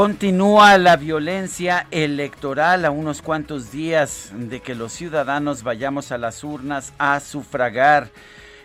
[0.00, 6.42] Continúa la violencia electoral a unos cuantos días de que los ciudadanos vayamos a las
[6.42, 8.08] urnas a sufragar.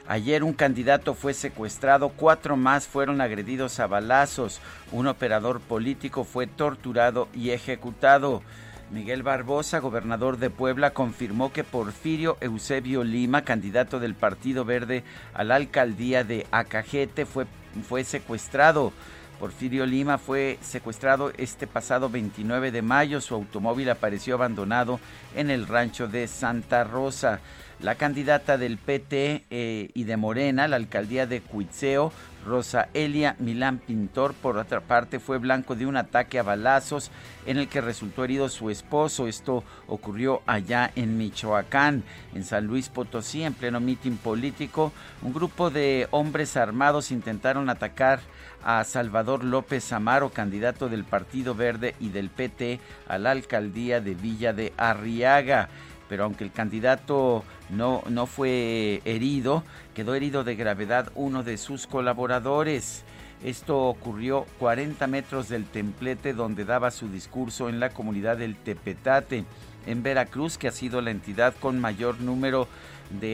[0.07, 4.61] Ayer un candidato fue secuestrado, cuatro más fueron agredidos a balazos,
[4.93, 8.41] un operador político fue torturado y ejecutado.
[8.89, 15.43] Miguel Barbosa, gobernador de Puebla, confirmó que Porfirio Eusebio Lima, candidato del Partido Verde a
[15.43, 17.45] la alcaldía de Acajete, fue,
[17.85, 18.93] fue secuestrado.
[19.39, 23.21] Porfirio Lima fue secuestrado este pasado 29 de mayo.
[23.21, 24.99] Su automóvil apareció abandonado
[25.35, 27.39] en el rancho de Santa Rosa.
[27.81, 32.13] La candidata del PT eh, y de Morena, la alcaldía de Cuitzeo,
[32.45, 37.11] Rosa Elia Milán Pintor, por otra parte, fue blanco de un ataque a balazos
[37.45, 39.27] en el que resultó herido su esposo.
[39.27, 44.93] Esto ocurrió allá en Michoacán, en San Luis Potosí, en pleno mitin político.
[45.21, 48.21] Un grupo de hombres armados intentaron atacar
[48.65, 54.15] a Salvador López Amaro, candidato del Partido Verde y del PT a la alcaldía de
[54.15, 55.69] Villa de Arriaga.
[56.09, 59.63] Pero aunque el candidato no, no fue herido,
[59.93, 63.03] quedó herido de gravedad uno de sus colaboradores.
[63.43, 69.45] Esto ocurrió 40 metros del templete donde daba su discurso en la comunidad del Tepetate,
[69.85, 72.69] en Veracruz, que ha sido la entidad con mayor número de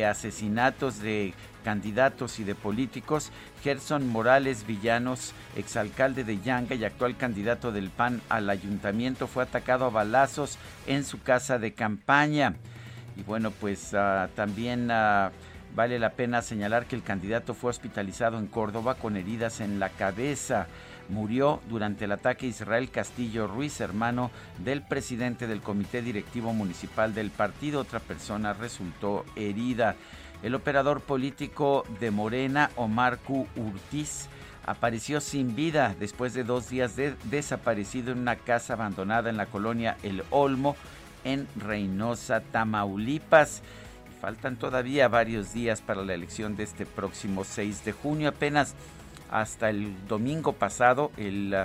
[0.06, 1.34] asesinatos de
[1.64, 3.32] candidatos y de políticos,
[3.64, 9.86] Gerson Morales Villanos, exalcalde de Yanga y actual candidato del PAN al ayuntamiento, fue atacado
[9.86, 12.56] a balazos en su casa de campaña.
[13.16, 15.30] Y bueno, pues uh, también uh,
[15.76, 19.90] vale la pena señalar que el candidato fue hospitalizado en Córdoba con heridas en la
[19.90, 20.68] cabeza.
[21.12, 27.32] Murió durante el ataque Israel Castillo Ruiz, hermano del presidente del Comité Directivo Municipal del
[27.32, 27.82] partido.
[27.82, 29.96] Otra persona resultó herida.
[30.42, 33.20] El operador político de Morena, Omar.
[33.28, 34.28] Urtiz,
[34.66, 39.48] apareció sin vida después de dos días de desaparecido en una casa abandonada en la
[39.48, 40.78] colonia El Olmo,
[41.26, 43.64] en Reynosa, Tamaulipas.
[44.22, 48.30] Faltan todavía varios días para la elección de este próximo 6 de junio.
[48.30, 48.76] Apenas
[49.32, 51.56] hasta el domingo pasado, el,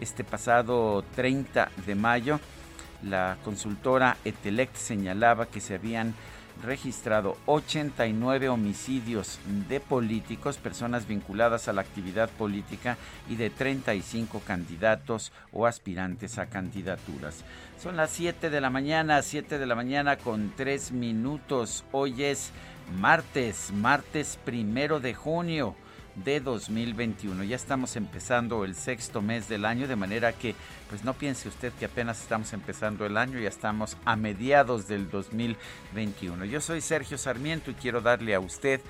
[0.00, 2.40] este pasado 30 de mayo,
[3.02, 6.14] la consultora Etelect señalaba que se habían
[6.62, 9.38] registrado 89 homicidios
[9.68, 12.96] de políticos, personas vinculadas a la actividad política
[13.28, 17.44] y de 35 candidatos o aspirantes a candidaturas.
[17.78, 21.84] Son las 7 de la mañana, 7 de la mañana con 3 minutos.
[21.92, 22.52] Hoy es
[22.98, 25.76] martes, martes primero de junio
[26.24, 27.44] de 2021.
[27.44, 30.54] Ya estamos empezando el sexto mes del año, de manera que
[30.88, 35.10] pues no piense usted que apenas estamos empezando el año, ya estamos a mediados del
[35.10, 36.44] 2021.
[36.46, 38.80] Yo soy Sergio Sarmiento y quiero darle a usted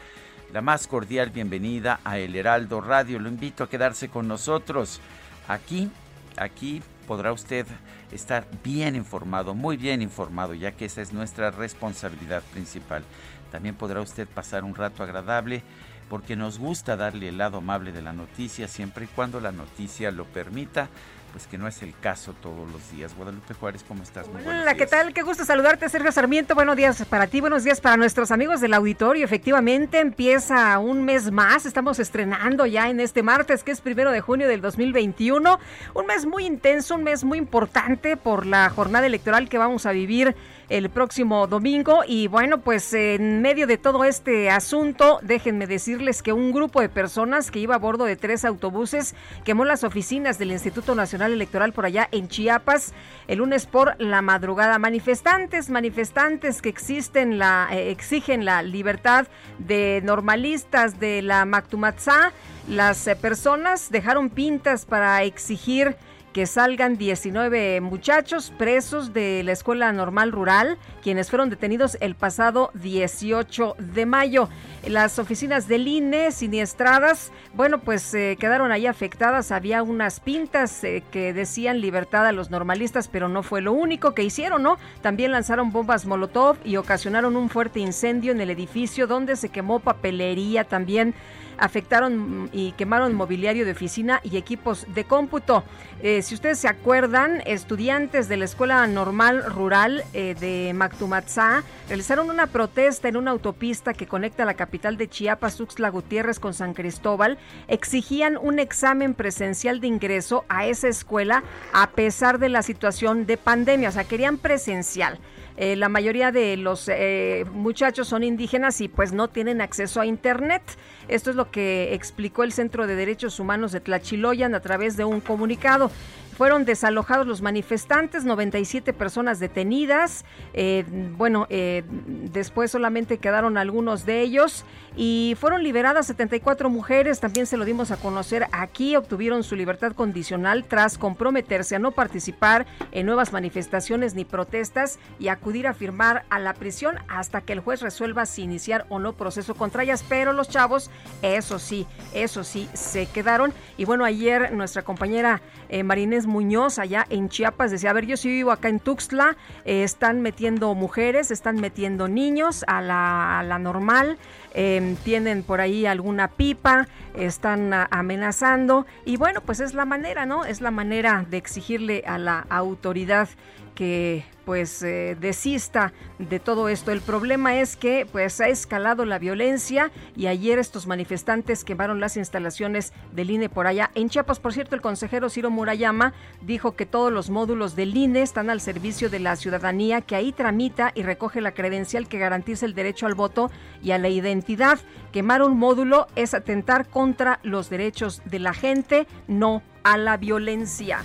[0.53, 3.19] la más cordial bienvenida a El Heraldo Radio.
[3.19, 5.01] Lo invito a quedarse con nosotros.
[5.49, 5.91] Aquí,
[6.37, 7.67] aquí podrá usted
[8.13, 13.03] estar bien informado, muy bien informado, ya que esa es nuestra responsabilidad principal.
[13.51, 15.63] También podrá usted pasar un rato agradable
[16.09, 20.11] porque nos gusta darle el lado amable de la noticia siempre y cuando la noticia
[20.11, 20.89] lo permita
[21.37, 23.15] pues que no es el caso todos los días.
[23.15, 24.27] Guadalupe Juárez, ¿cómo estás?
[24.27, 25.13] Muy Hola, ¿qué tal?
[25.13, 26.55] Qué gusto saludarte, Sergio Sarmiento.
[26.55, 29.23] Buenos días para ti, buenos días para nuestros amigos del auditorio.
[29.23, 31.67] Efectivamente, empieza un mes más.
[31.67, 35.61] Estamos estrenando ya en este martes, que es primero de junio del 2021.
[35.93, 39.93] Un mes muy intenso, un mes muy importante por la jornada electoral que vamos a
[39.93, 40.35] vivir
[40.69, 42.01] el próximo domingo.
[42.07, 46.89] Y bueno, pues en medio de todo este asunto, déjenme decirles que un grupo de
[46.89, 49.15] personas que iba a bordo de tres autobuses
[49.45, 52.93] quemó las oficinas del Instituto Nacional Electoral por allá en Chiapas
[53.29, 54.79] el lunes por la madrugada.
[54.79, 59.27] Manifestantes, manifestantes que existen la, eh, exigen la libertad
[59.59, 62.33] de normalistas de la Mactumatzá.
[62.69, 65.97] Las eh, personas dejaron pintas para exigir
[66.37, 72.71] que salgan 19 muchachos presos de la Escuela Normal Rural, quienes fueron detenidos el pasado
[72.75, 74.51] 18 de mayo.
[74.87, 79.51] Las oficinas del INE siniestradas, bueno, pues eh, quedaron ahí afectadas.
[79.51, 84.13] Había unas pintas eh, que decían libertad a los normalistas, pero no fue lo único
[84.13, 84.77] que hicieron, ¿no?
[85.01, 89.81] También lanzaron bombas Molotov y ocasionaron un fuerte incendio en el edificio donde se quemó
[89.81, 91.15] papelería también
[91.59, 95.65] afectaron y quemaron mobiliario de oficina y equipos de cómputo.
[96.03, 102.29] Eh, si ustedes se acuerdan, estudiantes de la Escuela Normal Rural eh, de Mactumatzá realizaron
[102.29, 106.75] una protesta en una autopista que conecta la capital de Chiapas, Tuxtla Gutiérrez, con San
[106.75, 107.39] Cristóbal.
[107.69, 113.37] Exigían un examen presencial de ingreso a esa escuela a pesar de la situación de
[113.37, 115.19] pandemia, o sea, querían presencial.
[115.57, 120.07] Eh, la mayoría de los eh, muchachos son indígenas y pues no tienen acceso a
[120.07, 120.63] Internet.
[121.09, 125.05] Esto es lo que explicó el Centro de Derechos Humanos de Tlachiloyan a través de
[125.05, 125.91] un comunicado.
[126.37, 130.27] Fueron desalojados los manifestantes, 97 personas detenidas.
[130.53, 130.85] Eh,
[131.17, 131.83] bueno, eh,
[132.31, 134.67] después solamente quedaron algunos de ellos
[134.97, 137.21] y fueron liberadas 74 mujeres.
[137.21, 138.97] También se lo dimos a conocer aquí.
[138.97, 145.29] Obtuvieron su libertad condicional tras comprometerse a no participar en nuevas manifestaciones ni protestas y
[145.29, 149.15] acudir a firmar a la prisión hasta que el juez resuelva si iniciar o no
[149.15, 150.05] proceso contra ellas.
[150.07, 150.91] Pero los chavos,
[151.23, 153.55] eso sí, eso sí, se quedaron.
[153.79, 155.41] Y bueno, ayer nuestra compañera
[155.71, 159.37] eh, Marinés Muñoz allá en Chiapas decía, a ver, yo sí vivo acá en Tuxtla,
[159.65, 164.19] eh, están metiendo mujeres, están metiendo niños a la, normal,
[164.55, 170.45] em, tienen por ahí alguna pipa, están amenazando y bueno, pues es la manera, ¿no?
[170.45, 173.29] Es la manera de exigirle a la autoridad
[173.77, 176.93] que pues eh, desista de todo esto.
[176.93, 182.17] El problema es que pues ha escalado la violencia y ayer estos manifestantes quemaron las
[182.17, 183.91] instalaciones del INE por allá.
[183.95, 188.23] En Chiapas, por cierto, el consejero Ciro Murayama dijo que todos los módulos del INE
[188.23, 192.67] están al servicio de la ciudadanía que ahí tramita y recoge la credencial que garantiza
[192.67, 193.51] el derecho al voto
[193.83, 194.79] y a la identidad.
[195.13, 201.01] Quemar un módulo es atentar contra los derechos de la gente, no a la violencia.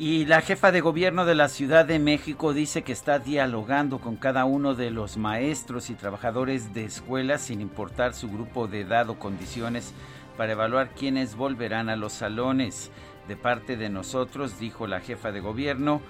[0.00, 4.14] Y la jefa de gobierno de la Ciudad de México dice que está dialogando con
[4.14, 9.10] cada uno de los maestros y trabajadores de escuelas sin importar su grupo de edad
[9.10, 9.92] o condiciones
[10.36, 12.92] para evaluar quiénes volverán a los salones.
[13.26, 16.00] De parte de nosotros, dijo la jefa de gobierno,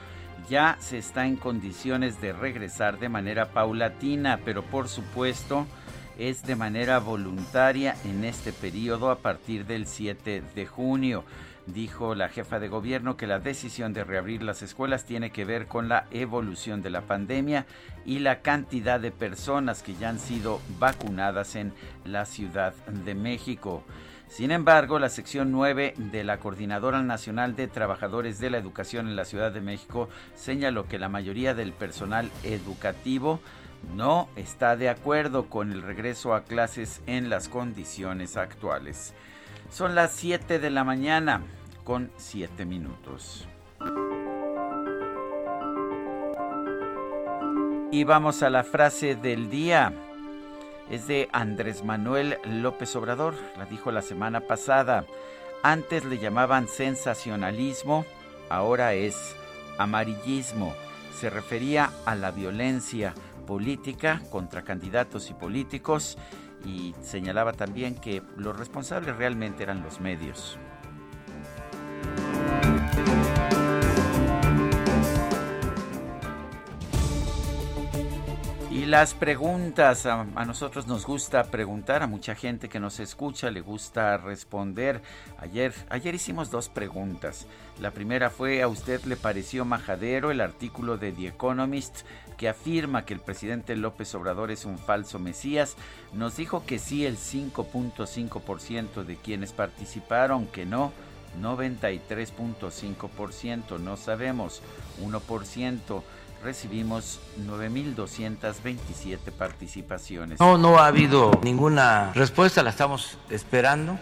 [0.50, 5.66] ya se está en condiciones de regresar de manera paulatina, pero por supuesto
[6.18, 11.24] es de manera voluntaria en este periodo a partir del 7 de junio.
[11.74, 15.66] Dijo la jefa de gobierno que la decisión de reabrir las escuelas tiene que ver
[15.66, 17.66] con la evolución de la pandemia
[18.06, 21.74] y la cantidad de personas que ya han sido vacunadas en
[22.06, 23.84] la Ciudad de México.
[24.28, 29.16] Sin embargo, la sección 9 de la Coordinadora Nacional de Trabajadores de la Educación en
[29.16, 33.40] la Ciudad de México señaló que la mayoría del personal educativo
[33.94, 39.12] no está de acuerdo con el regreso a clases en las condiciones actuales.
[39.70, 41.42] Son las 7 de la mañana
[41.88, 43.48] con 7 minutos.
[47.90, 49.94] Y vamos a la frase del día.
[50.90, 55.06] Es de Andrés Manuel López Obrador, la dijo la semana pasada.
[55.62, 58.04] Antes le llamaban sensacionalismo,
[58.50, 59.34] ahora es
[59.78, 60.74] amarillismo.
[61.18, 63.14] Se refería a la violencia
[63.46, 66.18] política contra candidatos y políticos
[66.66, 70.58] y señalaba también que los responsables realmente eran los medios.
[78.78, 83.60] Y las preguntas, a, nosotros nos gusta preguntar, a mucha gente que nos escucha le
[83.60, 85.02] gusta responder.
[85.38, 87.46] Ayer, ayer hicimos dos preguntas.
[87.80, 92.02] La primera fue, ¿a usted le pareció majadero el artículo de The Economist
[92.36, 95.74] que afirma que el presidente López Obrador es un falso Mesías?
[96.12, 100.92] Nos dijo que sí el 5.5% de quienes participaron, que no
[101.40, 104.60] 93.5%, no sabemos,
[105.02, 106.02] 1%.
[106.42, 110.38] Recibimos 9.227 participaciones.
[110.38, 113.98] No, no ha habido ninguna respuesta, la estamos esperando.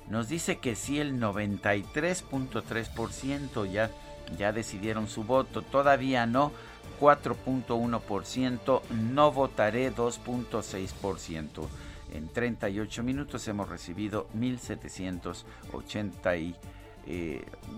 [0.08, 3.92] Nos dice que sí el 93.3% ya,
[4.38, 6.54] ya decidieron su voto, todavía no
[7.02, 11.68] 4.1%, no votaré 2.6%.
[12.14, 16.56] En 38 minutos hemos recibido 1780 y,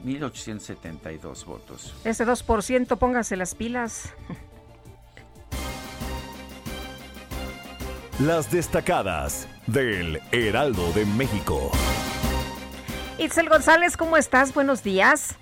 [0.04, 1.96] 1872 votos.
[2.04, 4.14] Ese 2%, pónganse las pilas.
[8.20, 11.72] Las destacadas del Heraldo de México.
[13.18, 14.54] Itzel González, ¿cómo estás?
[14.54, 15.38] Buenos días.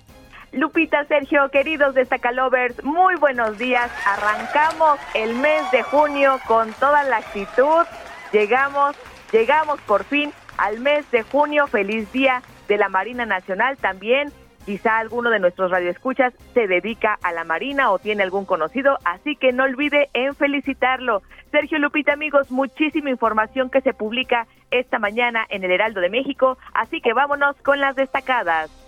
[0.52, 3.90] Lupita, Sergio, queridos destacalovers, muy buenos días.
[4.06, 7.86] Arrancamos el mes de junio con toda la actitud.
[8.32, 8.94] Llegamos,
[9.32, 11.66] llegamos por fin al mes de junio.
[11.68, 14.30] Feliz día de la Marina Nacional también.
[14.66, 19.36] Quizá alguno de nuestros radioescuchas se dedica a la Marina o tiene algún conocido, así
[19.36, 21.22] que no olvide en felicitarlo.
[21.50, 26.58] Sergio Lupita, amigos, muchísima información que se publica esta mañana en el Heraldo de México,
[26.74, 28.81] así que vámonos con las destacadas.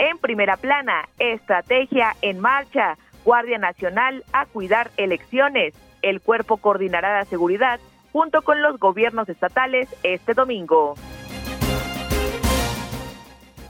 [0.00, 5.74] En primera plana, estrategia en marcha, Guardia Nacional a cuidar elecciones.
[6.00, 7.78] El cuerpo coordinará la seguridad
[8.10, 10.94] junto con los gobiernos estatales este domingo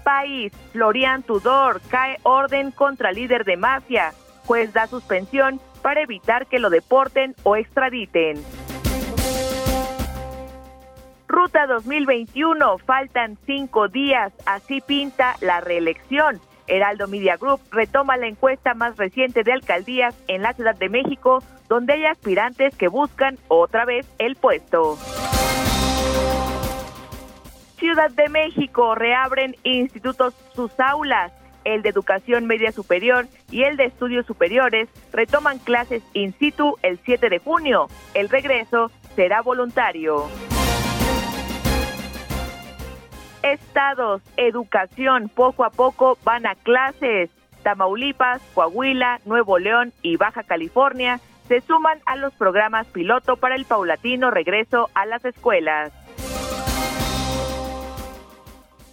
[0.05, 0.53] país.
[0.73, 4.13] Florian Tudor cae orden contra líder de mafia.
[4.47, 8.43] Juez da suspensión para evitar que lo deporten o extraditen.
[11.31, 16.41] Ruta 2021, faltan cinco días, así pinta la reelección.
[16.67, 21.41] Heraldo Media Group retoma la encuesta más reciente de alcaldías en la Ciudad de México,
[21.69, 24.99] donde hay aspirantes que buscan otra vez el puesto.
[27.79, 31.33] Ciudad de México reabren institutos sus aulas.
[31.63, 36.99] El de Educación Media Superior y el de Estudios Superiores retoman clases in situ el
[37.05, 37.87] 7 de junio.
[38.15, 40.29] El regreso será voluntario.
[43.43, 47.31] Estados, educación, poco a poco van a clases.
[47.63, 53.65] Tamaulipas, Coahuila, Nuevo León y Baja California se suman a los programas piloto para el
[53.65, 55.93] paulatino regreso a las escuelas.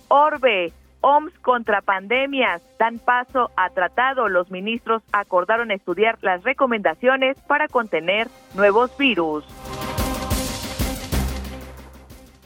[0.08, 4.28] Orbe, OMS contra pandemias, dan paso a tratado.
[4.28, 9.46] Los ministros acordaron estudiar las recomendaciones para contener nuevos virus.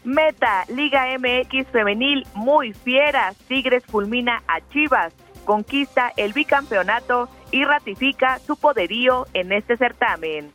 [0.03, 3.33] Meta, Liga MX femenil muy fiera.
[3.47, 5.13] Tigres fulmina a Chivas,
[5.45, 10.51] conquista el bicampeonato y ratifica su poderío en este certamen.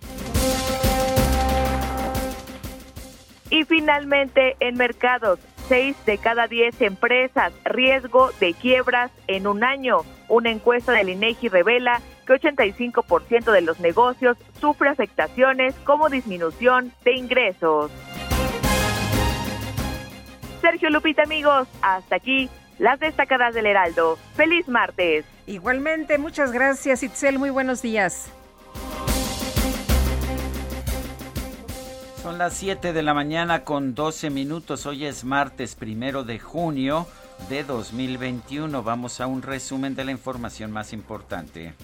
[3.51, 5.39] Y finalmente en mercados,
[5.69, 10.01] 6 de cada 10 empresas, riesgo de quiebras en un año.
[10.29, 17.13] Una encuesta del INEGI revela que 85% de los negocios sufre afectaciones como disminución de
[17.15, 17.93] ingresos.
[20.67, 24.19] Sergio Lupita, amigos, hasta aquí las destacadas del Heraldo.
[24.35, 25.25] Feliz martes.
[25.47, 27.39] Igualmente, muchas gracias, Itzel.
[27.39, 28.33] Muy buenos días.
[32.21, 34.87] Son las 7 de la mañana con 12 minutos.
[34.87, 37.07] Hoy es martes primero de junio
[37.49, 38.83] de 2021.
[38.83, 41.75] Vamos a un resumen de la información más importante.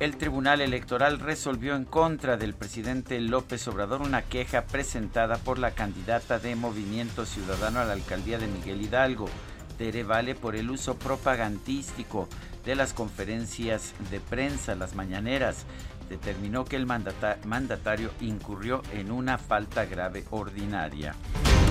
[0.00, 5.72] El Tribunal Electoral resolvió en contra del presidente López Obrador una queja presentada por la
[5.72, 9.28] candidata de Movimiento Ciudadano a la alcaldía de Miguel Hidalgo,
[9.76, 12.28] Tere Vale, por el uso propagandístico
[12.64, 15.66] de las conferencias de prensa, las mañaneras,
[16.08, 21.14] determinó que el mandatario incurrió en una falta grave ordinaria.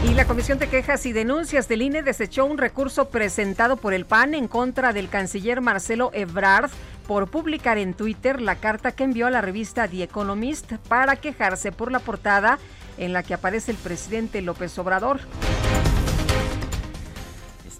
[0.05, 4.05] Y la Comisión de Quejas y Denuncias del INE desechó un recurso presentado por el
[4.05, 6.69] PAN en contra del canciller Marcelo Ebrard
[7.07, 11.71] por publicar en Twitter la carta que envió a la revista The Economist para quejarse
[11.71, 12.59] por la portada
[12.97, 15.21] en la que aparece el presidente López Obrador.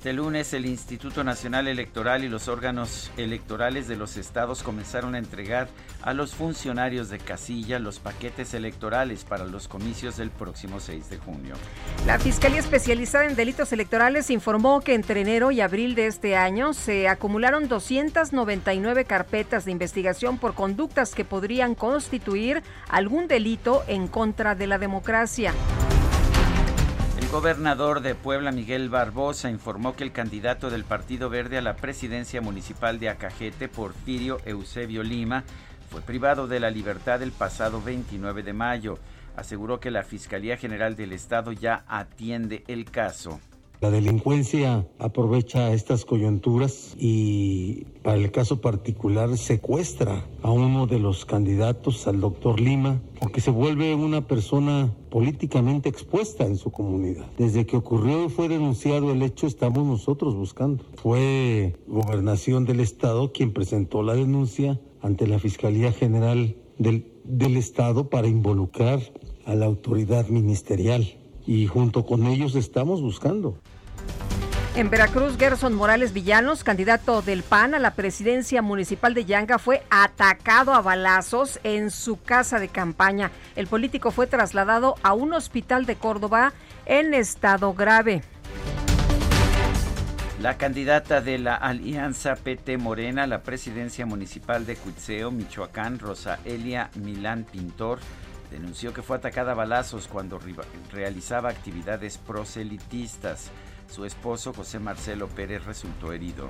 [0.08, 5.18] Este lunes el Instituto Nacional Electoral y los órganos electorales de los estados comenzaron a
[5.18, 5.68] entregar
[6.02, 11.18] a los funcionarios de casilla los paquetes electorales para los comicios del próximo 6 de
[11.18, 11.56] junio.
[12.06, 16.72] La Fiscalía Especializada en Delitos Electorales informó que entre enero y abril de este año
[16.72, 24.56] se acumularon 299 carpetas de investigación por conductas que podrían constituir algún delito en contra
[24.56, 25.52] de la democracia.
[27.38, 32.42] Gobernador de Puebla, Miguel Barbosa, informó que el candidato del Partido Verde a la presidencia
[32.42, 35.44] municipal de Acajete, Porfirio Eusebio Lima,
[35.92, 38.98] fue privado de la libertad el pasado 29 de mayo.
[39.36, 43.40] Aseguró que la Fiscalía General del Estado ya atiende el caso.
[43.80, 51.26] La delincuencia aprovecha estas coyunturas y para el caso particular secuestra a uno de los
[51.26, 57.28] candidatos, al doctor Lima, porque se vuelve una persona políticamente expuesta en su comunidad.
[57.38, 60.84] Desde que ocurrió y fue denunciado el hecho, estamos nosotros buscando.
[60.96, 68.10] Fue gobernación del estado quien presentó la denuncia ante la Fiscalía General del, del Estado
[68.10, 69.02] para involucrar
[69.46, 71.08] a la autoridad ministerial
[71.48, 73.58] y junto con ellos estamos buscando.
[74.78, 79.82] En Veracruz, Gerson Morales Villanos, candidato del PAN a la presidencia municipal de Yanga, fue
[79.90, 83.32] atacado a balazos en su casa de campaña.
[83.56, 86.54] El político fue trasladado a un hospital de Córdoba
[86.86, 88.22] en estado grave.
[90.44, 96.38] La candidata de la Alianza PT Morena a la presidencia municipal de Cuitzeo, Michoacán, Rosa
[96.46, 97.98] Elia Milán Pintor,
[98.52, 100.40] denunció que fue atacada a balazos cuando
[100.92, 103.50] realizaba actividades proselitistas.
[103.90, 106.48] Su esposo, José Marcelo Pérez, resultó herido.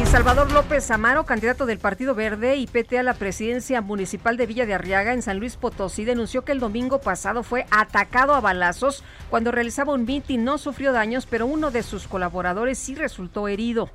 [0.00, 4.46] Y Salvador López Amaro, candidato del Partido Verde y PT a la presidencia municipal de
[4.46, 8.40] Villa de Arriaga en San Luis Potosí, denunció que el domingo pasado fue atacado a
[8.40, 10.44] balazos cuando realizaba un mitin.
[10.44, 13.90] No sufrió daños, pero uno de sus colaboradores sí resultó herido.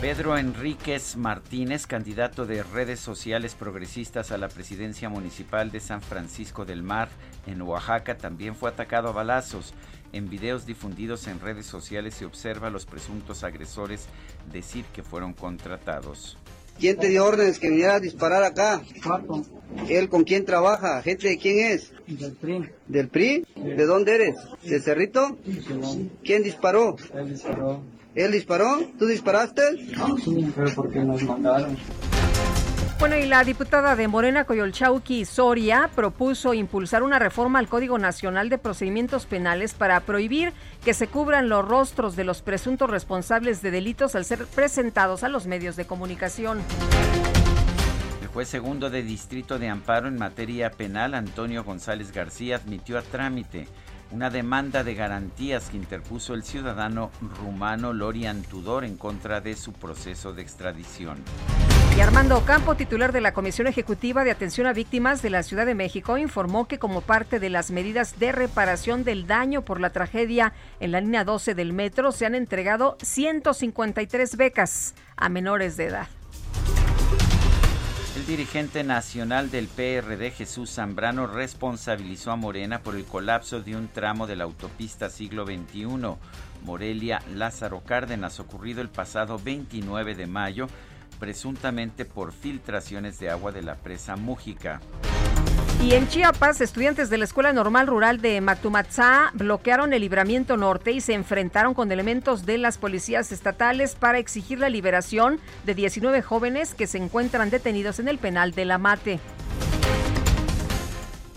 [0.00, 6.64] Pedro Enríquez Martínez, candidato de redes sociales progresistas a la presidencia municipal de San Francisco
[6.64, 7.08] del Mar,
[7.48, 9.74] en Oaxaca, también fue atacado a balazos.
[10.12, 14.06] En videos difundidos en redes sociales se observa a los presuntos agresores
[14.52, 16.38] decir que fueron contratados.
[16.78, 18.82] ¿Quién te dio órdenes que viniera a disparar acá?
[19.88, 21.02] ¿Él con quién trabaja?
[21.02, 21.92] ¿Gente de quién es?
[22.06, 22.70] Del PRI.
[22.86, 23.44] ¿Del PRI?
[23.56, 24.36] ¿De dónde eres?
[24.62, 25.36] ¿De Cerrito?
[26.22, 26.96] ¿Quién disparó?
[27.14, 27.82] Él disparó.
[28.14, 28.80] ¿Él disparó?
[28.98, 29.62] ¿Tú disparaste?
[30.24, 31.76] Sí, pero porque nos mandaron.
[32.98, 38.48] Bueno, y la diputada de Morena, Coyolchauqui Soria, propuso impulsar una reforma al Código Nacional
[38.48, 40.52] de Procedimientos Penales para prohibir
[40.84, 45.28] que se cubran los rostros de los presuntos responsables de delitos al ser presentados a
[45.28, 46.58] los medios de comunicación.
[48.20, 53.02] El juez segundo de Distrito de Amparo en materia penal, Antonio González García, admitió a
[53.02, 53.68] trámite
[54.10, 59.72] una demanda de garantías que interpuso el ciudadano rumano Lorian Tudor en contra de su
[59.72, 61.18] proceso de extradición.
[61.96, 65.66] Y Armando Campo, titular de la Comisión Ejecutiva de Atención a Víctimas de la Ciudad
[65.66, 69.90] de México, informó que como parte de las medidas de reparación del daño por la
[69.90, 75.86] tragedia en la línea 12 del metro, se han entregado 153 becas a menores de
[75.86, 76.08] edad.
[78.28, 84.26] Dirigente nacional del PRD, Jesús Zambrano, responsabilizó a Morena por el colapso de un tramo
[84.26, 85.86] de la autopista siglo XXI,
[86.62, 90.66] Morelia Lázaro Cárdenas, ocurrido el pasado 29 de mayo,
[91.18, 94.82] presuntamente por filtraciones de agua de la presa Mújica.
[95.80, 100.90] Y en Chiapas, estudiantes de la Escuela Normal Rural de Matumatzá bloquearon el libramiento norte
[100.90, 106.20] y se enfrentaron con elementos de las policías estatales para exigir la liberación de 19
[106.20, 109.20] jóvenes que se encuentran detenidos en el penal de La Mate.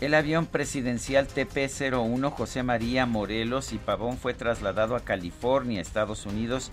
[0.01, 6.71] El avión presidencial TP-01 José María Morelos y Pavón fue trasladado a California, Estados Unidos,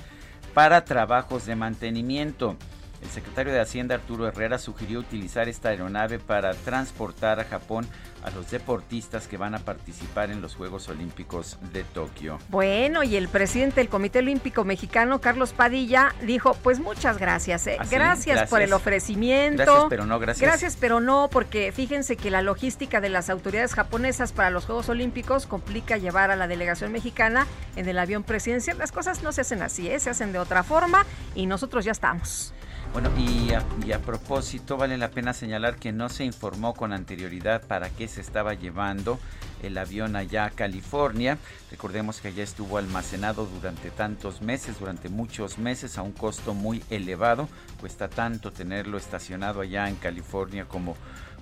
[0.55, 2.57] para trabajos de mantenimiento.
[3.03, 7.87] El secretario de Hacienda Arturo Herrera sugirió utilizar esta aeronave para transportar a Japón
[8.25, 12.39] a los deportistas que van a participar en los Juegos Olímpicos de Tokio.
[12.49, 17.77] Bueno, y el presidente del Comité Olímpico Mexicano, Carlos Padilla, dijo, pues muchas gracias, ¿eh?
[17.79, 19.63] ¿Ah, gracias, por el ofrecimiento.
[19.63, 20.49] Gracias, pero no, gracias.
[20.49, 24.89] Gracias, pero no, porque fíjense que la logística de las autoridades japonesas para los Juegos
[24.89, 28.79] Olímpicos complica llevar a la delegación mexicana en el avión presidencial.
[28.79, 30.01] Las cosas no se hacen así, ¿eh?
[30.01, 32.53] se hacen de otra forma y nosotros ya estamos.
[32.93, 33.53] Bueno, y
[33.93, 38.21] a, propósito, vale la pena señalar que no se informó con anterioridad para qué se
[38.21, 39.21] estaba llevando
[39.63, 41.39] el avión allá a California.
[41.71, 46.83] Recordemos que allá estuvo almacenado durante tantos meses, durante muchos meses, a un costo muy
[46.91, 47.49] elevado.
[47.81, 50.97] Cuesta tanto tenerlo estacionado allá en California como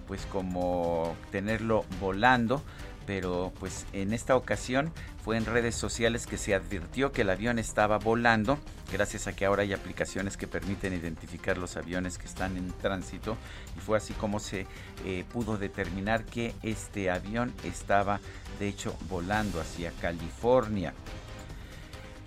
[0.07, 2.63] pues como tenerlo volando
[3.07, 4.93] pero pues en esta ocasión
[5.25, 8.59] fue en redes sociales que se advirtió que el avión estaba volando,
[8.93, 13.37] gracias a que ahora hay aplicaciones que permiten identificar los aviones que están en tránsito,
[13.77, 14.67] y fue así como se
[15.05, 18.21] eh, pudo determinar que este avión estaba
[18.59, 20.95] de hecho volando hacia California.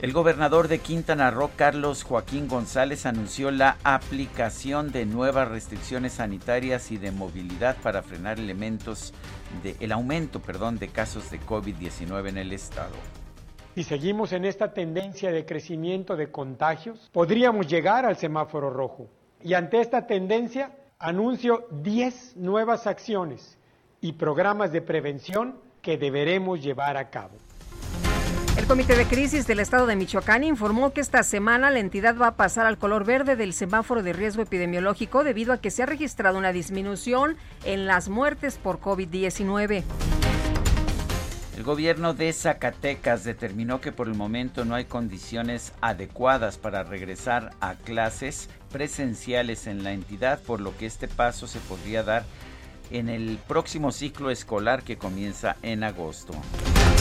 [0.01, 6.89] El gobernador de Quintana Roo, Carlos Joaquín González, anunció la aplicación de nuevas restricciones sanitarias
[6.93, 9.13] y de movilidad para frenar elementos
[9.61, 12.93] de, el aumento perdón, de casos de COVID-19 en el estado.
[13.75, 19.09] Si seguimos en esta tendencia de crecimiento de contagios, podríamos llegar al semáforo rojo.
[19.43, 23.57] Y ante esta tendencia, anuncio 10 nuevas acciones
[23.99, 27.35] y programas de prevención que deberemos llevar a cabo.
[28.57, 32.27] El Comité de Crisis del Estado de Michoacán informó que esta semana la entidad va
[32.27, 35.85] a pasar al color verde del semáforo de riesgo epidemiológico debido a que se ha
[35.85, 39.83] registrado una disminución en las muertes por COVID-19.
[41.59, 47.51] El gobierno de Zacatecas determinó que por el momento no hay condiciones adecuadas para regresar
[47.59, 52.23] a clases presenciales en la entidad, por lo que este paso se podría dar
[52.91, 56.33] en el próximo ciclo escolar que comienza en agosto.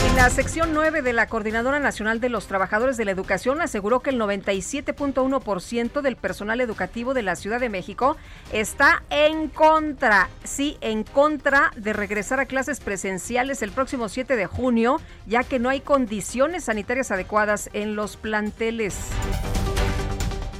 [0.07, 3.99] En la sección 9 de la Coordinadora Nacional de los Trabajadores de la Educación aseguró
[3.99, 8.15] que el 97.1% del personal educativo de la Ciudad de México
[8.53, 14.45] está en contra, sí, en contra de regresar a clases presenciales el próximo 7 de
[14.45, 18.95] junio, ya que no hay condiciones sanitarias adecuadas en los planteles.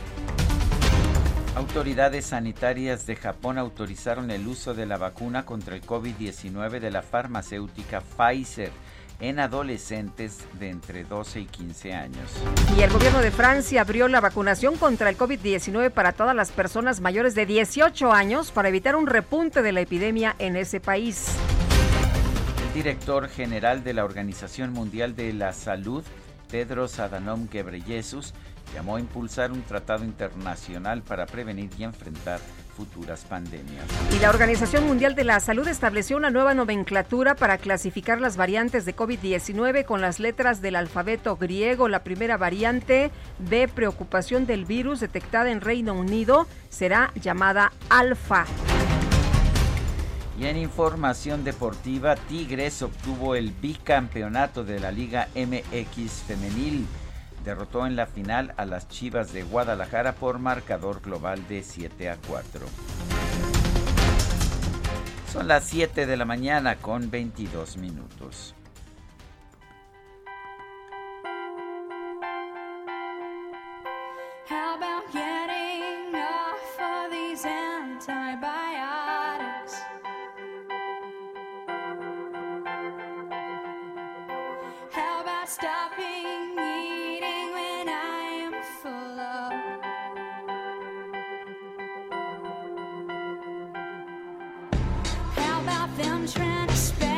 [1.55, 7.01] Autoridades sanitarias de Japón autorizaron el uso de la vacuna contra el COVID-19 de la
[7.01, 8.71] farmacéutica Pfizer
[9.21, 12.31] en adolescentes de entre 12 y 15 años.
[12.75, 17.01] Y el gobierno de Francia abrió la vacunación contra el COVID-19 para todas las personas
[17.01, 21.27] mayores de 18 años para evitar un repunte de la epidemia en ese país.
[22.73, 26.05] Director general de la Organización Mundial de la Salud,
[26.49, 28.33] Tedros Adhanom Ghebreyesus,
[28.73, 32.39] llamó a impulsar un tratado internacional para prevenir y enfrentar
[32.77, 33.83] futuras pandemias.
[34.15, 38.85] Y la Organización Mundial de la Salud estableció una nueva nomenclatura para clasificar las variantes
[38.85, 41.89] de COVID-19 con las letras del alfabeto griego.
[41.89, 48.45] La primera variante de preocupación del virus detectada en Reino Unido será llamada alfa.
[50.41, 56.87] Y en información deportiva, Tigres obtuvo el bicampeonato de la Liga MX femenil
[57.45, 62.17] derrotó en la final a las Chivas de Guadalajara por marcador global de 7 a
[62.27, 62.65] 4.
[65.31, 68.55] Son las 7 de la mañana con 22 minutos.
[85.51, 89.19] stopping eating when I am full.
[95.35, 97.10] How about them trying to?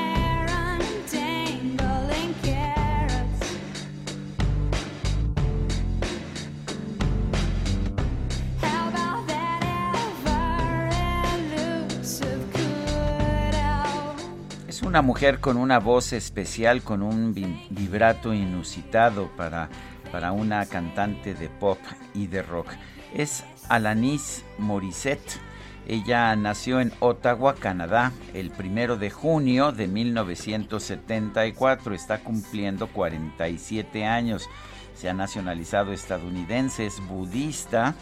[14.94, 17.34] Una mujer con una voz especial, con un
[17.72, 19.68] vibrato inusitado para,
[20.12, 21.80] para una cantante de pop
[22.14, 22.68] y de rock.
[23.12, 25.40] Es Alanis Morissette.
[25.88, 31.96] Ella nació en Ottawa, Canadá, el primero de junio de 1974.
[31.96, 34.48] Está cumpliendo 47 años.
[34.94, 37.96] Se ha nacionalizado estadounidense, es budista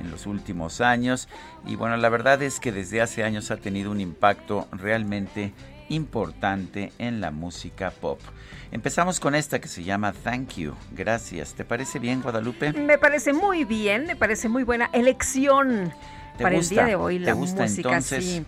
[0.00, 1.28] en los últimos años
[1.64, 5.54] y bueno, la verdad es que desde hace años ha tenido un impacto realmente
[5.88, 8.20] importante en la música pop.
[8.72, 10.74] Empezamos con esta que se llama Thank You.
[10.92, 11.54] Gracias.
[11.54, 12.72] ¿Te parece bien, Guadalupe?
[12.72, 15.92] Me parece muy bien, me parece muy buena elección
[16.40, 17.66] para el día de hoy la música.
[17.66, 18.42] Entonces?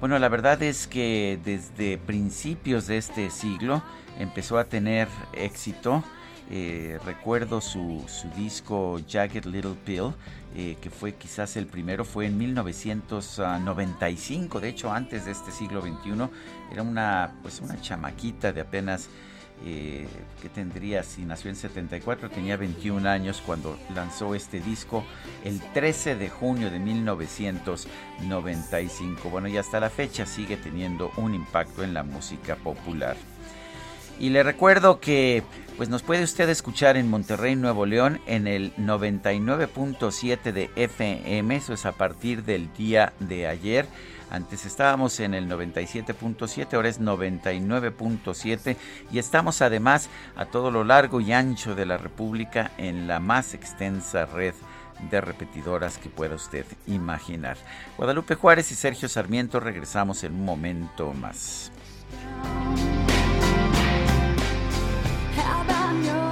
[0.00, 3.82] Bueno, la verdad es que desde principios de este siglo
[4.18, 6.02] empezó a tener éxito.
[6.50, 8.04] Eh, recuerdo su,
[8.36, 10.12] disco Jagged Little Pill,
[10.54, 15.80] eh, que fue quizás el primero, fue en 1995, de hecho antes de este siglo
[15.80, 16.28] XXI,
[16.70, 19.08] era una, pues una chamaquita de apenas
[19.64, 20.08] eh,
[20.40, 25.04] que tendría, si nació en 74, tenía 21 años cuando lanzó este disco
[25.44, 29.30] el 13 de junio de 1995.
[29.30, 33.16] Bueno, y hasta la fecha sigue teniendo un impacto en la música popular.
[34.22, 35.42] Y le recuerdo que
[35.76, 41.72] pues nos puede usted escuchar en Monterrey, Nuevo León, en el 99.7 de FM, eso
[41.72, 43.88] es a partir del día de ayer.
[44.30, 48.76] Antes estábamos en el 97.7, ahora es 99.7
[49.10, 53.54] y estamos además a todo lo largo y ancho de la República en la más
[53.54, 54.54] extensa red
[55.10, 57.56] de repetidoras que pueda usted imaginar.
[57.96, 61.72] Guadalupe Juárez y Sergio Sarmiento regresamos en un momento más.
[66.02, 66.31] your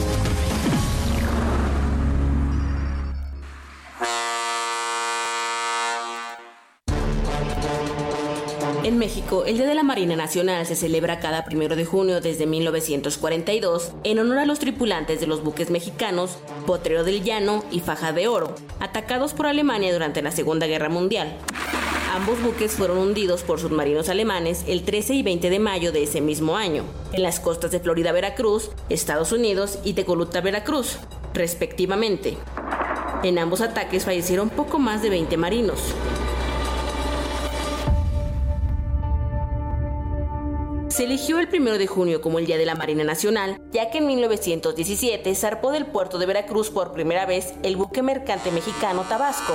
[8.91, 12.45] En México, el Día de la Marina Nacional se celebra cada primero de junio desde
[12.45, 18.11] 1942 en honor a los tripulantes de los buques mexicanos Potrero del Llano y Faja
[18.11, 21.37] de Oro, atacados por Alemania durante la Segunda Guerra Mundial.
[22.13, 26.19] Ambos buques fueron hundidos por submarinos alemanes el 13 y 20 de mayo de ese
[26.19, 30.97] mismo año, en las costas de Florida, Veracruz, Estados Unidos y Tecoluta, Veracruz,
[31.33, 32.37] respectivamente.
[33.23, 35.79] En ambos ataques fallecieron poco más de 20 marinos.
[40.91, 43.99] Se eligió el 1 de junio como el Día de la Marina Nacional, ya que
[43.99, 49.53] en 1917 zarpó del puerto de Veracruz por primera vez el buque mercante mexicano Tabasco,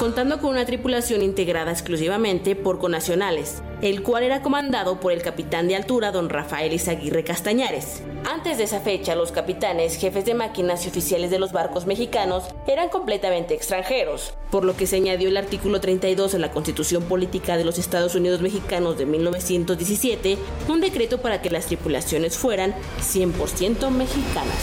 [0.00, 5.68] contando con una tripulación integrada exclusivamente por conacionales, el cual era comandado por el capitán
[5.68, 8.02] de altura don Rafael Izaguirre Castañares.
[8.24, 12.44] Antes de esa fecha, los capitanes, jefes de máquinas y oficiales de los barcos mexicanos
[12.68, 17.56] eran completamente extranjeros, por lo que se añadió el artículo 32 de la Constitución Política
[17.56, 23.90] de los Estados Unidos Mexicanos de 1917, un decreto para que las tripulaciones fueran 100%
[23.90, 24.54] mexicanas.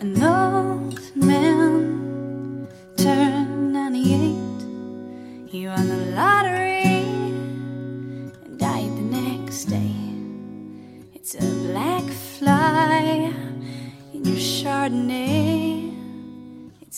[0.00, 5.50] An old man turned 98.
[5.50, 7.02] He won the lottery
[8.44, 9.94] and died the next day.
[11.12, 13.32] It's a black fly
[14.14, 15.59] in your Chardonnay.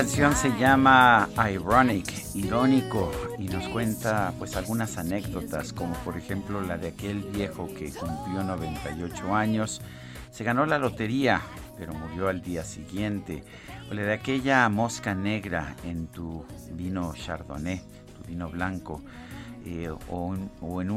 [0.00, 6.78] Canción se llama Ironic, irónico, y nos cuenta pues algunas anécdotas, como por ejemplo la
[6.78, 9.82] de aquel viejo que cumplió 98 años,
[10.30, 11.42] se ganó la lotería,
[11.76, 13.44] pero murió al día siguiente,
[13.90, 17.82] o la de aquella mosca negra en tu vino chardonnay,
[18.16, 19.02] tu vino blanco,
[19.66, 20.34] eh, o,
[20.80, 20.90] en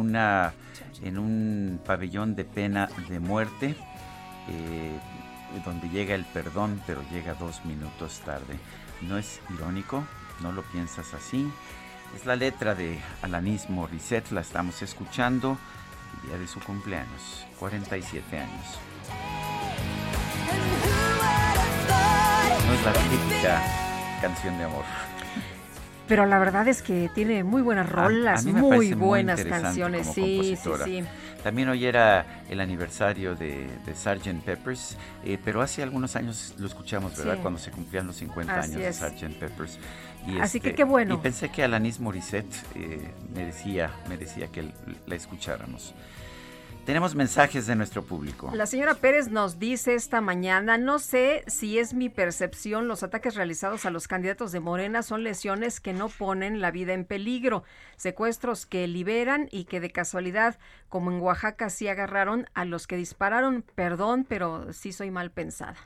[1.18, 3.76] un pabellón de pena de muerte,
[4.48, 4.98] eh,
[5.66, 8.58] donde llega el perdón, pero llega dos minutos tarde.
[9.08, 10.04] ¿No es irónico?
[10.42, 11.52] ¿No lo piensas así?
[12.16, 15.58] Es la letra de Alanis Morissette, la estamos escuchando
[16.22, 18.80] el día de su cumpleaños, 47 años.
[22.66, 23.62] No es la típica
[24.22, 24.86] canción de amor.
[26.14, 30.14] Pero la verdad es que tiene muy buenas A- a rolas, muy buenas canciones.
[30.14, 31.04] Sí, sí, sí.
[31.42, 34.44] También hoy era el aniversario de, de Sgt.
[34.46, 34.96] Peppers,
[35.26, 37.34] eh, pero hace algunos años lo escuchamos, ¿verdad?
[37.38, 37.40] Sí.
[37.42, 39.02] Cuando se cumplían los 50 Así años es.
[39.02, 39.40] de Sgt.
[39.40, 39.80] Peppers.
[40.28, 41.16] Y este, Así que qué bueno.
[41.16, 44.72] Y pensé que Alanis Morissette eh, merecía, merecía que
[45.08, 45.96] la escucháramos.
[46.86, 48.52] Tenemos mensajes de nuestro público.
[48.54, 53.36] La señora Pérez nos dice esta mañana, no sé si es mi percepción, los ataques
[53.36, 57.64] realizados a los candidatos de Morena son lesiones que no ponen la vida en peligro,
[57.96, 62.98] secuestros que liberan y que de casualidad, como en Oaxaca, sí agarraron a los que
[62.98, 63.64] dispararon.
[63.76, 65.78] Perdón, pero sí soy mal pensada.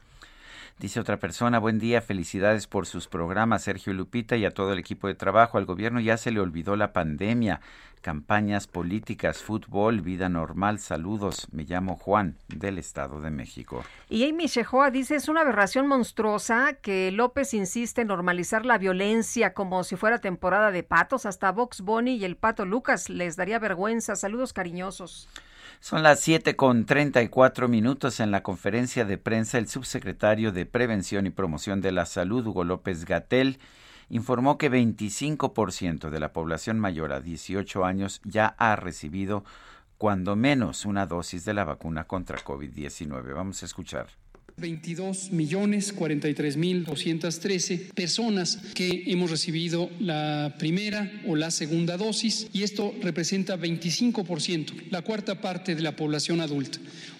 [0.79, 4.79] Dice otra persona, buen día, felicidades por sus programas, Sergio Lupita y a todo el
[4.79, 5.57] equipo de trabajo.
[5.57, 7.61] Al gobierno ya se le olvidó la pandemia,
[8.01, 10.77] campañas políticas, fútbol, vida normal.
[10.77, 13.83] Saludos, me llamo Juan, del Estado de México.
[14.07, 19.55] Y Amy Shehoa dice, es una aberración monstruosa que López insiste en normalizar la violencia
[19.55, 21.25] como si fuera temporada de patos.
[21.25, 24.15] Hasta Vox Bunny y el pato Lucas les daría vergüenza.
[24.15, 25.27] Saludos cariñosos.
[25.79, 29.57] Son las 7 con 34 minutos en la conferencia de prensa.
[29.57, 33.59] El subsecretario de Prevención y Promoción de la Salud, Hugo López Gatel,
[34.09, 39.43] informó que 25% de la población mayor a 18 años ya ha recibido
[39.97, 43.33] cuando menos una dosis de la vacuna contra COVID-19.
[43.33, 44.07] Vamos a escuchar.
[44.59, 52.49] 22 millones 43 mil 213 personas que hemos recibido la primera o la segunda dosis
[52.53, 56.79] y esto representa 25%, la cuarta parte de la población adulta.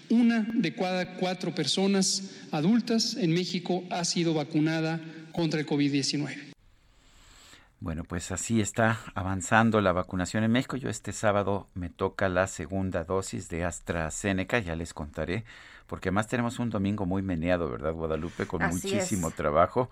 [0.10, 5.00] Una de cada cuatro personas adultas en México ha sido vacunada
[5.32, 6.56] contra el COVID-19.
[7.80, 10.78] Bueno, pues así está avanzando la vacunación en México.
[10.78, 15.44] Yo este sábado me toca la segunda dosis de AstraZeneca, ya les contaré,
[15.88, 18.46] porque además tenemos un domingo muy meneado, ¿verdad, Guadalupe?
[18.46, 19.36] Con Así muchísimo es.
[19.36, 19.90] trabajo.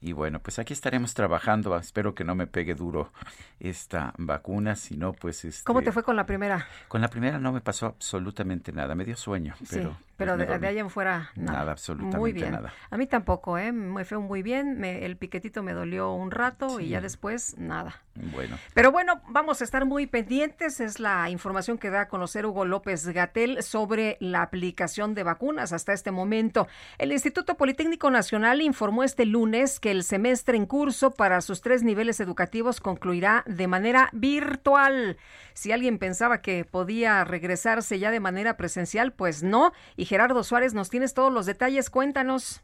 [0.00, 1.76] Y bueno, pues aquí estaremos trabajando.
[1.76, 3.12] Espero que no me pegue duro
[3.60, 5.64] esta vacuna, si no, pues este...
[5.64, 6.66] ¿Cómo te fue con la primera?
[6.88, 9.90] Con la primera no me pasó absolutamente nada, me dio sueño, pero...
[9.90, 11.58] sí, pero de, de ahí en fuera nada.
[11.58, 12.52] Nada, absolutamente Muy bien.
[12.52, 12.72] nada.
[12.90, 13.72] A mí tampoco, ¿eh?
[13.72, 14.78] Me fue muy bien.
[14.78, 18.00] me- el piquetito me dolió un rato y ya después nada.
[18.14, 20.80] Bueno, Pero bueno, vamos a estar muy pendientes.
[20.80, 25.72] Es la información que da a conocer Hugo López Gatel sobre la aplicación de vacunas
[25.72, 26.68] hasta este momento.
[26.98, 31.82] El Instituto Politécnico Nacional informó este lunes que el semestre en curso para sus tres
[31.82, 35.16] niveles educativos concluirá de manera virtual.
[35.54, 39.72] Si alguien pensaba que podía regresarse ya de manera presencial, pues no.
[39.96, 41.90] Y Gerardo Suárez, nos tienes todos los detalles.
[41.90, 42.62] Cuéntanos.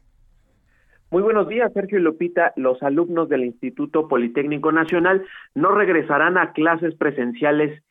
[1.11, 2.53] Muy buenos días, Sergio y Lupita.
[2.55, 5.25] Los alumnos del Instituto Politécnico Nacional
[5.55, 7.81] no regresarán a clases presenciales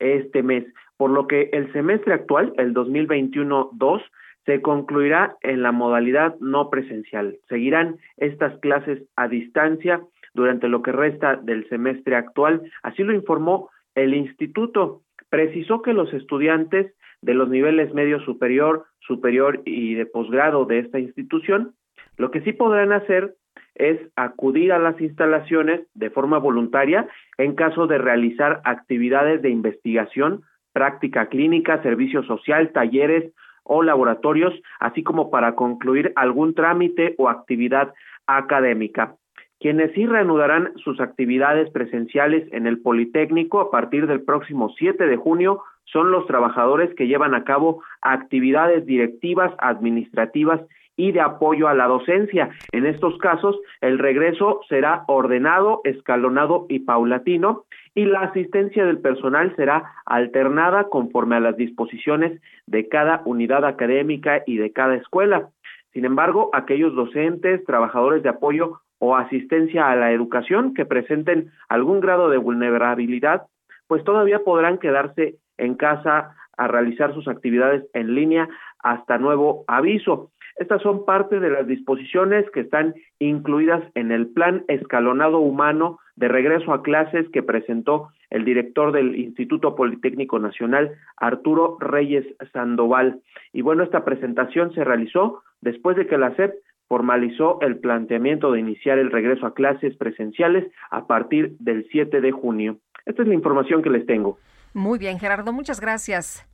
[0.00, 0.64] este mes,
[0.96, 4.02] por lo que el semestre actual, el 2021-2,
[4.44, 7.38] se concluirá en la modalidad no presencial.
[7.48, 10.02] Seguirán estas clases a distancia
[10.34, 15.02] durante lo que resta del semestre actual, así lo informó el instituto.
[15.30, 16.92] Precisó que los estudiantes
[17.24, 21.74] de los niveles medio superior, superior y de posgrado de esta institución
[22.16, 23.34] lo que sí podrán hacer
[23.74, 27.08] es acudir a las instalaciones de forma voluntaria
[27.38, 33.32] en caso de realizar actividades de investigación, práctica clínica, servicio social, talleres
[33.64, 37.92] o laboratorios, así como para concluir algún trámite o actividad
[38.26, 39.16] académica.
[39.64, 45.16] Quienes sí reanudarán sus actividades presenciales en el Politécnico a partir del próximo 7 de
[45.16, 50.60] junio son los trabajadores que llevan a cabo actividades directivas, administrativas
[50.98, 52.50] y de apoyo a la docencia.
[52.72, 59.56] En estos casos, el regreso será ordenado, escalonado y paulatino, y la asistencia del personal
[59.56, 65.48] será alternada conforme a las disposiciones de cada unidad académica y de cada escuela.
[65.94, 72.00] Sin embargo, aquellos docentes, trabajadores de apoyo o asistencia a la educación que presenten algún
[72.00, 73.42] grado de vulnerabilidad,
[73.86, 80.30] pues todavía podrán quedarse en casa a realizar sus actividades en línea hasta nuevo aviso.
[80.56, 86.28] Estas son parte de las disposiciones que están incluidas en el plan escalonado humano de
[86.28, 93.20] regreso a clases que presentó el director del Instituto Politécnico Nacional, Arturo Reyes Sandoval.
[93.52, 96.54] Y bueno, esta presentación se realizó después de que la SEP
[96.88, 102.32] formalizó el planteamiento de iniciar el regreso a clases presenciales a partir del 7 de
[102.32, 102.78] junio.
[103.06, 104.38] Esta es la información que les tengo.
[104.72, 106.46] Muy bien, Gerardo, muchas gracias.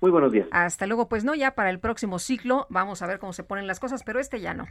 [0.00, 0.46] Muy buenos días.
[0.50, 3.66] Hasta luego, pues no, ya para el próximo ciclo vamos a ver cómo se ponen
[3.66, 4.64] las cosas, pero este ya no.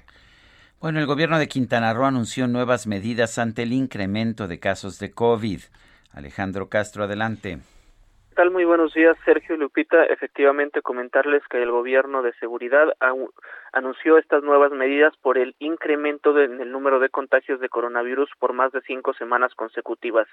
[0.80, 5.12] Bueno, el gobierno de Quintana Roo anunció nuevas medidas ante el incremento de casos de
[5.12, 5.62] COVID.
[6.12, 7.60] Alejandro Castro, adelante.
[8.30, 8.52] ¿Qué tal?
[8.52, 10.04] Muy buenos días, Sergio y Lupita.
[10.06, 13.14] Efectivamente, comentarles que el gobierno de seguridad ha,
[13.76, 18.30] anunció estas nuevas medidas por el incremento de- en el número de contagios de coronavirus
[18.40, 20.28] por más de cinco semanas consecutivas.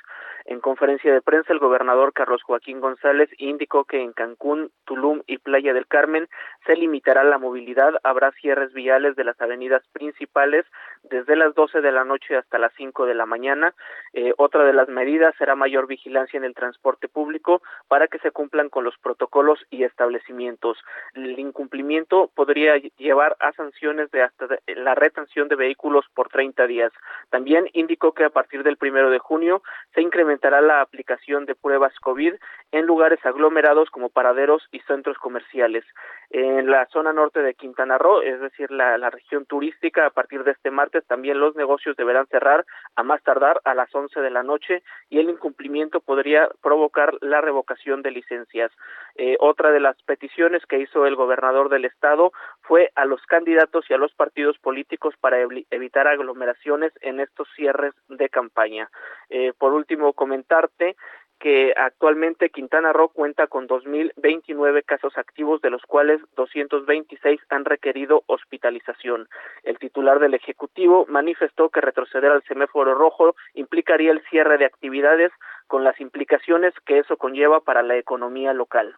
[0.44, 5.38] En conferencia de prensa, el gobernador Carlos Joaquín González indicó que en Cancún, Tulum y
[5.38, 6.28] Playa del Carmen
[6.66, 10.64] se limitará la movilidad, habrá cierres viales de las avenidas principales
[11.02, 13.74] desde las 12 de la noche hasta las 5 de la mañana.
[14.12, 18.30] Eh, otra de las medidas será mayor vigilancia en el transporte público para que se
[18.30, 20.78] cumplan con los protocolos y establecimientos.
[21.14, 26.66] El incumplimiento podría llevar a sanciones de hasta de- la retención de vehículos por 30
[26.66, 26.92] días.
[27.30, 29.62] También indicó que a partir del primero de junio
[29.94, 32.34] se incrementará la aplicación de pruebas COVID
[32.72, 35.84] en lugares aglomerados como paraderos y centros comerciales.
[36.30, 40.44] En la zona norte de Quintana Roo, es decir, la, la región turística, a partir
[40.44, 42.64] de este martes también los negocios deberán cerrar
[42.96, 47.40] a más tardar a las 11 de la noche y el incumplimiento podría provocar la
[47.40, 48.72] revocación de licencias.
[49.16, 53.84] Eh, otra de las peticiones que hizo el gobernador del estado fue a los candidatos
[53.88, 58.90] y a los partidos políticos para evi- evitar aglomeraciones en estos cierres de campaña.
[59.30, 60.96] Eh, por último, comentarte
[61.38, 68.22] que actualmente Quintana Roo cuenta con 2.029 casos activos, de los cuales 226 han requerido
[68.26, 69.28] hospitalización.
[69.64, 75.32] El titular del Ejecutivo manifestó que retroceder al semáforo rojo implicaría el cierre de actividades
[75.66, 78.94] con las implicaciones que eso conlleva para la economía local.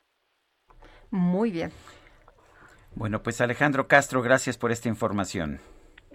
[1.11, 1.71] Muy bien.
[2.97, 5.59] Bueno, pues Alejandro Castro, gracias por esta información.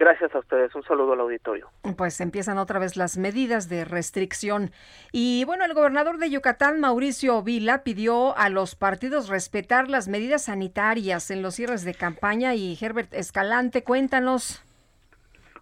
[0.00, 0.74] Gracias a ustedes.
[0.74, 1.68] Un saludo al auditorio.
[1.98, 4.70] Pues empiezan otra vez las medidas de restricción.
[5.12, 10.44] Y bueno, el gobernador de Yucatán, Mauricio Vila, pidió a los partidos respetar las medidas
[10.44, 12.54] sanitarias en los cierres de campaña.
[12.54, 14.64] Y Herbert Escalante, cuéntanos.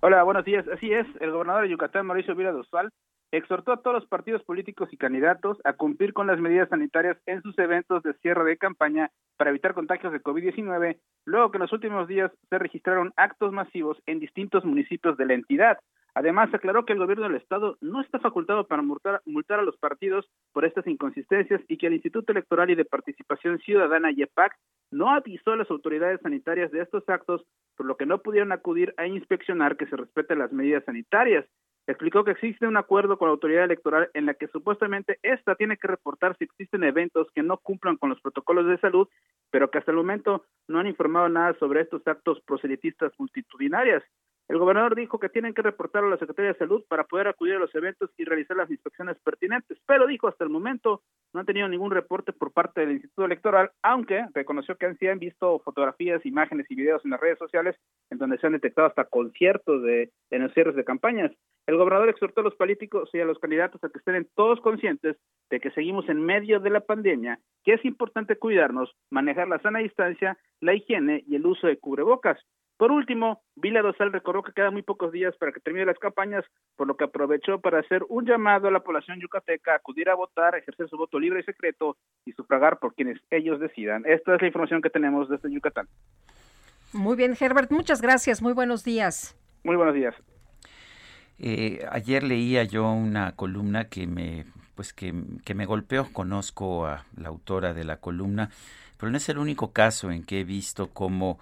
[0.03, 0.64] Hola, buenos días.
[0.73, 2.91] Así es, el gobernador de Yucatán, Mauricio Vila Dosval,
[3.33, 7.43] exhortó a todos los partidos políticos y candidatos a cumplir con las medidas sanitarias en
[7.43, 11.72] sus eventos de cierre de campaña para evitar contagios de COVID-19, luego que en los
[11.72, 15.79] últimos días se registraron actos masivos en distintos municipios de la entidad.
[16.14, 20.29] Además, aclaró que el gobierno del estado no está facultado para multar, a los partidos
[20.53, 24.57] por estas inconsistencias y que el Instituto Electoral y de Participación Ciudadana, IEPAC,
[24.91, 27.45] no avisó a las autoridades sanitarias de estos actos,
[27.76, 31.45] por lo que no pudieron acudir a inspeccionar que se respeten las medidas sanitarias.
[31.89, 35.78] Explicó que existe un acuerdo con la autoridad electoral en la que supuestamente esta tiene
[35.78, 39.09] que reportar si existen eventos que no cumplan con los protocolos de salud,
[39.51, 44.05] pero que hasta el momento no han informado nada sobre estos actos proselitistas multitudinarias.
[44.49, 47.57] El gobernador dijo que tienen que reportar a la Secretaría de Salud para poder acudir
[47.57, 51.03] a los eventos y realizar las inspecciones pertinentes, pero dijo hasta el momento
[51.34, 55.07] no han tenido ningún reporte por parte del Instituto Electoral, aunque reconoció que han, sí
[55.07, 57.76] han visto fotografías, imágenes y videos en las redes sociales
[58.09, 61.30] en donde se han detectado hasta conciertos de, en los cierres de campañas.
[61.66, 65.18] El gobernador exhortó a los políticos y a los candidatos a que estén todos conscientes
[65.51, 69.80] de que seguimos en medio de la pandemia, que es importante cuidarnos, manejar la sana
[69.80, 72.38] distancia, la higiene y el uso de cubrebocas.
[72.79, 76.45] Por último, Vila Dosal recordó que quedan muy pocos días para que termine las campañas,
[76.76, 80.14] por lo que aprovechó para hacer un llamado a la población yucateca a acudir a
[80.14, 84.05] votar, ejercer su voto libre y secreto y sufragar por quienes ellos decidan.
[84.07, 85.89] Esta es la información que tenemos desde Yucatán.
[86.93, 88.41] Muy bien, Herbert, muchas gracias.
[88.41, 89.37] Muy buenos días.
[89.64, 90.14] Muy buenos días.
[91.41, 94.45] Eh, ayer leía yo una columna que me,
[94.76, 95.12] pues que,
[95.45, 96.07] que me golpeó.
[96.12, 98.51] Conozco a la autora de la columna,
[99.01, 101.41] pero no es el único caso en que he visto cómo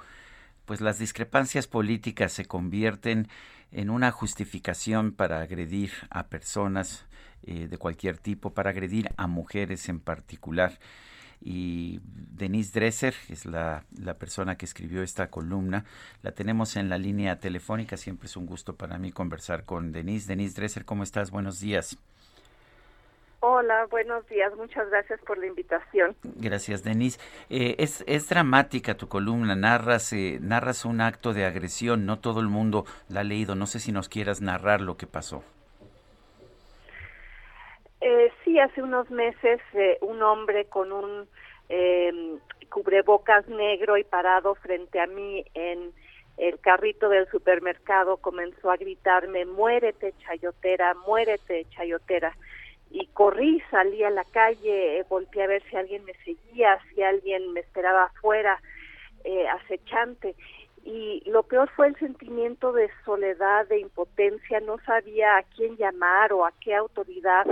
[0.66, 3.28] pues las discrepancias políticas se convierten
[3.72, 7.06] en una justificación para agredir a personas
[7.42, 10.78] eh, de cualquier tipo, para agredir a mujeres en particular.
[11.40, 15.84] Y Denise Dresser es la, la persona que escribió esta columna.
[16.22, 17.96] La tenemos en la línea telefónica.
[17.96, 20.26] Siempre es un gusto para mí conversar con Denise.
[20.26, 21.30] Denise Dresser, ¿cómo estás?
[21.30, 21.98] Buenos días.
[23.48, 24.52] Hola, buenos días.
[24.56, 26.16] Muchas gracias por la invitación.
[26.24, 27.20] Gracias, Denise.
[27.48, 32.40] Eh, es, es dramática tu columna, narras, eh, narras un acto de agresión, no todo
[32.40, 35.44] el mundo la ha leído, no sé si nos quieras narrar lo que pasó.
[38.00, 41.28] Eh, sí, hace unos meses eh, un hombre con un
[41.68, 42.38] eh,
[42.68, 45.92] cubrebocas negro y parado frente a mí en
[46.36, 52.36] el carrito del supermercado comenzó a gritarme, muérete chayotera, muérete chayotera.
[52.90, 57.02] Y corrí, salí a la calle, eh, volteé a ver si alguien me seguía, si
[57.02, 58.60] alguien me esperaba afuera,
[59.24, 60.36] eh, acechante.
[60.84, 66.32] Y lo peor fue el sentimiento de soledad, de impotencia, no sabía a quién llamar
[66.32, 67.46] o a qué autoridad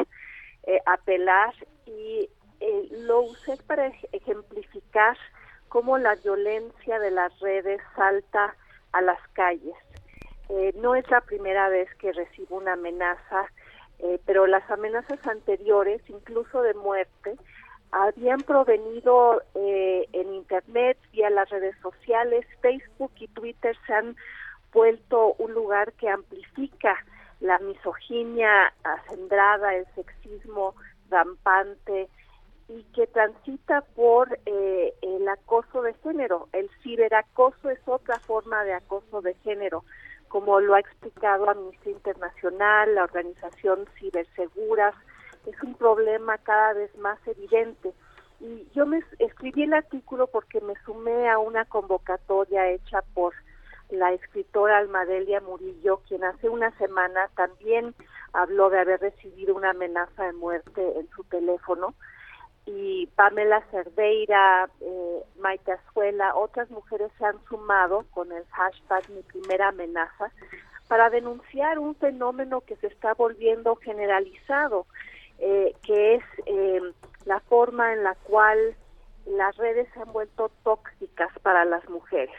[0.66, 1.52] eh, apelar
[1.86, 2.28] y
[2.60, 5.16] eh, lo usé para ej- ejemplificar
[5.68, 8.56] cómo la violencia de las redes salta
[8.92, 9.74] a las calles.
[10.48, 13.50] Eh, no es la primera vez que recibo una amenaza,
[14.00, 17.36] eh, pero las amenazas anteriores, incluso de muerte,
[17.90, 24.16] habían provenido eh, en Internet, vía las redes sociales, Facebook y Twitter se han
[24.72, 26.96] vuelto un lugar que amplifica
[27.40, 30.74] la misoginia acendrada, el sexismo
[31.08, 32.08] rampante
[32.68, 36.48] y que transita por eh, el acoso de género.
[36.52, 39.84] El ciberacoso es otra forma de acoso de género,
[40.34, 44.92] como lo ha explicado Amnistía Internacional, la organización Ciberseguras,
[45.46, 47.92] es un problema cada vez más evidente.
[48.40, 53.32] Y yo me escribí el artículo porque me sumé a una convocatoria hecha por
[53.90, 57.94] la escritora Almadelia Murillo, quien hace una semana también
[58.32, 61.94] habló de haber recibido una amenaza de muerte en su teléfono.
[62.66, 69.22] Y Pamela Cerdeira, eh, Maite Azuela, otras mujeres se han sumado con el hashtag Mi
[69.22, 70.30] Primera Amenaza
[70.88, 74.86] para denunciar un fenómeno que se está volviendo generalizado,
[75.38, 76.80] eh, que es eh,
[77.24, 78.58] la forma en la cual
[79.26, 82.34] las redes se han vuelto tóxicas para las mujeres.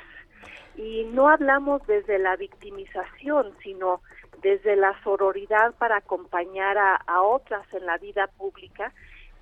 [0.76, 4.02] Y no hablamos desde la victimización, sino
[4.42, 8.94] desde la sororidad para acompañar a, a, otras en la vida pública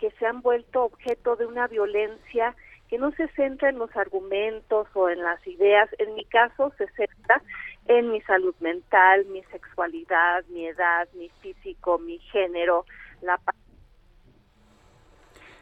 [0.04, 2.54] que se han vuelto objeto de una violencia
[2.90, 5.90] que no se centra en los argumentos o en las ideas.
[5.98, 7.42] En mi caso se centra
[7.86, 12.86] en mi salud mental, mi sexualidad, mi edad, mi físico, mi género,
[13.22, 13.40] la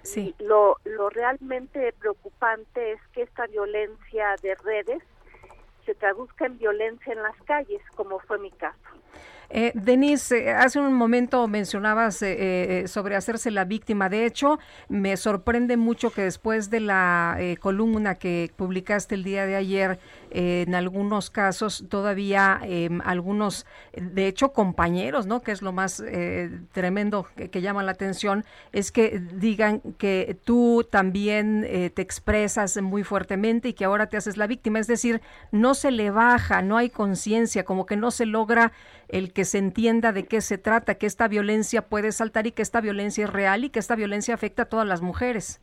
[0.01, 0.33] Sí.
[0.39, 5.03] Lo, lo realmente preocupante es que esta violencia de redes
[5.85, 8.79] se traduzca en violencia en las calles, como fue mi caso.
[9.53, 14.07] Eh, Denise, eh, hace un momento mencionabas eh, sobre hacerse la víctima.
[14.07, 19.45] De hecho, me sorprende mucho que después de la eh, columna que publicaste el día
[19.45, 19.99] de ayer,
[20.31, 25.41] eh, en algunos casos todavía em, algunos, de hecho, compañeros, ¿no?
[25.41, 30.37] Que es lo más eh, tremendo que, que, llama la atención, es que digan que
[30.45, 34.79] tú también te expresas muy fuertemente y que ahora te haces la víctima.
[34.79, 35.21] Es decir,
[35.51, 38.71] no se le baja, no hay conciencia, como que no se logra
[39.11, 42.61] el que se entienda de qué se trata, que esta violencia puede saltar y que
[42.61, 45.61] esta violencia es real y que esta violencia afecta a todas las mujeres.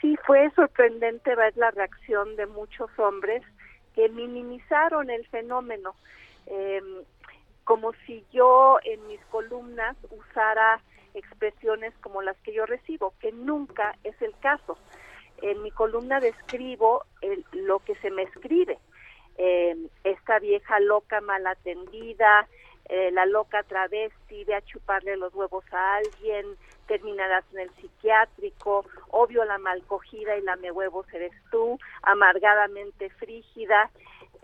[0.00, 3.42] Sí, fue sorprendente ver la reacción de muchos hombres
[3.94, 5.94] que minimizaron el fenómeno,
[6.46, 6.80] eh,
[7.64, 10.80] como si yo en mis columnas usara
[11.12, 14.78] expresiones como las que yo recibo, que nunca es el caso.
[15.42, 18.78] En mi columna describo el, lo que se me escribe,
[19.38, 22.46] eh, esta vieja loca mal atendida,
[22.88, 26.56] eh, la loca travesti, ve a chuparle los huevos a alguien,
[26.88, 33.90] terminarás en el psiquiátrico, obvio la malcogida y la me huevos eres tú, amargadamente frígida.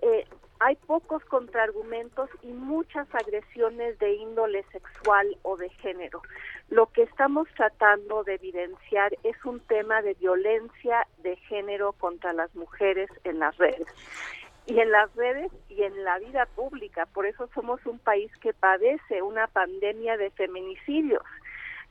[0.00, 0.24] Eh,
[0.60, 6.22] hay pocos contraargumentos y muchas agresiones de índole sexual o de género.
[6.70, 12.54] Lo que estamos tratando de evidenciar es un tema de violencia de género contra las
[12.54, 13.88] mujeres en las redes
[14.66, 17.06] y en las redes y en la vida pública.
[17.06, 21.22] Por eso somos un país que padece una pandemia de feminicidios.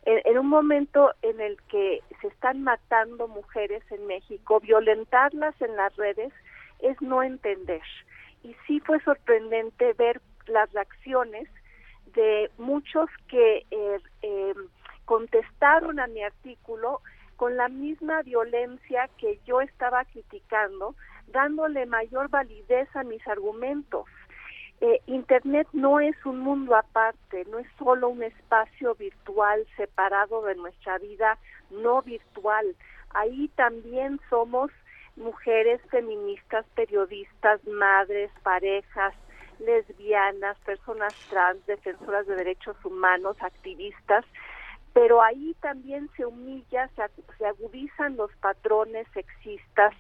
[0.06, 5.96] En, un momento en el que se están matando mujeres en México, violentarlas en las
[5.96, 6.32] redes
[6.80, 7.82] es no entender.
[8.44, 11.50] Y sí fue sorprendente ver las reacciones
[12.14, 14.54] de muchos que eh, eh,
[15.06, 17.02] contestaron a mi artículo
[17.36, 20.96] con la misma violencia que yo estaba criticando,
[21.28, 24.06] dándole mayor validez a mis argumentos.
[24.82, 30.56] Eh, Internet no es un mundo aparte, no es solo un espacio virtual separado de
[30.56, 31.38] nuestra vida
[31.70, 32.76] no virtual.
[33.12, 34.72] Ahí también somos
[35.16, 39.14] mujeres feministas, periodistas, madres, parejas,
[39.60, 44.26] lesbianas, personas trans, defensoras de derechos humanos, activistas,
[44.94, 47.04] pero ahí también se humilla, se,
[47.38, 49.94] se agudizan los patrones sexistas,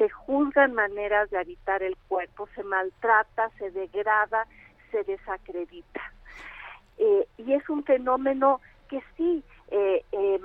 [0.00, 4.46] se juzgan maneras de habitar el cuerpo, se maltrata, se degrada,
[4.90, 6.00] se desacredita.
[6.96, 10.40] Eh, y es un fenómeno que sí, eh, eh,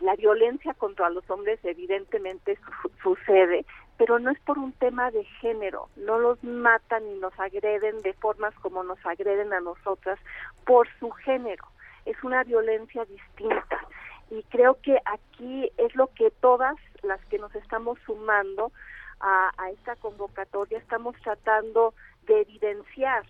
[0.00, 3.66] la violencia contra los hombres evidentemente su sucede,
[3.98, 8.14] pero no es por un tema de género, no los matan ni nos agreden de
[8.14, 10.18] formas como nos agreden a nosotras
[10.64, 11.66] por su género,
[12.06, 13.86] es una violencia distinta
[14.32, 18.72] y creo que aquí es lo que todas las que nos estamos sumando
[19.20, 21.92] a, esta convocatoria estamos tratando
[22.26, 23.24] de evidenciar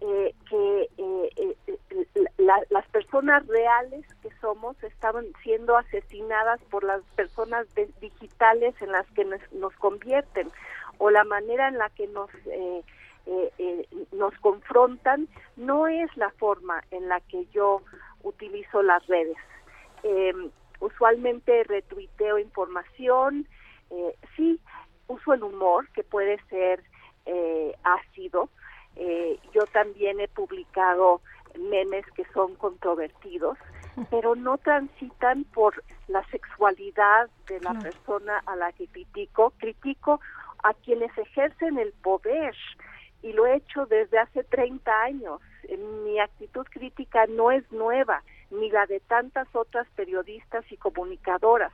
[0.00, 7.02] eh, que eh, eh, la, las personas reales que somos estaban siendo asesinadas por las
[7.14, 7.66] personas
[8.00, 10.50] digitales en las que nos, nos, convierten
[10.98, 12.28] o la manera en la que nos
[14.12, 17.82] nos confrontan no es la forma en la que yo
[18.24, 19.36] utilizo las redes
[20.02, 20.32] eh,
[20.80, 23.46] usualmente retuiteo información,
[23.90, 24.60] eh, sí,
[25.08, 26.82] uso el humor, que puede ser
[27.26, 28.48] eh, ácido.
[28.96, 31.20] Eh, yo también he publicado
[31.58, 33.58] memes que son controvertidos,
[34.10, 39.52] pero no transitan por la sexualidad de la persona a la que critico.
[39.58, 40.20] Critico
[40.62, 42.54] a quienes ejercen el poder
[43.22, 45.40] y lo he hecho desde hace 30 años.
[46.04, 51.72] Mi actitud crítica no es nueva, ni la de tantas otras periodistas y comunicadoras,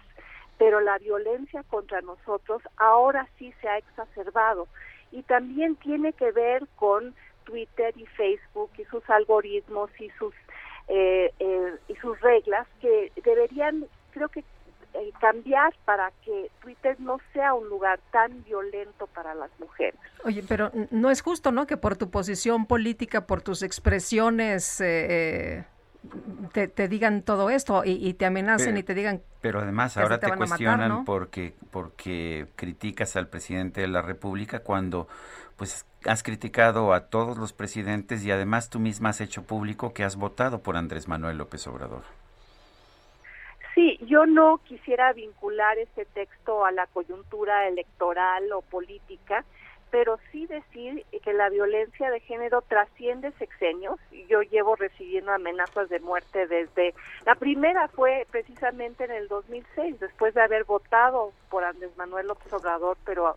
[0.58, 4.68] pero la violencia contra nosotros ahora sí se ha exacerbado
[5.12, 7.14] y también tiene que ver con
[7.44, 10.34] Twitter y Facebook y sus algoritmos y sus
[10.88, 14.44] eh, eh, y sus reglas que deberían creo que
[14.98, 20.00] eh, cambiar para que Twitter no sea un lugar tan violento para las mujeres.
[20.24, 21.66] Oye, pero no es justo, ¿no?
[21.66, 25.64] Que por tu posición política, por tus expresiones, eh, eh,
[26.52, 29.94] te, te digan todo esto y, y te amenacen Pero- y te digan Pero además
[29.94, 31.04] que ahora se te te, van a matar, cuestionan ¿no?
[31.04, 35.08] porque porque criticas al presidente de la República cuando
[35.56, 40.04] pues has criticado a todos los presidentes y además tú misma has hecho público que
[40.04, 42.02] has votado por Andrés Manuel López Obrador.
[43.74, 49.44] Sí, yo no quisiera vincular este texto a la coyuntura electoral o política,
[49.90, 53.98] pero sí decir que la violencia de género trasciende sexenios.
[54.28, 56.94] Yo llevo recibiendo amenazas de muerte desde...
[57.24, 62.52] La primera fue precisamente en el 2006, después de haber votado por Andrés Manuel López
[62.52, 63.36] Obrador, pero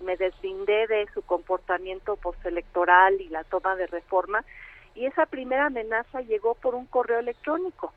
[0.00, 4.44] me deslindé de su comportamiento postelectoral y la toma de reforma.
[4.94, 7.92] Y esa primera amenaza llegó por un correo electrónico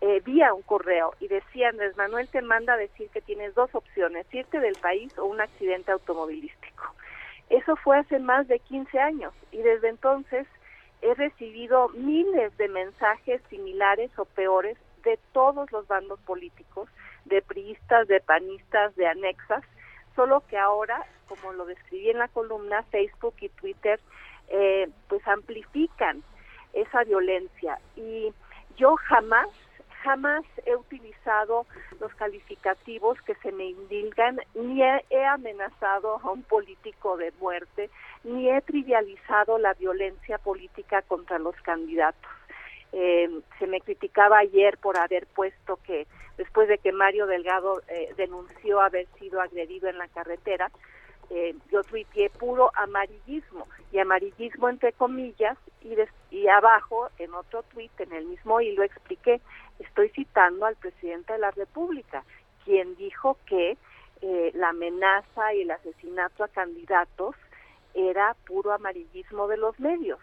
[0.00, 3.74] eh, vía un correo y decía Andrés Manuel te manda a decir que tienes dos
[3.74, 6.84] opciones, irte del país o un accidente automovilístico.
[7.50, 10.46] Eso fue hace más de 15 años y desde entonces
[11.02, 16.88] he recibido miles de mensajes similares o peores de todos los bandos políticos,
[17.24, 19.62] de priistas, de panistas, de anexas,
[20.16, 24.00] solo que ahora, como lo describí en la columna, Facebook y Twitter
[24.48, 26.22] eh, pues amplifican
[26.72, 27.78] esa violencia.
[27.94, 28.32] Y
[28.76, 29.48] yo jamás
[30.06, 31.66] jamás he utilizado
[32.00, 37.90] los calificativos que se me indilgan, ni he, amenazado a un político de muerte,
[38.22, 42.30] ni he trivializado la violencia política contra los candidatos.
[42.92, 43.28] Eh,
[43.58, 46.06] se me criticaba ayer por haber puesto que
[46.38, 50.70] después de que Mario Delgado eh, denunció haber sido agredido en la carretera,
[51.30, 57.62] eh, yo tuiteé puro amarillismo y amarillismo entre comillas y, des- y abajo en otro
[57.64, 59.40] tuit en el mismo hilo expliqué
[59.78, 62.24] estoy citando al presidente de la República
[62.64, 63.76] quien dijo que
[64.22, 67.36] eh, la amenaza y el asesinato a candidatos
[67.94, 70.20] era puro amarillismo de los medios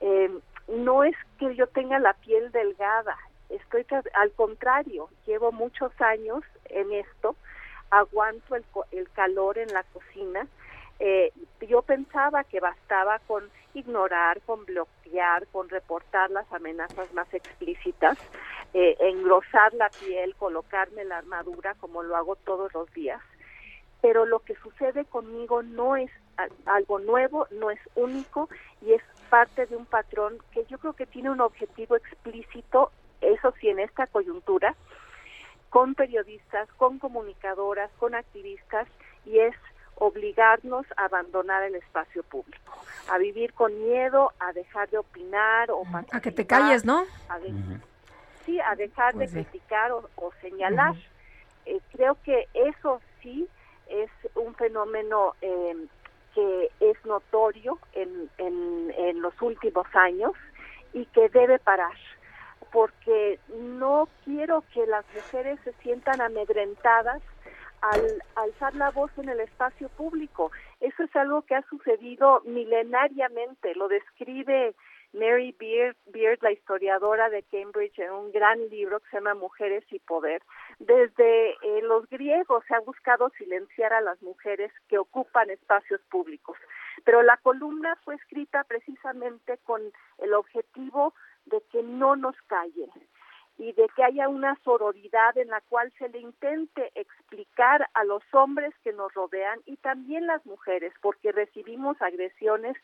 [0.00, 0.30] Eh,
[0.68, 3.16] no es que yo tenga la piel delgada
[3.50, 7.36] estoy al contrario llevo muchos años en esto
[7.90, 10.46] aguanto el, el calor en la cocina.
[10.98, 11.32] Eh,
[11.68, 18.18] yo pensaba que bastaba con ignorar, con bloquear, con reportar las amenazas más explícitas,
[18.74, 23.20] eh, engrosar la piel, colocarme la armadura como lo hago todos los días.
[24.00, 26.10] Pero lo que sucede conmigo no es
[26.64, 28.48] algo nuevo, no es único
[28.80, 32.90] y es parte de un patrón que yo creo que tiene un objetivo explícito,
[33.20, 34.74] eso sí, en esta coyuntura,
[35.68, 38.88] con periodistas, con comunicadoras, con activistas,
[39.24, 39.54] y es
[40.00, 42.72] obligarnos a abandonar el espacio público,
[43.08, 47.04] a vivir con miedo, a dejar de opinar o a que te calles, ¿no?
[47.28, 47.52] a de-
[48.44, 49.44] sí, a dejar Pues de sí.
[49.48, 50.94] criticar o, o señalar.
[51.66, 53.46] Eh, creo que eso sí
[53.88, 55.76] es un fenómeno eh,
[56.34, 60.32] que es notorio en, en, en los últimos años
[60.94, 61.92] y que debe parar
[62.72, 67.20] porque no quiero que las mujeres se sientan amedrentadas
[67.82, 70.50] al alzar la voz en el espacio público.
[70.80, 74.74] Eso es algo que ha sucedido milenariamente, lo describe
[75.12, 79.84] Mary Beard, Beard, la historiadora de Cambridge, en un gran libro que se llama Mujeres
[79.90, 80.40] y Poder.
[80.78, 86.56] Desde eh, los griegos se ha buscado silenciar a las mujeres que ocupan espacios públicos,
[87.04, 89.82] pero la columna fue escrita precisamente con
[90.18, 91.12] el objetivo
[91.46, 92.90] de que no nos callen
[93.60, 98.22] y de que haya una sororidad en la cual se le intente explicar a los
[98.32, 102.74] hombres que nos rodean y también las mujeres, porque recibimos agresiones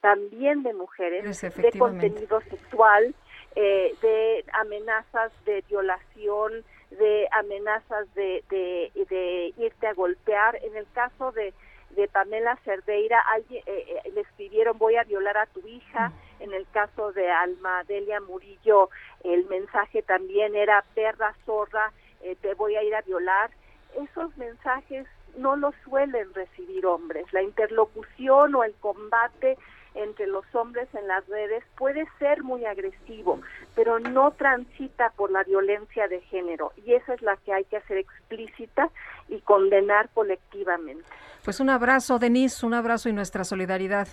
[0.00, 3.14] también de mujeres, Pues, de contenido sexual,
[3.54, 10.56] eh, de amenazas de violación, de amenazas de, de, de irte a golpear.
[10.62, 11.54] En el caso de,
[11.90, 16.12] de Pamela Cerdeira, alguien, eh, eh, le escribieron voy a violar a a tu hija.
[16.40, 18.90] En el caso de Alma Delia Murillo,
[19.22, 23.50] el mensaje también era perra zorra, eh, te voy a ir a violar.
[23.96, 25.06] Esos mensajes
[25.36, 27.32] no los suelen recibir hombres.
[27.32, 29.56] La interlocución o el combate
[29.94, 33.40] entre los hombres en las redes puede ser muy agresivo,
[33.74, 37.76] pero no transita por la violencia de género y esa es la que hay que
[37.76, 38.90] hacer explícita
[39.28, 41.04] y condenar colectivamente.
[41.44, 44.08] Pues un abrazo, Denise, un abrazo y nuestra solidaridad.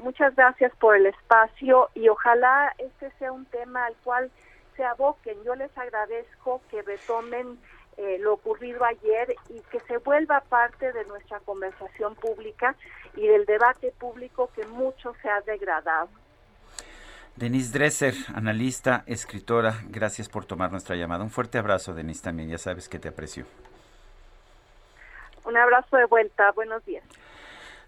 [0.00, 4.30] Muchas gracias por el espacio y ojalá este sea un tema al cual
[4.76, 5.36] se aboquen.
[5.44, 7.58] Yo les agradezco que retomen
[7.98, 12.74] eh, lo ocurrido ayer y que se vuelva parte de nuestra conversación pública
[13.14, 16.08] y del debate público que mucho se ha degradado.
[17.36, 21.24] Denise Dresser, analista, escritora, gracias por tomar nuestra llamada.
[21.24, 23.44] Un fuerte abrazo, Denise, también, ya sabes que te aprecio.
[25.44, 27.04] Un abrazo de vuelta, buenos días.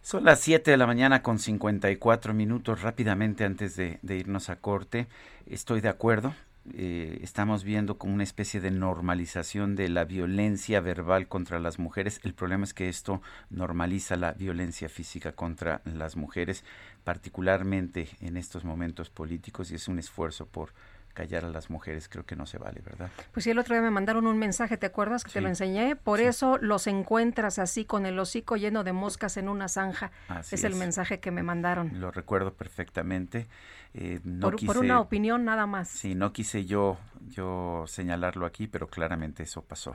[0.04, 2.82] Son las 7 de la mañana con 54 minutos.
[2.82, 5.06] Rápidamente, antes de, irnos a corte,
[5.46, 6.34] estoy de acuerdo.
[6.74, 12.20] Eh, estamos viendo como una especie de normalización de la violencia verbal contra las mujeres.
[12.24, 16.64] El problema es que esto normaliza la violencia física contra las mujeres,
[17.04, 20.70] particularmente en estos momentos políticos, y es un esfuerzo por
[21.12, 23.10] callar a las mujeres creo que no se vale, ¿verdad?
[23.32, 25.96] Pues sí, el otro día me mandaron un mensaje, ¿te acuerdas que te lo enseñé?
[25.96, 30.10] Por eso los encuentras así con el hocico lleno de moscas en una zanja.
[30.28, 30.78] Así es el es.
[30.78, 32.00] mensaje que me mandaron.
[32.00, 33.46] Lo recuerdo perfectamente.
[33.94, 35.88] Eh, no por, por quise- una opinión nada más.
[35.88, 36.98] Sí, no quise yo,
[37.28, 39.94] yo señalarlo aquí, pero claramente eso pasó.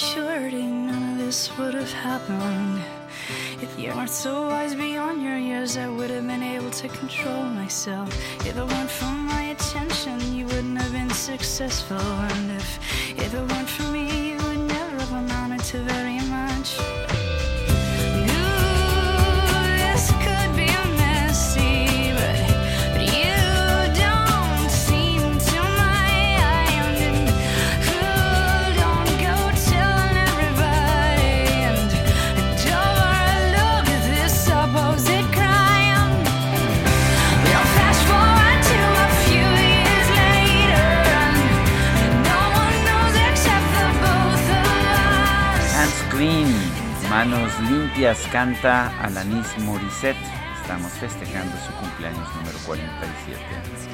[0.00, 2.80] Maturity, none of this would have happened.
[3.60, 7.42] If you weren't so wise beyond your years, I would have been able to control
[7.42, 8.08] myself.
[8.46, 11.96] If it weren't for my attention, you wouldn't have been successful.
[11.96, 12.68] And if,
[13.18, 17.17] if it weren't for me, you would never have amounted to very much.
[47.18, 50.16] Manos Limpias, canta Alanis Morissette.
[50.62, 53.88] Estamos festejando su cumpleaños número 47.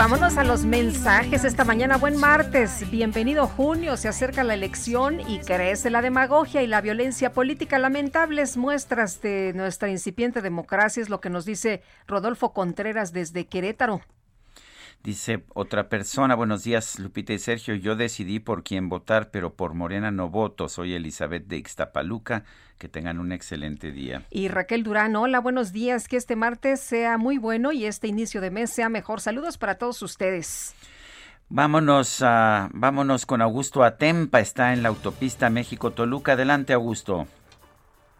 [0.00, 1.98] Vámonos a los mensajes esta mañana.
[1.98, 2.90] Buen martes.
[2.90, 3.98] Bienvenido junio.
[3.98, 7.78] Se acerca la elección y crece la demagogia y la violencia política.
[7.78, 14.00] Lamentables muestras de nuestra incipiente democracia es lo que nos dice Rodolfo Contreras desde Querétaro.
[15.02, 19.72] Dice otra persona, buenos días Lupita y Sergio, yo decidí por quién votar, pero por
[19.72, 20.68] Morena no voto.
[20.68, 22.44] Soy Elizabeth de Ixtapaluca.
[22.78, 24.22] Que tengan un excelente día.
[24.30, 26.08] Y Raquel Durán, hola, buenos días.
[26.08, 29.20] Que este martes sea muy bueno y este inicio de mes sea mejor.
[29.20, 30.74] Saludos para todos ustedes.
[31.50, 32.24] Vámonos,
[32.72, 36.32] vámonos con Augusto Atempa, está en la autopista México-Toluca.
[36.32, 37.26] Adelante, Augusto.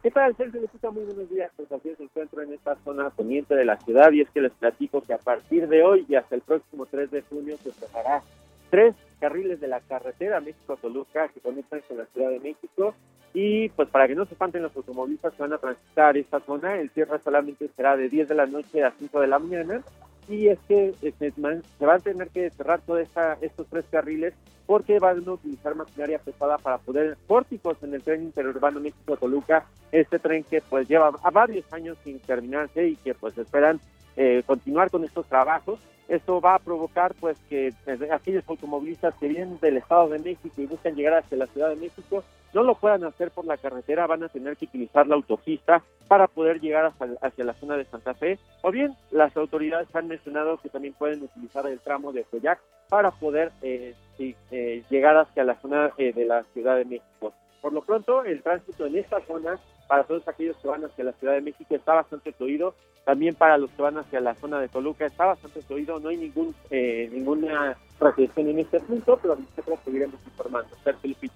[0.02, 0.62] ¿Qué tal, Sergio?
[0.62, 0.90] Lupita?
[0.90, 1.52] Muy buenos días.
[1.56, 4.52] Pues así se encuentro en esta zona poniente de la ciudad y es que les
[4.52, 8.22] platico que a partir de hoy y hasta el próximo 3 de junio se cerrará
[8.70, 12.94] tres carriles de la carretera México-Toluca que conectan con la Ciudad de México
[13.34, 16.80] y pues para que no se espanten los automovilistas que van a transitar esta zona,
[16.80, 19.82] el cierre solamente será de 10 de la noche a 5 de la mañana
[20.30, 23.06] y es que eh, se, se van a tener que cerrar todos
[23.40, 24.32] estos tres carriles
[24.66, 30.20] porque van a utilizar maquinaria pesada para poder pórticos en el tren interurbano México-Toluca, este
[30.20, 33.80] tren que pues lleva a varios años sin terminarse y que pues esperan
[34.16, 35.78] eh, continuar con estos trabajos.
[36.08, 40.60] Esto va a provocar pues que eh, aquellos automovilistas que vienen del Estado de México
[40.60, 44.06] y buscan llegar hacia la Ciudad de México no lo puedan hacer por la carretera,
[44.06, 47.84] van a tener que utilizar la autopista para poder llegar hacia, hacia la zona de
[47.84, 52.24] Santa Fe, o bien las autoridades han mencionado que también pueden utilizar el tramo de
[52.24, 57.32] Coyac para poder eh, eh, llegar hacia la zona eh, de la Ciudad de México.
[57.60, 61.12] Por lo pronto, el tránsito en esta zona, para todos aquellos que van hacia la
[61.12, 62.74] Ciudad de México, está bastante fluido.
[63.04, 65.98] También para los que van hacia la zona de Toluca, está bastante fluido.
[66.00, 70.68] No hay ningún eh, ninguna restricción en este punto, pero nosotros seguiremos informando.
[70.84, 71.34] Sergio Lupita.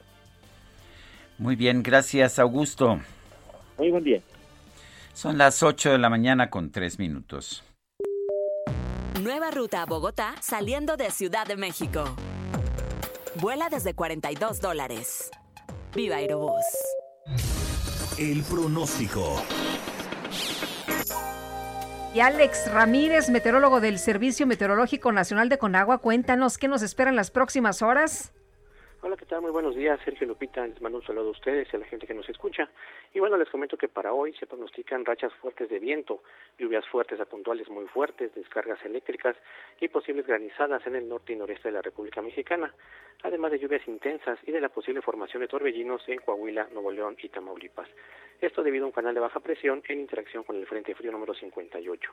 [1.38, 3.00] Muy bien, gracias Augusto.
[3.76, 4.20] Muy buen día.
[5.14, 7.64] Son las 8 de la mañana con 3 minutos.
[9.20, 12.04] Nueva ruta a Bogotá saliendo de Ciudad de México.
[13.36, 15.30] Vuela desde 42 dólares.
[15.94, 16.64] Viva Aerobús.
[18.18, 19.40] El pronóstico.
[22.12, 27.16] Y Alex Ramírez, meteorólogo del Servicio Meteorológico Nacional de Conagua, cuéntanos qué nos espera en
[27.16, 28.32] las próximas horas.
[29.06, 29.42] Hola, ¿qué tal?
[29.42, 30.66] Muy buenos días, Sergio Lupita.
[30.66, 32.70] Les mando un saludo a ustedes y a la gente que nos escucha.
[33.12, 36.22] Y bueno, les comento que para hoy se pronostican rachas fuertes de viento,
[36.58, 39.36] lluvias fuertes a puntuales muy fuertes, descargas eléctricas
[39.78, 42.72] y posibles granizadas en el norte y noreste de la República Mexicana,
[43.24, 47.14] además de lluvias intensas y de la posible formación de torbellinos en Coahuila, Nuevo León
[47.22, 47.90] y Tamaulipas.
[48.40, 51.34] Esto debido a un canal de baja presión en interacción con el Frente Frío número
[51.34, 52.10] 58.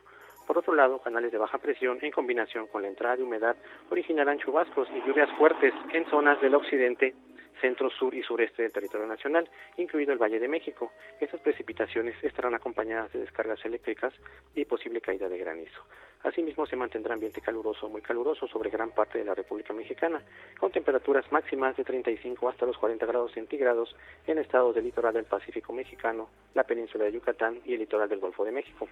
[0.47, 3.55] Por otro lado, canales de baja presión en combinación con la entrada de humedad
[3.89, 6.80] originarán chubascos y lluvias fuertes en zonas del occidente,
[7.61, 10.91] centro, sur y sureste del territorio nacional, incluido el Valle de México.
[11.19, 14.13] Estas precipitaciones estarán acompañadas de descargas eléctricas
[14.55, 15.81] y posible caída de granizo.
[16.23, 20.21] Asimismo, se mantendrá ambiente caluroso muy caluroso sobre gran parte de la República Mexicana,
[20.59, 23.95] con temperaturas máximas de 35 hasta los 40 grados centígrados
[24.27, 28.19] en estados del litoral del Pacífico mexicano, la península de Yucatán y el litoral del
[28.19, 28.87] Golfo de México.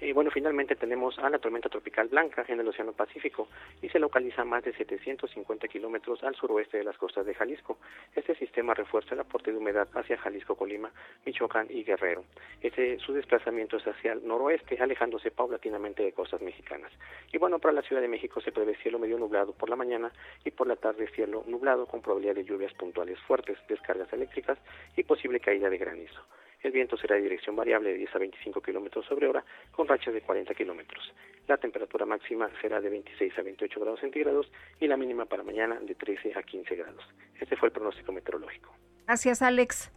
[0.00, 3.48] Y bueno, finalmente tenemos a la tormenta tropical blanca en el Océano Pacífico
[3.82, 7.78] y se localiza a más de 750 kilómetros al suroeste de las costas de Jalisco.
[8.14, 10.92] Este sistema refuerza el aporte de humedad hacia Jalisco, Colima,
[11.26, 12.24] Michoacán y Guerrero.
[12.62, 16.92] Este, su desplazamiento es hacia el noroeste, alejándose paulatinamente de costas mexicanas.
[17.32, 20.12] Y bueno, para la Ciudad de México se prevé cielo medio nublado por la mañana
[20.44, 24.58] y por la tarde cielo nublado con probabilidad de lluvias puntuales fuertes, descargas eléctricas
[24.96, 26.22] y posible caída de granizo.
[26.62, 30.12] El viento será de dirección variable de 10 a 25 kilómetros sobre hora, con rachas
[30.12, 31.12] de 40 kilómetros.
[31.46, 34.50] La temperatura máxima será de 26 a 28 grados centígrados
[34.80, 37.04] y la mínima para mañana de 13 a 15 grados.
[37.40, 38.74] Este fue el pronóstico meteorológico.
[39.06, 39.90] Gracias, Alex.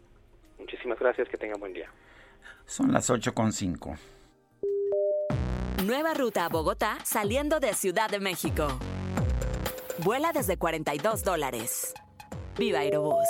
[0.58, 1.90] Muchísimas gracias, que tengan buen día.
[2.64, 3.94] Son las 8 con 5.
[5.84, 8.68] Nueva ruta a Bogotá saliendo de Ciudad de México.
[9.98, 11.92] Vuela desde 42 dólares.
[12.56, 13.28] Viva Aerobús.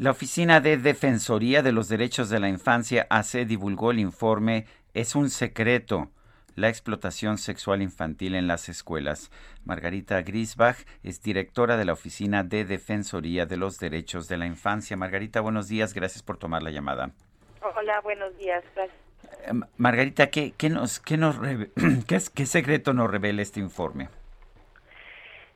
[0.00, 5.14] La Oficina de Defensoría de los Derechos de la Infancia AC divulgó el informe Es
[5.14, 6.08] un secreto
[6.56, 9.30] la explotación sexual infantil en las escuelas.
[9.66, 14.96] Margarita Grisbach es directora de la Oficina de Defensoría de los Derechos de la Infancia.
[14.96, 17.10] Margarita, buenos días, gracias por tomar la llamada.
[17.60, 18.64] Hola, buenos días.
[18.74, 18.96] Gracias.
[19.48, 21.36] Eh, Margarita, ¿qué, qué nos, qué, nos
[22.06, 24.08] qué secreto nos revela este informe?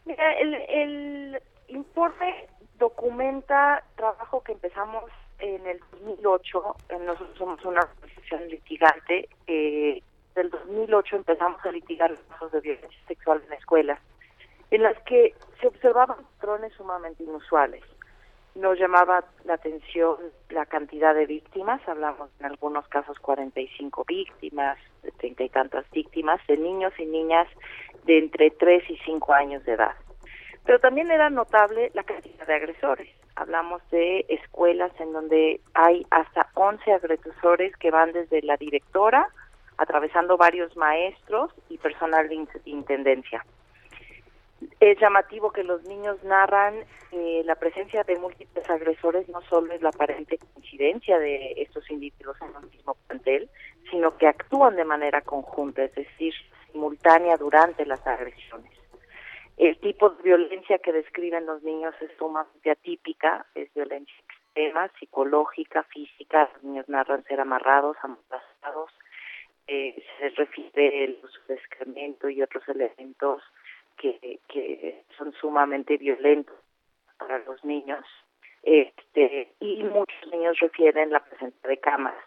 [0.05, 2.47] Mira, el, el informe
[2.85, 5.05] documenta trabajo que empezamos
[5.39, 6.76] en el 2008.
[6.91, 9.28] Eh, Nosotros somos una organización litigante.
[9.47, 10.03] Eh,
[10.35, 13.99] del 2008 empezamos a litigar casos de violencia sexual en escuelas,
[14.70, 17.82] en las que se observaban patrones sumamente inusuales.
[18.55, 20.18] Nos llamaba la atención
[20.51, 24.76] la cantidad de víctimas, hablamos en algunos casos 45 víctimas,
[25.16, 27.49] treinta y tantas víctimas, de niños y niñas
[28.05, 29.95] de entre 3 y 5 años de edad.
[30.65, 33.09] Pero también era notable la cantidad de agresores.
[33.37, 39.29] Hablamos de escuelas en donde hay hasta 11 agresores que van desde la directora,
[39.77, 43.45] atravesando varios maestros y personal de in- intendencia.
[44.81, 46.75] Es llamativo que los niños narran
[47.12, 52.37] eh, la presencia de múltiples agresores, no solo es la aparente coincidencia de estos individuos
[52.41, 53.51] en un mismo plantel,
[53.91, 56.33] sino que actúan de manera conjunta, es decir,
[56.73, 58.71] simultánea durante las agresiones.
[59.57, 65.85] El tipo de violencia que describen los niños es sumamente atípica, es violencia extrema, psicológica,
[65.85, 68.91] física, los niños narran ser amarrados, amordazados,
[69.67, 73.43] eh, se refiere el uso de excremento y otros elementos
[73.97, 76.57] que, que son sumamente violentos
[77.19, 78.05] para los niños.
[78.63, 82.25] Este, y muchos niños refieren la presencia de cámaras.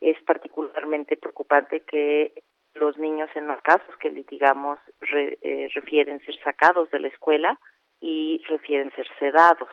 [0.00, 2.42] Es particularmente preocupante que
[2.78, 7.58] los niños en los casos que litigamos re- eh, refieren ser sacados de la escuela
[8.00, 9.68] y refieren ser sedados.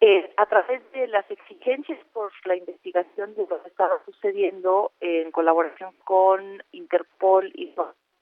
[0.00, 5.30] Eh, a través de las exigencias por la investigación de lo que estaba sucediendo en
[5.30, 7.74] colaboración con Interpol y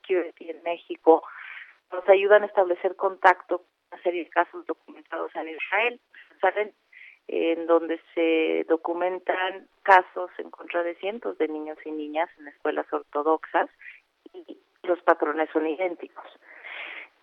[0.03, 1.25] Security en México,
[1.93, 6.73] nos ayudan a establecer contacto con una serie de casos documentados en Israel, Jerusalén,
[7.29, 12.87] en donde se documentan casos en contra de cientos de niños y niñas en escuelas
[12.93, 13.69] ortodoxas
[14.33, 16.25] y los patrones son idénticos.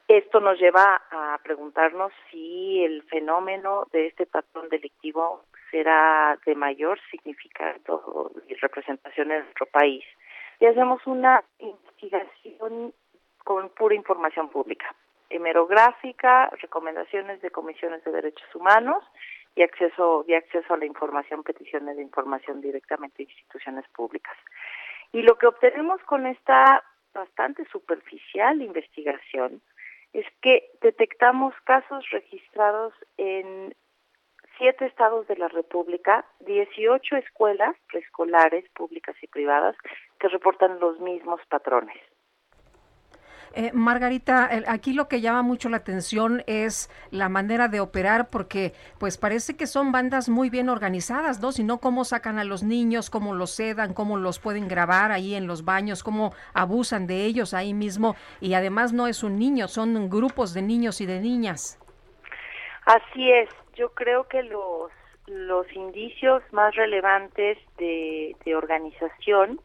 [0.08, 6.99] Esto nos lleva a preguntarnos si el fenómeno de este patrón delictivo será de mayor
[7.10, 10.04] significado y representación en nuestro país.
[10.60, 12.93] Y hacemos una investigación
[13.43, 14.93] con pura información pública,
[15.30, 19.04] hemerográfica, recomendaciones de comisiones de derechos humanos
[19.56, 24.36] y acceso, y acceso a la información, peticiones de información directamente de instituciones públicas.
[25.12, 26.84] Y lo que obtenemos con esta
[27.14, 29.62] bastante superficial investigación
[30.14, 33.76] es que detectamos casos registrados en
[34.58, 39.76] siete estados de la República, 18 escuelas preescolares públicas y privadas
[40.20, 41.97] que reportan los mismos patrones.
[43.54, 48.74] Eh, Margarita, aquí lo que llama mucho la atención es la manera de operar porque
[48.97, 51.52] pues parece que son bandas muy bien organizadas, ¿no?
[51.52, 55.36] Si no, cómo sacan a los niños, cómo los sedan, cómo los pueden grabar ahí
[55.36, 59.68] en los baños, cómo abusan de ellos ahí mismo y además no es un niño,
[59.68, 61.78] son grupos de niños y de niñas.
[62.86, 64.91] Así es, yo creo que los,
[65.28, 69.60] los indicios más relevantes de, de organización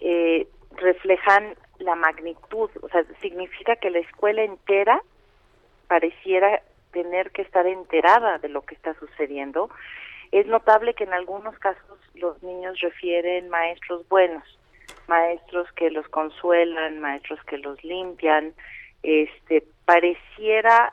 [0.00, 5.02] eh, reflejan la magnitud, o sea, significa que la escuela entera
[5.88, 6.62] pareciera
[6.92, 9.70] tener que estar enterada de lo que está sucediendo.
[10.30, 14.44] Es notable que en algunos casos los niños refieren maestros buenos,
[15.08, 18.54] maestros que los consuelan, maestros que los limpian,
[19.02, 20.92] este pareciera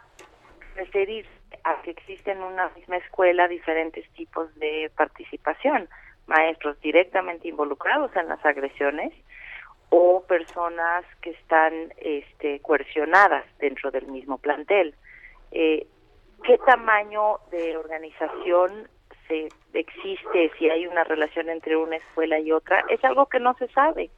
[0.75, 1.29] referirse
[1.63, 5.87] a que existen en una misma escuela diferentes tipos de participación,
[6.27, 9.13] maestros directamente involucrados en las agresiones
[9.89, 14.93] o personas que están este, coercionadas dentro del mismo plantel.
[15.51, 15.87] Eh,
[16.43, 18.87] ¿Qué tamaño de organización
[19.27, 22.83] se existe, si hay una relación entre una escuela y otra?
[22.89, 24.09] Es algo que no se sabe,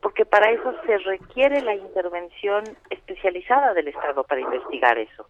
[0.00, 5.26] porque para eso se requiere la intervención especializada del Estado para investigar eso.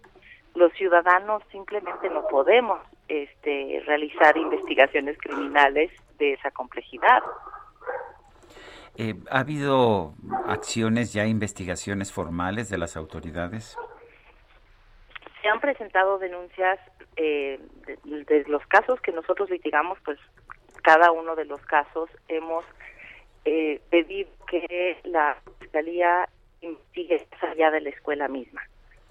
[0.55, 7.22] Los ciudadanos simplemente no podemos este, realizar investigaciones criminales de esa complejidad.
[9.01, 10.14] Eh, ¿Ha habido
[10.49, 13.76] acciones ya, investigaciones formales de las autoridades?
[15.40, 16.80] Se han presentado denuncias
[17.14, 17.61] eh,
[18.05, 20.18] de, los casos que nosotros litigamos, pues
[20.82, 22.64] cada uno de los casos hemos
[23.44, 26.28] eh, pedido que la Fiscalía
[26.61, 28.62] investigue más allá de la escuela misma,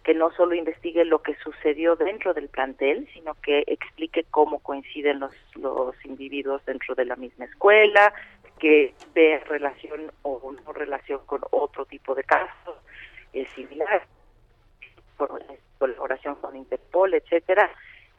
[0.03, 5.21] que no solo investigue lo que sucedió dentro del plantel, sino que explique cómo coinciden
[5.21, 8.13] los, los individuos dentro de la misma escuela,
[8.57, 12.75] que vea relación o no relación con otro tipo de casos
[13.33, 14.03] eh, similares
[15.19, 17.69] la colaboración con Interpol, etcétera,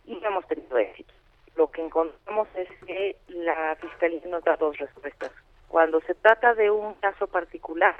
[0.05, 1.12] y hemos tenido éxito.
[1.57, 5.32] Lo que encontramos es que la Fiscalía nos da dos respuestas.
[5.68, 7.97] Cuando se trata de un caso particular,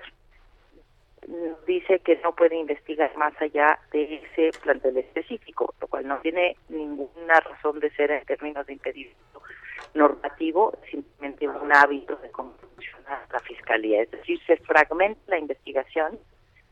[1.27, 6.19] nos dice que no puede investigar más allá de ese plantel específico, lo cual no
[6.21, 9.43] tiene ninguna razón de ser en términos de impedimento
[9.95, 14.03] normativo, simplemente un hábito de cómo funciona la Fiscalía.
[14.03, 16.19] Es decir, se fragmenta la investigación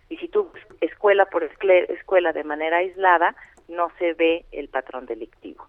[0.09, 0.51] y si tú
[0.81, 3.35] escuela por escuela de manera aislada,
[3.69, 5.67] no se ve el patrón delictivo.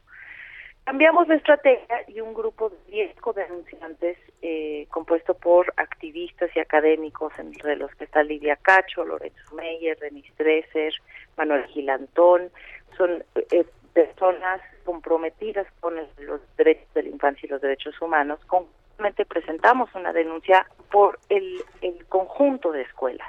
[0.87, 7.33] Cambiamos de estrategia y un grupo de 10 codenunciantes eh, compuesto por activistas y académicos,
[7.39, 10.93] entre los que está Lidia Cacho, Lorenzo Meyer, Denis Dresser,
[11.35, 12.49] Manuel Gilantón,
[12.95, 13.21] son
[13.51, 13.65] eh,
[13.97, 18.39] personas comprometidas con los derechos de la infancia y los derechos humanos.
[18.45, 23.27] Conjuntamente presentamos una denuncia por el, el conjunto de escuelas.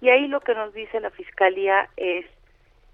[0.00, 2.26] Y ahí lo que nos dice la Fiscalía es,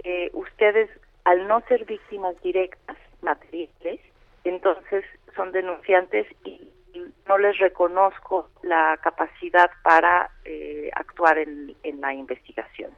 [0.03, 0.89] eh, ustedes
[1.25, 4.01] al no ser víctimas directas, materiales,
[4.45, 5.05] entonces
[5.37, 12.15] son denunciantes y y no les reconozco la capacidad para eh, actuar en, en la
[12.15, 12.91] investigación.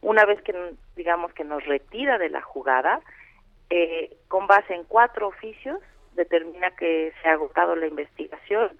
[0.00, 0.54] Una vez que,
[0.94, 3.00] digamos, que nos retira de la jugada,
[3.70, 5.80] eh, con base en cuatro oficios,
[6.14, 8.70] determina que se ha agotado la investigación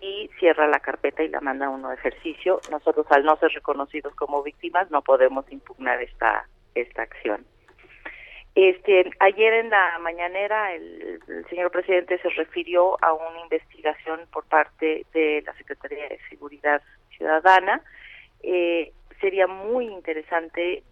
[0.00, 2.60] y cierra la carpeta y la manda a uno de ejercicio.
[2.70, 7.44] Nosotros, al no ser reconocidos como víctimas, no podemos impugnar esta, esta acción.
[8.54, 14.44] Este, ayer en la mañanera el, el señor presidente se refirió a una investigación por
[14.44, 16.80] parte de la Secretaría de Seguridad
[17.16, 17.82] Ciudadana.
[18.42, 18.92] Eh,
[19.24, 20.82] sería muy interesante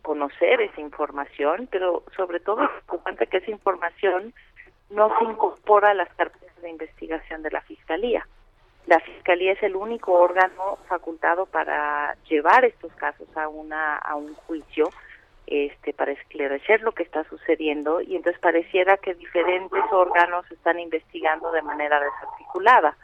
[0.00, 4.32] conocer esa información, pero sobre todo preocupante que esa información
[4.88, 8.26] no se incorpora a las carpetas de investigación de la Fiscalía.
[8.86, 14.32] La Fiscalía es el único órgano facultado para llevar estos casos a, una, a un
[14.36, 14.88] juicio
[15.46, 21.52] este, para esclarecer lo que está sucediendo y entonces pareciera que diferentes órganos están investigando
[21.52, 22.96] de manera desarticulada.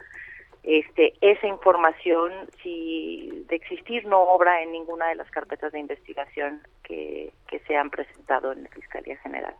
[0.71, 6.61] Este, esa información, si de existir, no obra en ninguna de las carpetas de investigación
[6.83, 9.55] que, que se han presentado en la Fiscalía General.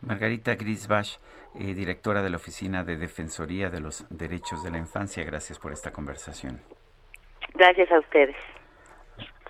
[0.00, 1.18] Margarita Grisbach,
[1.56, 5.72] eh, directora de la Oficina de Defensoría de los Derechos de la Infancia, gracias por
[5.72, 6.58] esta conversación.
[7.52, 8.36] Gracias a ustedes.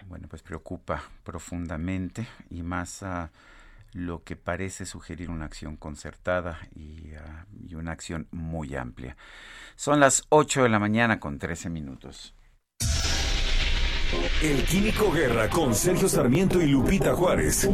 [0.07, 3.31] Bueno, pues preocupa profundamente y más a
[3.97, 9.17] lo que parece sugerir una acción concertada y, ah, y una acción muy amplia.
[9.75, 12.35] Son las 8 de la mañana con 13 minutos.
[14.43, 17.69] El Químico Guerra con Sergio Sarmiento y Lupita Juárez.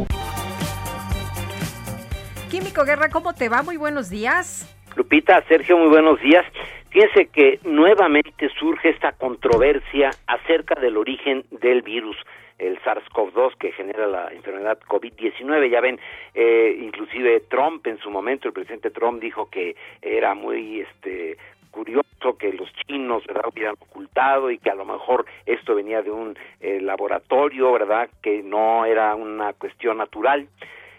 [2.48, 3.62] Químico Guerra, ¿cómo te va?
[3.62, 4.68] Muy buenos días.
[4.94, 6.44] Lupita, Sergio, muy buenos días.
[6.90, 12.16] Fíjense que nuevamente surge esta controversia acerca del origen del virus,
[12.62, 15.68] el SARS-CoV-2 que genera la enfermedad COVID-19.
[15.70, 15.98] Ya ven,
[16.34, 21.36] eh, inclusive Trump en su momento, el presidente Trump dijo que era muy este
[21.70, 26.10] curioso que los chinos verdad hubieran ocultado y que a lo mejor esto venía de
[26.10, 30.46] un eh, laboratorio verdad que no era una cuestión natural.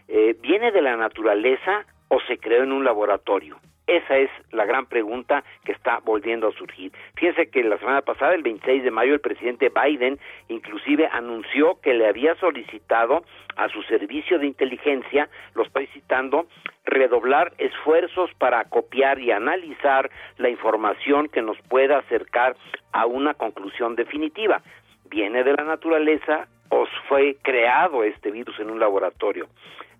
[0.08, 3.58] Eh, viene de la naturaleza o se creó en un laboratorio
[3.88, 6.92] esa es la gran pregunta que está volviendo a surgir.
[7.16, 11.94] Fíjense que la semana pasada, el 26 de mayo, el presidente Biden inclusive anunció que
[11.94, 13.24] le había solicitado
[13.56, 16.48] a su servicio de inteligencia, lo estoy citando,
[16.86, 22.56] redoblar esfuerzos para copiar y analizar la información que nos pueda acercar
[22.94, 24.62] a una conclusión definitiva.
[25.10, 29.48] ¿Viene de la naturaleza o fue creado este virus en un laboratorio?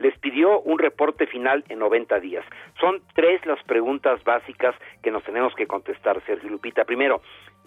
[0.04, 2.46] Les pidió un reporte final en 90 días.
[2.80, 6.84] Son tres las preguntas básicas que nos tenemos que contestar, Sergio Lupita.
[6.84, 7.22] Primero,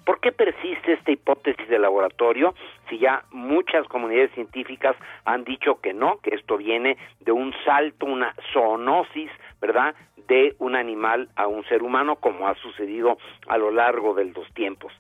[0.05, 2.55] ¿por qué persiste esta hipótesis de laboratorio
[2.91, 8.05] si ya muchas comunidades científicas han dicho que no, que esto viene de un salto,
[8.05, 9.31] una zoonosis,
[9.61, 9.95] ¿verdad?,
[10.29, 13.17] de un animal a un ser humano, como ha sucedido
[13.49, 14.93] a lo largo de los tiempos.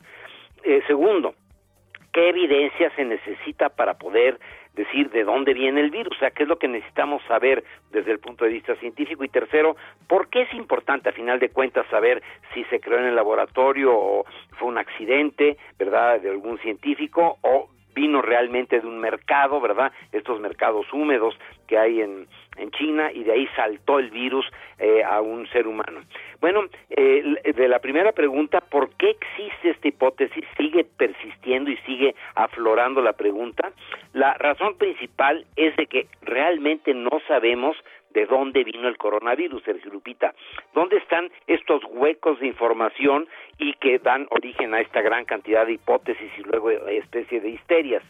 [0.63, 1.35] Eh, segundo,
[2.13, 4.39] ¿qué evidencia se necesita para poder
[4.77, 8.13] decir de dónde viene el virus, o sea, qué es lo que necesitamos saber desde
[8.13, 9.25] el punto de vista científico.
[9.25, 12.23] Y tercero, ¿por qué es importante a final de cuentas saber
[12.55, 14.25] si se creó en el laboratorio o
[14.59, 19.91] fue un accidente, ¿verdad?, de algún científico o vino realmente de un mercado, ¿verdad?
[20.13, 21.35] Estos mercados húmedos
[21.67, 22.29] que hay en,
[22.59, 24.47] en China y de ahí saltó el virus
[24.79, 26.03] eh, a un ser humano.
[26.41, 30.45] Bueno, eh, de la primera pregunta, ¿por qué existe esta hipótesis?
[30.59, 33.73] Sigue persistiendo y sigue aflorando la pregunta.
[34.13, 37.77] La razón principal es de que realmente no sabemos
[38.11, 40.35] de dónde vino el coronavirus, Sergio Lupita,
[40.75, 43.29] dónde están estos huecos de información
[43.59, 48.03] y que dan origen a esta gran cantidad de hipótesis y luego especie de histerias.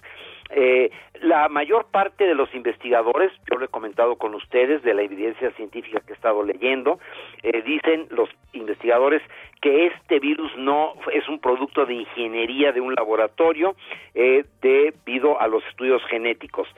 [0.50, 0.90] Eh,
[1.22, 5.50] la mayor parte de los investigadores, yo lo he comentado con ustedes, de la evidencia
[5.52, 6.98] científica que he estado leyendo,
[7.42, 9.22] eh, dicen los investigadores
[9.60, 13.74] que este virus no es un producto de ingeniería de un laboratorio
[14.14, 16.68] eh, debido a los estudios genéticos.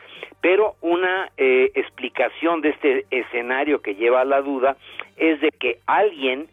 [0.41, 4.77] Pero una eh, explicación de este escenario que lleva a la duda
[5.17, 6.49] es de que alguien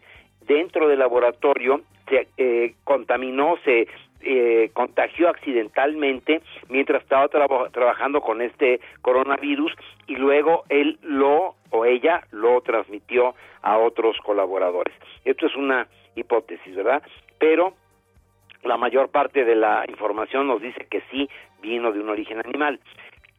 [0.46, 3.88] dentro del laboratorio se eh, contaminó, se
[4.26, 9.72] eh, contagió accidentalmente mientras estaba traba- trabajando con este coronavirus
[10.08, 14.94] y luego él lo o ella lo transmitió a otros colaboradores.
[15.24, 17.02] Esto es una hipótesis, ¿verdad?
[17.38, 17.74] Pero
[18.62, 21.28] la mayor parte de la información nos dice que sí
[21.62, 22.80] vino de un origen animal.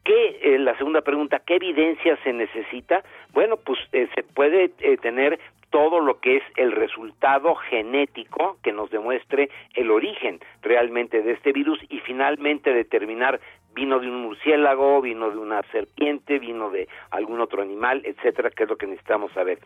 [0.04, 3.02] ¿Qué, eh, la segunda pregunta, ¿qué evidencia se necesita?
[3.32, 5.38] Bueno, pues eh, se puede eh, tener
[5.70, 11.52] todo lo que es el resultado genético que nos demuestre el origen realmente de este
[11.52, 13.40] virus y finalmente determinar
[13.74, 18.64] vino de un murciélago, vino de una serpiente, vino de algún otro animal, etcétera, que
[18.64, 19.60] es lo que necesitamos saber.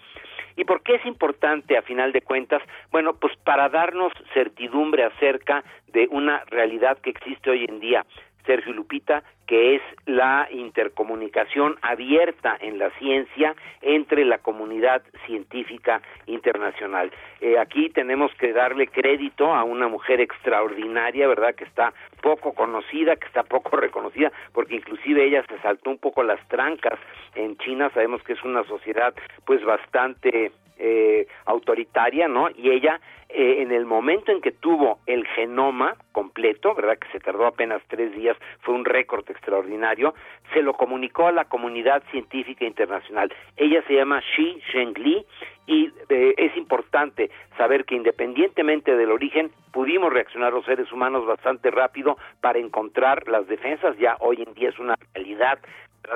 [0.56, 2.62] ¿Y por qué es importante a final de cuentas?
[2.90, 8.04] Bueno, pues para darnos certidumbre acerca de una realidad que existe hoy en día.
[8.46, 17.10] Sergio Lupita, que es la intercomunicación abierta en la ciencia entre la comunidad científica internacional.
[17.40, 21.54] Eh, aquí tenemos que darle crédito a una mujer extraordinaria, ¿verdad?
[21.54, 21.92] Que está
[22.22, 26.98] poco conocida, que está poco reconocida, porque inclusive ella se saltó un poco las trancas
[27.34, 27.90] en China.
[27.92, 29.12] Sabemos que es una sociedad,
[29.44, 32.48] pues, bastante eh, autoritaria, ¿no?
[32.50, 36.98] Y ella, eh, en el momento en que tuvo el genoma completo, ¿verdad?
[36.98, 40.14] Que se tardó apenas tres días, fue un récord extraordinario,
[40.52, 43.32] se lo comunicó a la comunidad científica internacional.
[43.56, 45.24] Ella se llama Xi Zhengli
[45.66, 51.70] y eh, es importante saber que independientemente del origen, pudimos reaccionar los seres humanos bastante
[51.70, 55.58] rápido para encontrar las defensas, ya hoy en día es una realidad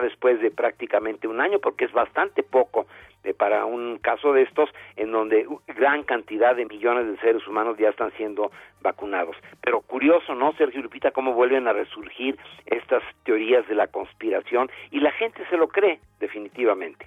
[0.02, 2.86] después de prácticamente un año, porque es bastante poco
[3.24, 7.76] eh, para un caso de estos en donde gran cantidad de millones de seres humanos
[7.78, 8.50] ya están siendo
[8.82, 9.36] vacunados.
[9.62, 15.00] Pero curioso, ¿no, Sergio Lupita, cómo vuelven a resurgir estas teorías de la conspiración y
[15.00, 17.06] la gente se lo cree, definitivamente.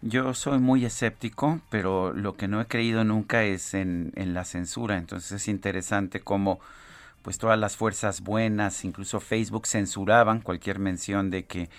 [0.00, 4.98] Yo soy muy escéptico, pero lo que no he creído nunca es en, la censura.
[4.98, 6.60] Entonces es interesante cómo
[7.22, 11.70] pues todas las fuerzas buenas, incluso Facebook censuraban cualquier mención de que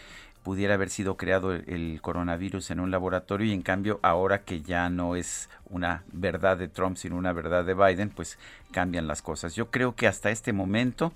[0.42, 4.90] pudiera haber sido creado el coronavirus en un laboratorio y en cambio ahora que ya
[4.90, 8.38] no es una verdad de Trump sino una verdad de Biden, pues
[8.72, 9.56] cambian las cosas.
[9.56, 11.12] Yo creo que hasta este momento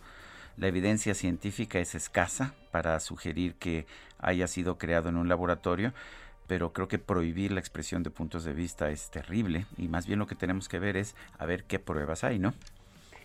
[0.57, 3.85] la evidencia científica es escasa para sugerir que
[4.19, 5.93] haya sido creado en un laboratorio,
[6.47, 10.19] pero creo que prohibir la expresión de puntos de vista es terrible y más bien
[10.19, 12.53] lo que tenemos que ver es a ver qué pruebas hay, ¿no?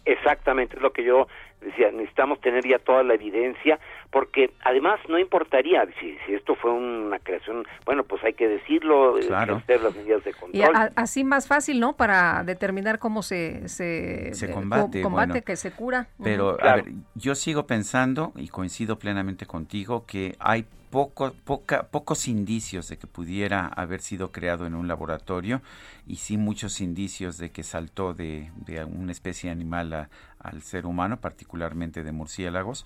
[0.04, 1.28] Exactamente, es lo que yo
[1.60, 3.78] decía, necesitamos tener ya toda la evidencia,
[4.10, 9.16] porque además no importaría si, si esto fue una creación, bueno, pues hay que decirlo,
[9.16, 9.58] eh, Claro.
[9.58, 10.74] hacer las medidas de Y control.
[10.74, 11.92] a- así más fácil, ¿no?
[11.92, 15.44] Para determinar cómo se, se, Se eh, combate, co- combate bueno.
[15.44, 16.08] que se cura.
[16.24, 22.28] Pero, a ver, yo sigo pensando y coincido plenamente contigo que hay poco, poca, pocos
[22.28, 25.62] indicios de que pudiera haber sido creado en un laboratorio
[26.06, 30.86] y sí muchos indicios de que saltó de, de una especie animal a- al ser
[30.86, 32.85] humano, particularmente de murciélagos,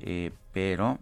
[0.00, 0.98] eh, pero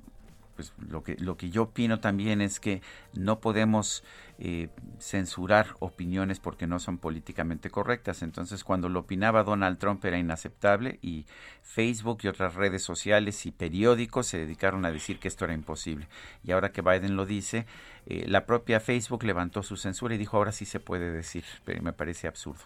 [0.56, 4.02] pues lo que lo que yo opino también es que no podemos
[4.40, 4.68] eh,
[5.00, 8.22] censurar opiniones porque no son políticamente correctas.
[8.22, 11.26] Entonces, cuando lo opinaba Donald Trump era inaceptable y
[11.62, 16.06] Facebook y otras redes sociales y periódicos se dedicaron a decir que esto era imposible.
[16.44, 17.66] Y ahora que Biden lo dice,
[18.06, 21.44] eh, la propia Facebook levantó su censura y dijo ahora sí se puede decir.
[21.64, 22.62] Pero me parece absurdo.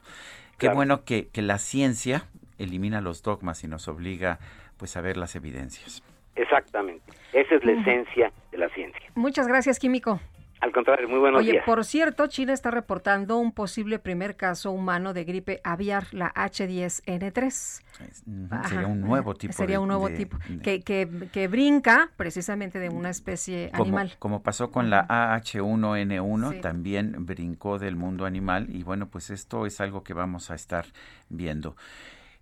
[0.58, 0.76] Qué Claro.
[0.76, 2.26] bueno que, que la ciencia
[2.58, 4.38] elimina los dogmas y nos obliga
[4.76, 6.02] pues a ver las evidencias.
[6.34, 9.00] Exactamente, esa es la esencia de la ciencia.
[9.14, 10.20] Muchas gracias, Químico.
[10.62, 11.64] Al contrario, muy buenos Oye, días.
[11.66, 17.82] por cierto, China está reportando un posible primer caso humano de gripe aviar, la H10N3.
[18.26, 21.48] Ujú, Sería un nuevo tipo Sería de- un nuevo de- tipo de- que, que, que
[21.48, 24.14] brinca precisamente de una especie como, animal.
[24.20, 26.60] como pasó con la AH1N1, Sí.
[26.60, 30.86] también brincó del mundo animal y bueno, pues esto es algo que vamos a estar
[31.28, 31.74] viendo.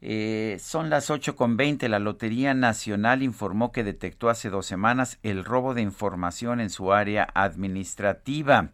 [0.03, 1.89] Eh, son las 8.20.
[1.89, 6.93] La Lotería Nacional informó que detectó hace dos semanas el robo de información en su
[6.93, 8.71] área administrativa.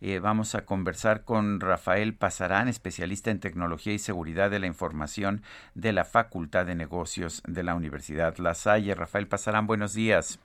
[0.00, 5.42] Eh, vamos a conversar con Rafael Pasarán, especialista en tecnología y seguridad de la información
[5.74, 8.94] de la Facultad de Negocios de la Universidad La Salle.
[8.94, 10.38] Rafael Pasarán, buenos días.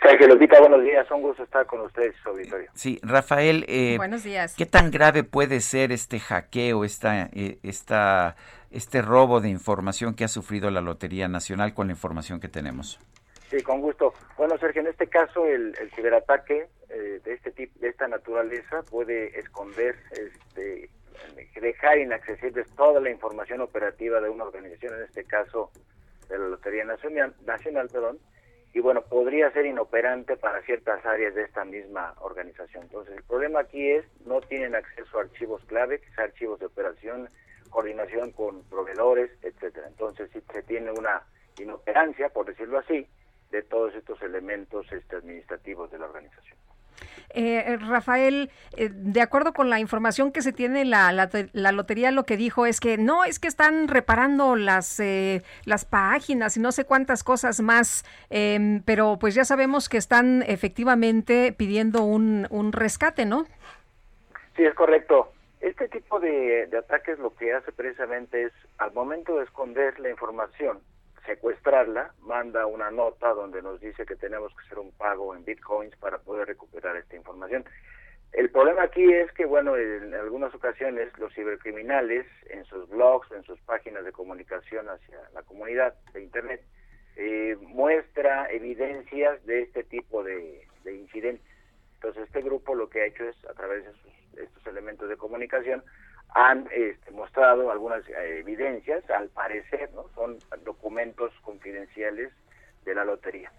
[0.00, 1.06] Sergio Lupita, buenos días.
[1.10, 2.70] Un gusto estar con ustedes, su auditorio.
[2.74, 4.54] Sí, Rafael, eh, Buenos días.
[4.56, 8.36] ¿qué tan grave puede ser este hackeo, esta, eh, esta,
[8.70, 12.98] este robo de información que ha sufrido la Lotería Nacional con la información que tenemos?
[13.50, 14.12] Sí, con gusto.
[14.36, 18.82] Bueno, Sergio, en este caso el, el ciberataque eh, de este tipo, de esta naturaleza
[18.90, 20.90] puede esconder, este,
[21.60, 25.70] dejar inaccesibles toda la información operativa de una organización, en este caso
[26.28, 28.18] de la Lotería Nacional, Nacional, perdón,
[28.72, 32.82] y bueno, podría ser inoperante para ciertas áreas de esta misma organización.
[32.84, 36.66] Entonces, el problema aquí es no tienen acceso a archivos clave, que son archivos de
[36.66, 37.30] operación,
[37.70, 39.88] coordinación con proveedores, etcétera.
[39.88, 41.22] Entonces, si se tiene una
[41.58, 43.06] inoperancia, por decirlo así,
[43.50, 46.56] de todos estos elementos este, administrativos de la organización.
[47.30, 51.72] Eh, eh, Rafael, eh, de acuerdo con la información que se tiene, la, la, la
[51.72, 56.56] lotería lo que dijo es que no, es que están reparando las, eh, las páginas
[56.56, 62.04] y no sé cuántas cosas más, em, pero pues ya sabemos que están efectivamente pidiendo
[62.04, 63.44] un, un rescate, ¿no?
[64.56, 65.32] Sí, es correcto.
[65.60, 70.80] Este tipo de, ataques lo que hace precisamente es, al momento de esconder la información,
[71.24, 75.96] secuestrarla, manda una nota donde nos dice que tenemos que hacer un pago en bitcoins
[75.96, 77.64] para poder recuperar esta información.
[78.32, 83.42] El problema aquí es que, bueno, en algunas ocasiones los cibercriminales en sus blogs, en
[83.44, 86.60] sus páginas de comunicación hacia la comunidad de Internet,
[87.16, 91.46] eh, muestra evidencias de este tipo de, de incidentes.
[91.94, 95.16] Entonces, este grupo lo que ha hecho es, a través de sus- estos elementos de
[95.16, 95.82] comunicación,
[96.34, 100.08] han este, mostrado algunas eh, evidencias, al parecer, ¿no?
[100.14, 102.32] Son documentos confidenciales
[102.84, 103.50] de la lotería.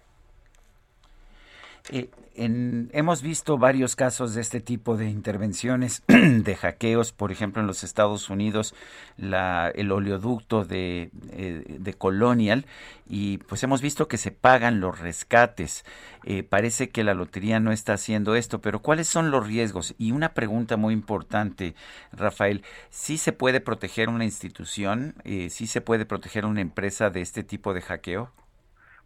[1.90, 7.66] Eh, hemos visto varios casos de este tipo de intervenciones, de hackeos, por ejemplo, en
[7.66, 8.74] los Estados Unidos,
[9.16, 12.66] el oleoducto de, eh, de Colonial,
[13.08, 15.84] y pues hemos visto que se pagan los rescates.
[16.24, 19.94] Eh, parece que la lotería no está haciendo esto, pero ¿cuáles son los riesgos?
[19.98, 21.74] Y una pregunta muy importante,
[22.12, 25.14] Rafael, ¿sí se puede proteger una institución?
[25.24, 28.32] Eh, ¿Sí se puede proteger una empresa de este tipo de hackeo?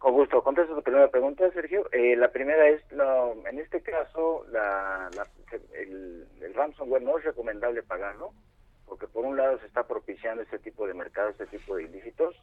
[0.03, 0.43] Con gusto.
[0.43, 1.87] Contesto tu primera pregunta, Sergio.
[1.93, 5.09] Eh, la primera es, no, en este caso, la,
[5.71, 8.33] el, el ransomware no es recomendable pagarlo,
[8.85, 12.35] porque por un lado se está propiciando este tipo de mercado, este tipo de ilícitos,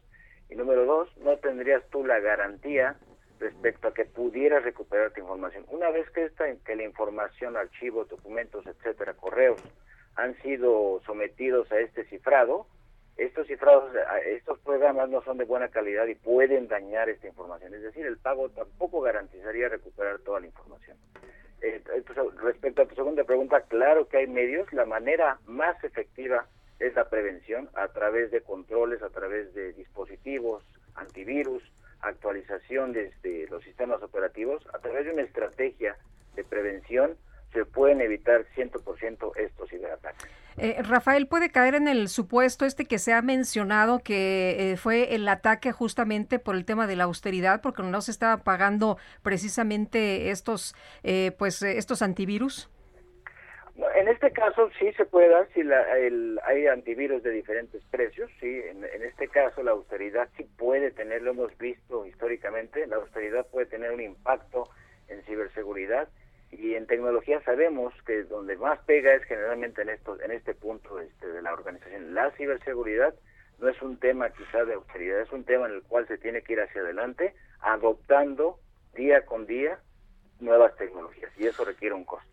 [0.49, 2.95] y número dos, no tendrías tú la garantía
[3.39, 5.63] respecto a que pudieras recuperar tu información.
[5.67, 9.61] Una vez que esta, que la información, archivos, documentos, etcétera, correos,
[10.15, 12.65] han sido sometidos a este cifrado,
[13.17, 17.73] estos cifrados, eh, estos programas no son de buena calidad y pueden dañar esta información.
[17.73, 20.97] Es decir, el pago tampoco garantizaría recuperar toda la información.
[21.61, 24.71] Eh, entonces, respecto a tu segunda pregunta, claro que hay medios.
[24.73, 26.47] La manera más efectiva
[26.79, 30.63] es la prevención a través de controles, a través de dispositivos,
[30.95, 31.63] antivirus,
[32.01, 34.65] actualización de este, los sistemas operativos.
[34.73, 35.95] A través de una estrategia
[36.35, 37.15] de prevención
[37.53, 40.29] se pueden evitar 100% estos ciberataques.
[40.57, 45.15] Eh, Rafael, ¿puede caer en el supuesto este que se ha mencionado que eh, fue
[45.15, 50.29] el ataque justamente por el tema de la austeridad, porque no se estaba pagando precisamente
[50.29, 52.69] estos, eh, pues, eh, estos antivirus?
[53.95, 58.29] En este caso sí se puede dar, si la- el- hay antivirus de diferentes precios,
[58.39, 62.97] sí, en, en este caso la austeridad sí puede tener, lo hemos visto históricamente, la
[62.97, 64.69] austeridad puede tener un impacto
[65.07, 66.09] en ciberseguridad
[66.51, 70.99] y en tecnología sabemos que donde más pega es generalmente en estos, en este punto
[70.99, 72.13] este, de la organización.
[72.13, 73.13] La ciberseguridad
[73.59, 76.41] no es un tema quizá de austeridad, es un tema en el cual se tiene
[76.41, 78.59] que ir hacia adelante adoptando
[78.95, 79.79] día con día
[80.39, 82.27] nuevas tecnologías y eso requiere un costo.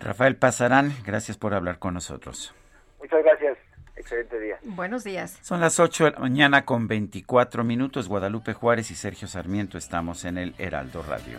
[0.00, 2.54] Rafael Pasarán, gracias por hablar con nosotros.
[2.98, 3.58] Muchas gracias.
[3.94, 4.58] Excelente día.
[4.64, 5.38] Buenos días.
[5.42, 8.08] Son las 8 de la mañana con 24 minutos.
[8.08, 11.38] Guadalupe Juárez y Sergio Sarmiento estamos en el Heraldo Radio.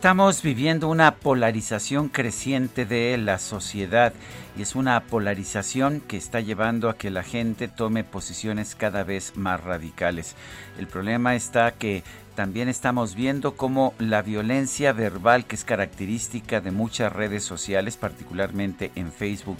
[0.00, 4.14] Estamos viviendo una polarización creciente de la sociedad
[4.56, 9.36] y es una polarización que está llevando a que la gente tome posiciones cada vez
[9.36, 10.36] más radicales.
[10.78, 12.02] El problema está que
[12.34, 18.92] también estamos viendo cómo la violencia verbal que es característica de muchas redes sociales, particularmente
[18.94, 19.58] en Facebook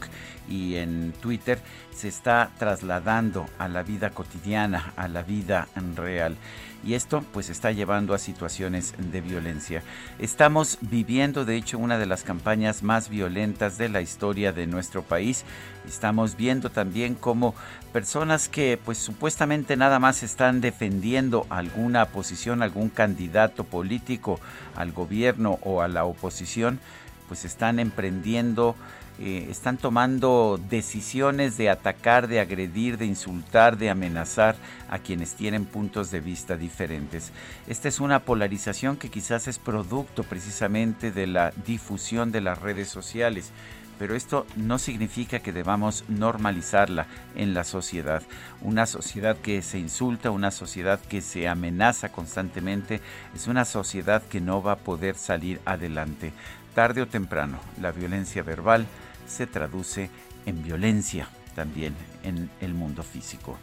[0.49, 1.61] y en Twitter,
[1.95, 6.39] se está trasladando a la vida cotidiana, a la vida real.
[6.83, 9.83] Y esto pues está llevando a situaciones de violencia.
[10.19, 15.03] Estamos viviendo de hecho una de las campañas más violentas de la historia de nuestro
[15.03, 15.45] país.
[15.87, 17.55] Estamos viendo también cómo
[17.93, 24.41] personas que pues supuestamente nada más están defendiendo alguna posición, algún candidato político
[24.75, 26.81] al gobierno o a la oposición,
[27.29, 28.75] pues están emprendiendo
[29.21, 34.57] eh, están tomando decisiones de atacar, de agredir, de insultar, de amenazar
[34.89, 37.31] a quienes tienen puntos de vista diferentes.
[37.69, 42.89] Esta es una polarización que quizás es producto precisamente de la difusión de las redes
[42.89, 43.53] sociales
[44.01, 48.23] pero esto no significa que debamos normalizarla en la sociedad.
[48.63, 53.03] Una sociedad que se insulta, una sociedad que se amenaza constantemente,
[53.35, 56.33] es una sociedad que no va a poder salir adelante.
[56.75, 58.87] Tarde o temprano, la violencia verbal
[59.31, 60.11] se traduce
[60.45, 63.57] en violencia también en el mundo físico.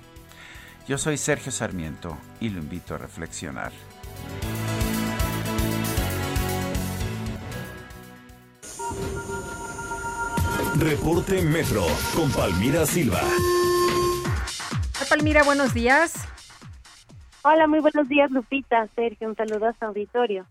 [0.88, 3.72] Yo soy Sergio Sarmiento y lo invito a reflexionar.
[10.80, 11.86] Reporte Metro
[12.16, 13.22] con Palmira Silva.
[15.10, 16.14] Palmira, buenos días.
[17.44, 18.88] Hola, muy buenos días, Lupita.
[18.96, 20.46] Sergio, un saludo a su auditorio.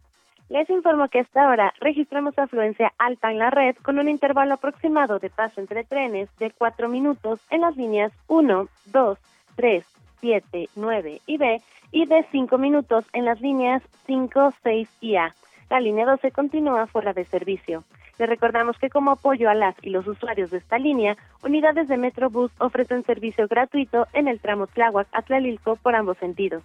[0.49, 5.19] Les informo que hasta ahora registramos afluencia alta en la red con un intervalo aproximado
[5.19, 9.19] de paso entre trenes de 4 minutos en las líneas 1, 2,
[9.57, 9.85] 3,
[10.21, 11.61] 7, 9 y B
[11.91, 15.35] y de 5 minutos en las líneas 5, 6 y A.
[15.69, 17.83] La línea 12 continúa fuera de servicio.
[18.19, 21.97] Le recordamos que como apoyo a las y los usuarios de esta línea, unidades de
[21.97, 26.63] Metrobús ofrecen servicio gratuito en el tramo Tláhuac a Tlalilco por ambos sentidos.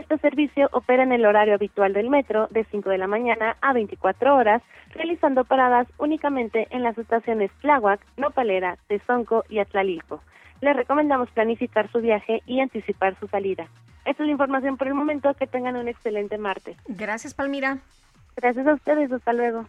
[0.00, 3.74] Este servicio opera en el horario habitual del metro de 5 de la mañana a
[3.74, 4.62] 24 horas,
[4.94, 10.22] realizando paradas únicamente en las estaciones Tláhuac, Nopalera, Tezonco y Atlalilco.
[10.62, 13.68] Les recomendamos planificar su viaje y anticipar su salida.
[14.06, 15.34] Esta es la información por el momento.
[15.34, 16.78] Que tengan un excelente martes.
[16.88, 17.76] Gracias, Palmira.
[18.36, 19.12] Gracias a ustedes.
[19.12, 19.66] Hasta luego.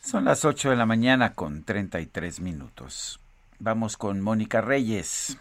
[0.00, 3.20] Son las 8 de la mañana con 33 minutos.
[3.60, 5.38] Vamos con Mónica Reyes.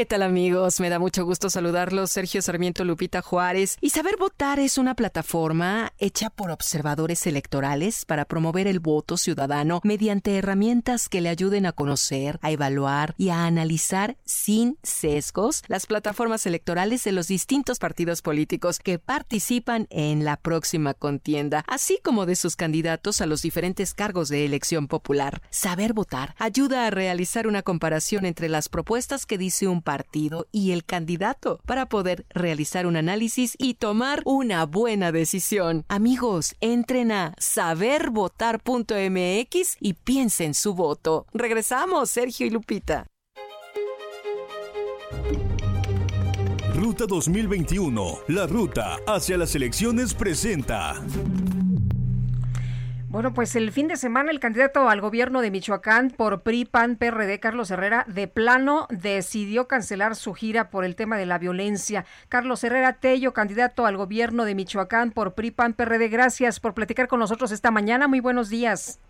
[0.00, 0.80] ¿Qué tal amigos?
[0.80, 3.76] Me da mucho gusto saludarlos, Sergio Sarmiento Lupita Juárez.
[3.82, 9.82] Y Saber Votar es una plataforma hecha por observadores electorales para promover el voto ciudadano
[9.84, 15.84] mediante herramientas que le ayuden a conocer, a evaluar y a analizar sin sesgos las
[15.84, 22.24] plataformas electorales de los distintos partidos políticos que participan en la próxima contienda, así como
[22.24, 25.42] de sus candidatos a los diferentes cargos de elección popular.
[25.50, 29.82] Saber Votar ayuda a realizar una comparación entre las propuestas que dice un
[30.52, 35.84] y el candidato para poder realizar un análisis y tomar una buena decisión.
[35.88, 41.26] Amigos, entren a sabervotar.mx y piensen su voto.
[41.32, 43.06] Regresamos, Sergio y Lupita.
[46.74, 50.94] Ruta 2021, la ruta hacia las elecciones presenta.
[53.10, 56.96] Bueno, pues el fin de semana el candidato al gobierno de Michoacán por PRI, PAN,
[56.96, 62.04] PRD, Carlos Herrera, de plano decidió cancelar su gira por el tema de la violencia.
[62.28, 67.08] Carlos Herrera Tello, candidato al gobierno de Michoacán por PRI, PAN, PRD, gracias por platicar
[67.08, 68.06] con nosotros esta mañana.
[68.06, 69.00] Muy buenos días.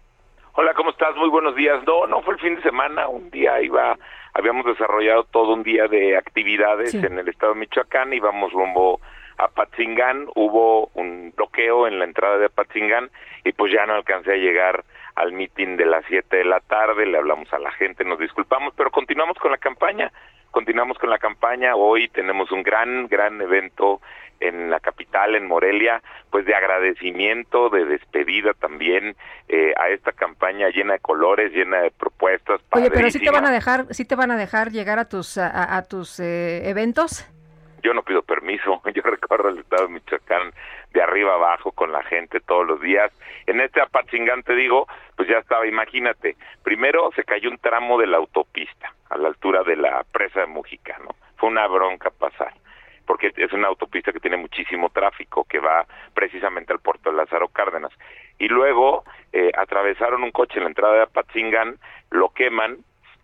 [0.54, 1.14] Hola, ¿cómo estás?
[1.16, 1.84] Muy buenos días.
[1.86, 3.98] No, no fue el fin de semana, un día iba,
[4.32, 8.98] habíamos desarrollado todo un día de actividades en el estado de Michoacán, íbamos rumbo
[9.44, 13.10] a Patzingán, hubo un bloqueo en la entrada de Patzingán
[13.44, 14.84] y pues ya no alcancé a llegar
[15.16, 18.72] al mitin de las 7 de la tarde, le hablamos a la gente, nos disculpamos,
[18.76, 20.12] pero continuamos con la campaña,
[20.50, 24.00] continuamos con la campaña, hoy tenemos un gran, gran evento
[24.40, 29.14] en la capital, en Morelia, pues de agradecimiento, de despedida también
[29.48, 32.60] eh, a esta campaña llena de colores, llena de propuestas.
[32.72, 35.36] Oye, pero sí te van a dejar, sí te van a dejar llegar a tus
[35.38, 37.26] a, a- a tus eh, eventos.
[37.82, 40.52] Yo no pido permiso, yo recorro el estado de Michoacán
[40.92, 43.12] de arriba abajo con la gente todos los días.
[43.46, 44.86] En este Apatzingán te digo,
[45.16, 49.62] pues ya estaba, imagínate, primero se cayó un tramo de la autopista a la altura
[49.62, 51.14] de la presa de Mujica, ¿no?
[51.36, 52.52] Fue una bronca pasar,
[53.06, 57.48] porque es una autopista que tiene muchísimo tráfico que va precisamente al puerto de Lázaro
[57.48, 57.92] Cárdenas.
[58.38, 61.78] Y luego eh, atravesaron un coche en la entrada de Apatzingán,
[62.10, 62.78] lo queman,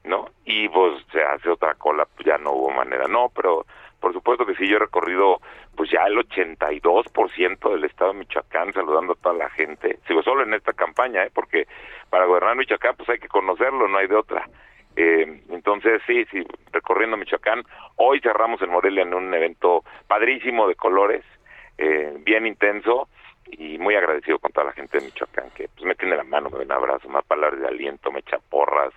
[0.05, 0.31] ¿no?
[0.45, 3.67] Y pues se hace otra cola, pues ya no hubo manera, no, pero
[4.01, 5.41] por supuesto que sí, yo he recorrido
[5.77, 10.43] pues ya el 82% del estado de Michoacán saludando a toda la gente, sigo solo
[10.43, 11.31] en esta campaña, ¿eh?
[11.33, 11.67] porque
[12.11, 14.49] para gobernar Michoacán pues hay que conocerlo, no hay de otra.
[14.97, 16.43] Eh, entonces sí, sí,
[16.73, 17.63] recorriendo Michoacán,
[17.97, 21.25] hoy cerramos en Morelia en un evento padrísimo de colores,
[21.79, 23.09] eh, bien intenso
[23.51, 26.49] y muy agradecido con toda la gente de Michoacán que pues me tiene la mano,
[26.51, 28.93] me da un abrazo, me da palabras de aliento, me echa porras,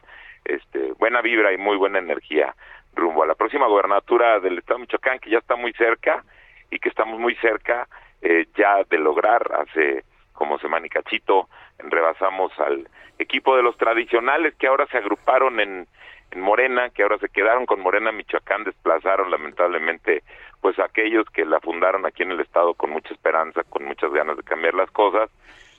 [0.45, 2.55] este, buena vibra y muy buena energía
[2.93, 6.23] rumbo a la próxima gobernatura del estado de Michoacán que ya está muy cerca
[6.71, 7.87] y que estamos muy cerca
[8.21, 10.03] eh, ya de lograr hace
[10.33, 11.49] como semana y cachito
[11.79, 12.87] rebasamos al
[13.17, 15.87] equipo de los tradicionales que ahora se agruparon en,
[16.31, 20.23] en Morena, que ahora se quedaron con Morena Michoacán, desplazaron lamentablemente
[20.61, 24.37] pues aquellos que la fundaron aquí en el estado con mucha esperanza, con muchas ganas
[24.37, 25.29] de cambiar las cosas,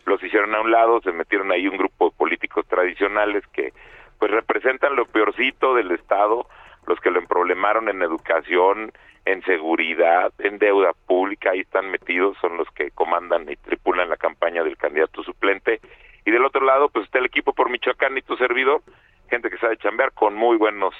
[0.06, 3.72] los hicieron a un lado, se metieron ahí un grupo de políticos tradicionales que
[4.18, 6.46] pues representan lo peorcito del estado,
[6.86, 8.92] los que lo emproblemaron en educación,
[9.24, 14.16] en seguridad, en deuda pública, ahí están metidos, son los que comandan y tripulan la
[14.16, 15.80] campaña del candidato suplente.
[16.24, 18.82] Y del otro lado, pues está el equipo por Michoacán y tu servidor,
[19.28, 20.94] gente que sabe chambear con muy buenos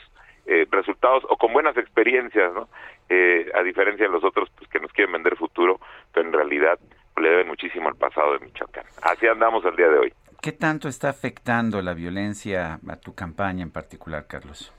[0.46, 2.68] eh, resultados o con buenas experiencias, ¿no?
[3.08, 5.80] Eh, a diferencia de los otros, pues que nos quieren vender futuro,
[6.12, 6.78] pero en realidad
[7.20, 8.84] le deben muchísimo al pasado de Michoacán.
[9.02, 10.12] Así andamos el día de hoy.
[10.40, 14.72] ¿Qué tanto está afectando la violencia a tu campaña en particular, Carlos?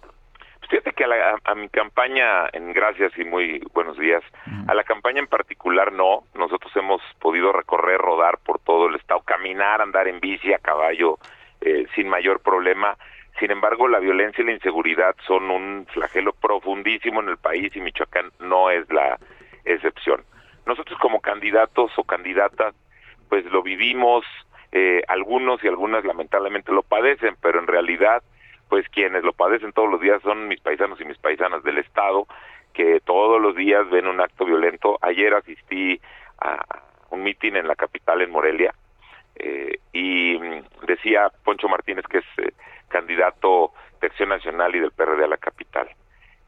[0.72, 4.24] Fíjate que a, la- a mi campaña, en gracias y muy buenos días,
[4.70, 9.20] a la campaña en particular no, nosotros hemos podido recorrer, rodar por todo el estado,
[9.20, 11.18] caminar, andar en bici, a caballo,
[11.60, 12.96] eh, sin mayor problema.
[13.38, 17.82] Sin embargo, la violencia y la inseguridad son un flagelo profundísimo en el país y
[17.82, 19.20] Michoacán no es la
[19.66, 20.24] excepción.
[20.66, 22.76] Nosotros como candidatos o candidatas,
[23.28, 24.24] pues lo vivimos,
[24.72, 28.24] eh, algunos y algunas lamentablemente lo padecen, pero en realidad
[28.72, 32.26] pues quienes lo padecen todos los días son mis paisanos y mis paisanas del estado
[32.74, 34.98] que todos los días ven un acto violento.
[35.02, 36.00] Ayer asistí
[36.40, 36.58] a
[37.10, 38.74] un mitin en la capital, en Morelia,
[39.36, 42.54] eh, y mm, decía Poncho Martínez, que es eh,
[42.88, 45.90] candidato de Acción Nacional y del PRD a la capital,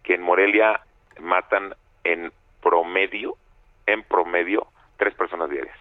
[0.01, 0.79] que en Morelia
[1.19, 1.75] matan
[2.05, 2.31] en
[2.61, 3.35] promedio,
[3.85, 5.75] en promedio, tres personas diarias.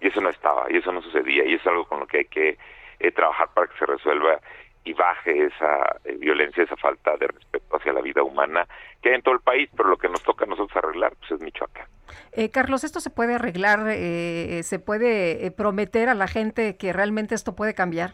[0.00, 2.26] Y eso no estaba, y eso no sucedía, y es algo con lo que hay
[2.26, 2.56] que
[3.00, 4.38] eh, trabajar para que se resuelva
[4.86, 8.66] y baje esa eh, violencia, esa falta de respeto hacia la vida humana
[9.02, 11.32] que hay en todo el país, pero lo que nos toca a nosotros arreglar pues
[11.32, 11.86] es Michoacán.
[12.32, 13.80] Eh, Carlos, ¿esto se puede arreglar?
[13.88, 18.12] Eh, ¿Se puede eh, prometer a la gente que realmente esto puede cambiar?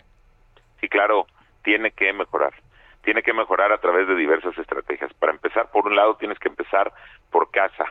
[0.81, 1.27] Sí, claro,
[1.63, 2.55] tiene que mejorar.
[3.03, 5.13] Tiene que mejorar a través de diversas estrategias.
[5.15, 6.93] Para empezar, por un lado, tienes que empezar
[7.31, 7.85] por casa.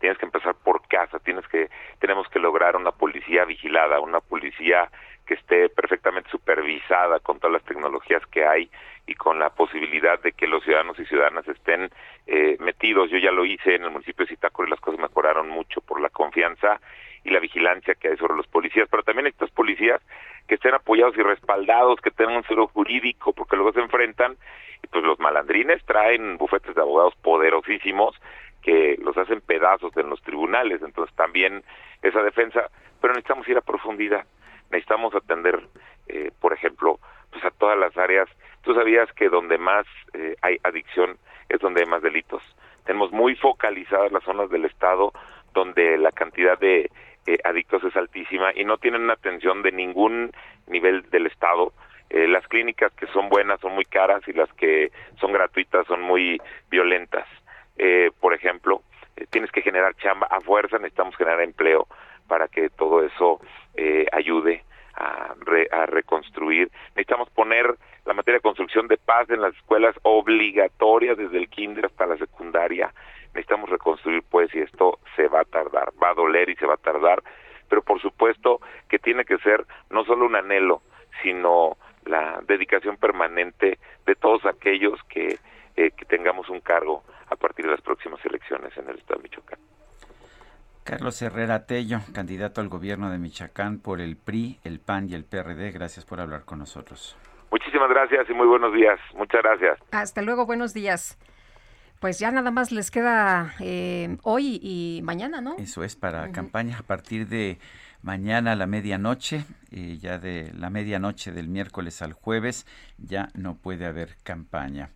[0.00, 1.18] Tienes que empezar por casa.
[1.18, 4.90] Tienes que, tenemos que lograr una policía vigilada, una policía
[5.26, 8.70] que esté perfectamente supervisada con todas las tecnologías que hay
[9.06, 11.90] y con la posibilidad de que los ciudadanos y ciudadanas estén
[12.26, 13.10] eh, metidos.
[13.10, 16.00] Yo ya lo hice en el municipio de Zitácuaro y las cosas mejoraron mucho por
[16.00, 16.80] la confianza
[17.24, 20.00] y la vigilancia que hay sobre los policías, pero también estos policías
[20.48, 24.36] que estén apoyados y respaldados, que tengan un cero jurídico, porque luego se enfrentan
[24.82, 28.20] y pues los malandrines traen bufetes de abogados poderosísimos
[28.62, 31.62] que los hacen pedazos en los tribunales, entonces también
[32.02, 32.70] esa defensa,
[33.00, 34.24] pero necesitamos ir a profundidad,
[34.72, 35.60] necesitamos atender,
[36.08, 36.98] eh, por ejemplo,
[37.30, 38.28] pues a todas las áreas.
[38.62, 41.18] Tú sabías que donde más eh, hay adicción
[41.48, 42.42] es donde hay más delitos.
[42.84, 45.12] Tenemos muy focalizadas las zonas del estado
[45.52, 46.90] donde la cantidad de
[47.26, 50.32] eh, adictos es altísima y no tienen una atención de ningún
[50.66, 51.72] nivel del estado.
[52.10, 54.90] Eh, las clínicas que son buenas son muy caras y las que
[55.20, 57.26] son gratuitas son muy violentas.
[57.78, 58.82] Eh, por ejemplo,
[59.30, 61.86] tienes que generar chamba a fuerza, necesitamos generar empleo
[62.32, 63.42] para que todo eso
[63.74, 64.64] eh, ayude
[64.94, 66.70] a, re- a reconstruir.
[66.96, 67.76] Necesitamos poner
[68.06, 72.16] la materia de construcción de paz en las escuelas obligatoria desde el kinder hasta la
[72.16, 72.90] secundaria.
[73.34, 76.72] Necesitamos reconstruir pues y esto se va a tardar, va a doler y se va
[76.72, 77.22] a tardar,
[77.68, 80.80] pero por supuesto que tiene que ser no solo un anhelo,
[81.22, 81.76] sino
[82.06, 85.38] la dedicación permanente de todos aquellos que,
[85.76, 89.24] eh, que tengamos un cargo a partir de las próximas elecciones en el estado de
[89.24, 89.58] Michoacán.
[90.84, 95.24] Carlos Herrera Tello, candidato al gobierno de Michoacán por el PRI, el PAN y el
[95.24, 95.70] PRD.
[95.70, 97.16] Gracias por hablar con nosotros.
[97.50, 98.98] Muchísimas gracias y muy buenos días.
[99.14, 99.78] Muchas gracias.
[99.92, 101.18] Hasta luego, buenos días.
[102.00, 105.56] Pues ya nada más les queda eh, hoy y mañana, ¿no?
[105.58, 107.58] Eso es para campaña a partir de
[108.02, 112.66] mañana a la medianoche, eh, ya de la medianoche del miércoles al jueves,
[112.98, 114.90] ya no puede haber campaña.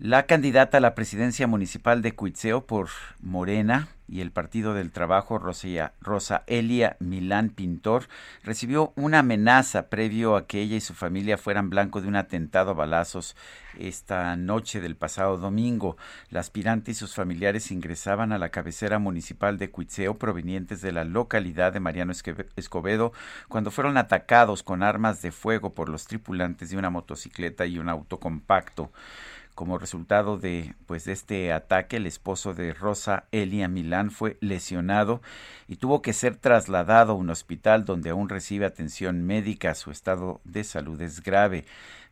[0.00, 2.88] La candidata a la presidencia municipal de Cuitzeo por
[3.20, 8.08] Morena y el Partido del Trabajo, Rosa, Elia Milán Pintor,
[8.42, 12.70] recibió una amenaza previo a que ella y su familia fueran blanco de un atentado
[12.70, 13.36] a balazos
[13.78, 15.96] esta noche del pasado domingo.
[16.30, 21.04] La aspirante y sus familiares ingresaban a la cabecera municipal de Cuitzeo provenientes de la
[21.04, 22.12] localidad de Mariano
[22.56, 23.12] Escobedo
[23.48, 27.88] cuando fueron atacados con armas de fuego por los tripulantes de una motocicleta y un
[27.88, 28.90] auto compacto.
[29.58, 35.20] Como resultado de pues este ataque, el esposo de Rosa Elia Milán fue lesionado
[35.66, 39.74] y tuvo que ser trasladado a un hospital donde aún recibe atención médica.
[39.74, 41.64] Su estado de salud es grave.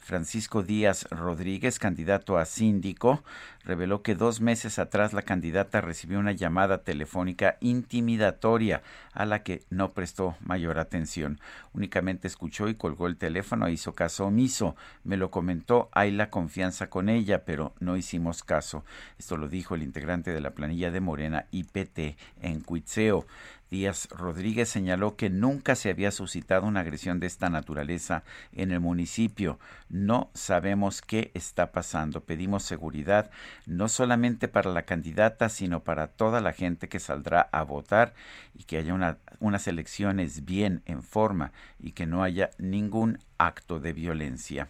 [0.07, 3.25] Francisco Díaz Rodríguez, candidato a síndico,
[3.65, 9.65] reveló que dos meses atrás la candidata recibió una llamada telefónica intimidatoria a la que
[9.69, 11.41] no prestó mayor atención.
[11.73, 14.77] Únicamente escuchó y colgó el teléfono e hizo caso omiso.
[15.03, 18.85] Me lo comentó, hay la confianza con ella, pero no hicimos caso.
[19.19, 23.27] Esto lo dijo el integrante de la planilla de Morena IPT en Cuitzeo.
[23.71, 28.23] Díaz Rodríguez señaló que nunca se había suscitado una agresión de esta naturaleza
[28.53, 29.59] en el municipio.
[29.89, 32.21] No sabemos qué está pasando.
[32.21, 33.31] Pedimos seguridad
[33.67, 38.15] no solamente para la candidata, sino para toda la gente que saldrá a votar
[38.55, 43.81] y que haya una- unas elecciones bien en forma y que no haya ningún acto
[43.81, 44.69] de violencia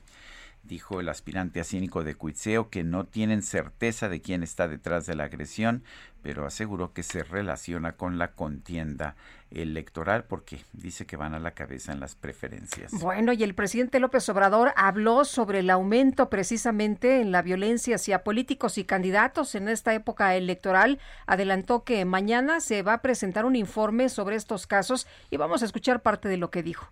[0.66, 5.06] dijo el aspirante a cínico de Cuitzeo que no tienen certeza de quién está detrás
[5.06, 5.82] de la agresión,
[6.22, 9.14] pero aseguró que se relaciona con la contienda
[9.50, 12.92] electoral porque dice que van a la cabeza en las preferencias.
[12.92, 18.24] Bueno, y el presidente López Obrador habló sobre el aumento precisamente en la violencia hacia
[18.24, 20.98] políticos y candidatos en esta época electoral.
[21.26, 25.66] Adelantó que mañana se va a presentar un informe sobre estos casos y vamos a
[25.66, 26.88] escuchar parte de lo que dijo.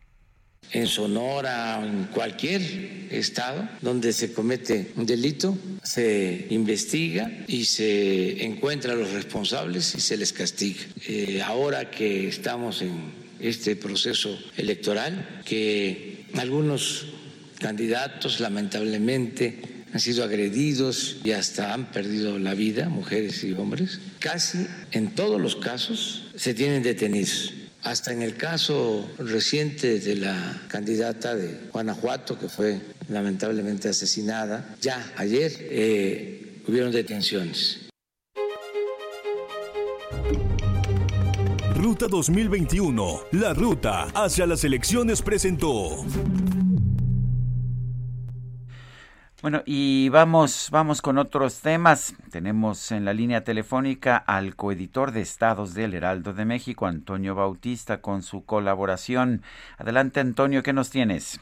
[0.72, 2.60] En Sonora, en cualquier
[3.10, 10.00] estado donde se comete un delito, se investiga y se encuentra a los responsables y
[10.00, 10.80] se les castiga.
[11.06, 17.06] Eh, ahora que estamos en este proceso electoral, que algunos
[17.58, 24.00] candidatos lamentablemente han sido agredidos y hasta han perdido la vida, mujeres y hombres.
[24.18, 27.52] Casi en todos los casos se tienen detenidos.
[27.84, 32.80] Hasta en el caso reciente de la candidata de Guanajuato, que fue
[33.10, 37.80] lamentablemente asesinada, ya ayer eh, hubieron detenciones.
[41.76, 46.06] Ruta 2021, la ruta hacia las elecciones presentó.
[49.44, 52.16] Bueno, y vamos, vamos con otros temas.
[52.32, 58.00] Tenemos en la línea telefónica al coeditor de Estados del Heraldo de México, Antonio Bautista,
[58.00, 59.42] con su colaboración.
[59.76, 61.38] Adelante, Antonio, ¿qué nos tienes?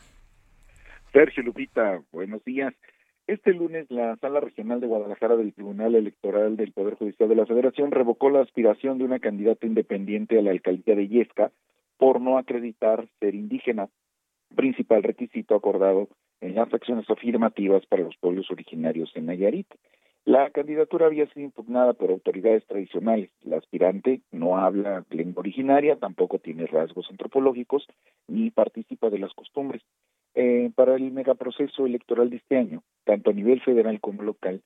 [1.12, 2.74] Sergio Lupita, buenos días.
[3.28, 7.46] Este lunes, la Sala Regional de Guadalajara del Tribunal Electoral del Poder Judicial de la
[7.46, 11.52] Federación revocó la aspiración de una candidata independiente a la alcaldía de Yesca
[11.98, 13.88] por no acreditar ser indígena,
[14.56, 16.08] principal requisito acordado
[16.42, 19.68] en las acciones afirmativas para los pueblos originarios en Nayarit.
[20.24, 23.30] La candidatura había sido impugnada por autoridades tradicionales.
[23.42, 27.86] La aspirante no habla lengua originaria, tampoco tiene rasgos antropológicos
[28.28, 29.82] ni participa de las costumbres.
[30.34, 34.62] Eh, para el megaproceso electoral de este año, tanto a nivel federal como local,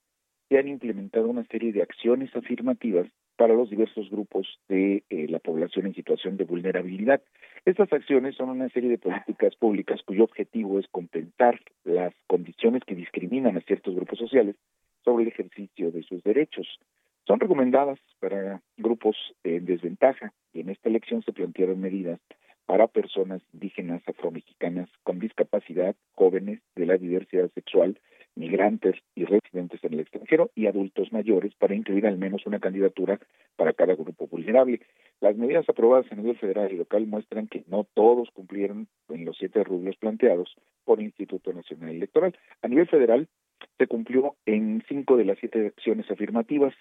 [0.48, 3.06] se han implementado una serie de acciones afirmativas
[3.36, 7.20] para los diversos grupos de eh, la población en situación de vulnerabilidad.
[7.64, 12.94] Estas acciones son una serie de políticas públicas cuyo objetivo es compensar las condiciones que
[12.94, 14.56] discriminan a ciertos grupos sociales
[15.04, 16.66] sobre el ejercicio de sus derechos.
[17.26, 22.20] Son recomendadas para grupos en desventaja y en esta elección se plantearon medidas
[22.66, 27.98] para personas indígenas afromexicanas con discapacidad, jóvenes de la diversidad sexual,
[28.36, 33.18] migrantes y residentes en el extranjero y adultos mayores para incluir al menos una candidatura
[33.56, 34.80] para cada grupo vulnerable.
[35.20, 39.36] Las medidas aprobadas a nivel federal y local muestran que no todos cumplieron en los
[39.38, 40.54] siete rubros planteados
[40.84, 42.36] por Instituto Nacional Electoral.
[42.62, 43.26] A nivel federal
[43.78, 46.74] se cumplió en cinco de las siete acciones afirmativas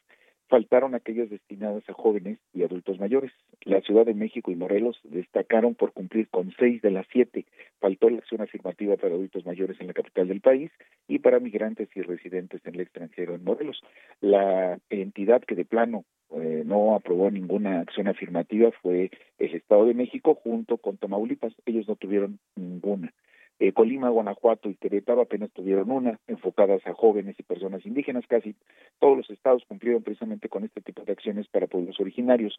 [0.47, 3.31] faltaron aquellas destinadas a jóvenes y adultos mayores.
[3.63, 7.45] La Ciudad de México y Morelos destacaron por cumplir con seis de las siete.
[7.79, 10.71] Faltó la acción afirmativa para adultos mayores en la capital del país
[11.07, 13.81] y para migrantes y residentes en el extranjero en Morelos.
[14.21, 19.93] La entidad que de plano eh, no aprobó ninguna acción afirmativa fue el Estado de
[19.93, 21.53] México junto con Tamaulipas.
[21.65, 23.13] Ellos no tuvieron ninguna.
[23.59, 28.25] Eh, Colima, Guanajuato y Querétaro apenas tuvieron una, enfocadas a jóvenes y personas indígenas.
[28.27, 28.55] Casi
[28.99, 32.57] todos los estados cumplieron precisamente con este tipo de acciones para pueblos originarios.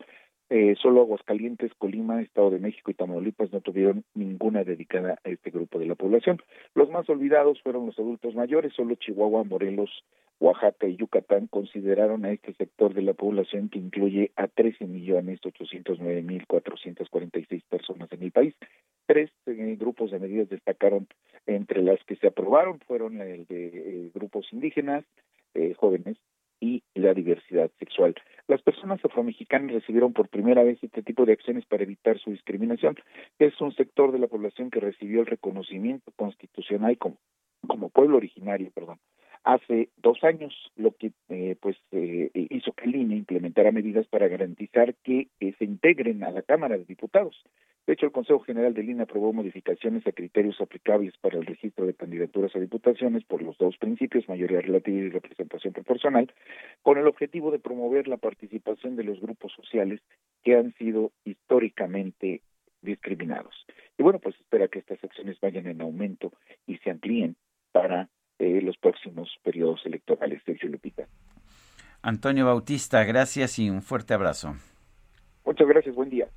[0.49, 5.51] Eh, solo Aguascalientes, Colima, Estado de México y Tamaulipas no tuvieron ninguna dedicada a este
[5.51, 6.41] grupo de la población.
[6.75, 9.91] Los más olvidados fueron los adultos mayores, solo Chihuahua, Morelos,
[10.39, 15.41] Oaxaca y Yucatán consideraron a este sector de la población que incluye a 13 millones
[15.43, 18.55] 809 mil 446 personas en el país.
[19.07, 21.09] Tres eh, grupos de medidas destacaron
[21.47, 25.05] entre las que se aprobaron fueron el de eh, grupos indígenas,
[25.55, 26.19] eh, jóvenes
[26.61, 28.15] y la diversidad sexual.
[28.47, 32.97] Las personas afromexicanas recibieron por primera vez este tipo de acciones para evitar su discriminación.
[33.39, 37.17] Es un sector de la población que recibió el reconocimiento constitucional como,
[37.67, 38.99] como pueblo originario, perdón,
[39.47, 44.27] hace dos años, lo que eh, pues eh, hizo que el INE implementara medidas para
[44.27, 47.45] garantizar que eh, se integren a la Cámara de Diputados.
[47.87, 51.87] De hecho, el Consejo General del INE aprobó modificaciones a criterios aplicables para el registro
[51.87, 56.33] de candidaturas a diputaciones por los dos principios, mayoría relativa y representación proporcional,
[56.83, 60.01] con el objetivo de promover la participación de los grupos sociales
[60.43, 62.43] que han sido históricamente
[62.83, 63.55] discriminados.
[63.97, 66.33] Y bueno, pues espera que estas acciones vayan en aumento
[66.67, 67.37] y se amplíen
[67.71, 70.43] para eh, los próximos periodos electorales.
[70.45, 71.07] Sergio Lupita.
[72.03, 74.55] Antonio Bautista, gracias y un fuerte abrazo.
[75.45, 76.29] Muchas gracias, buen día.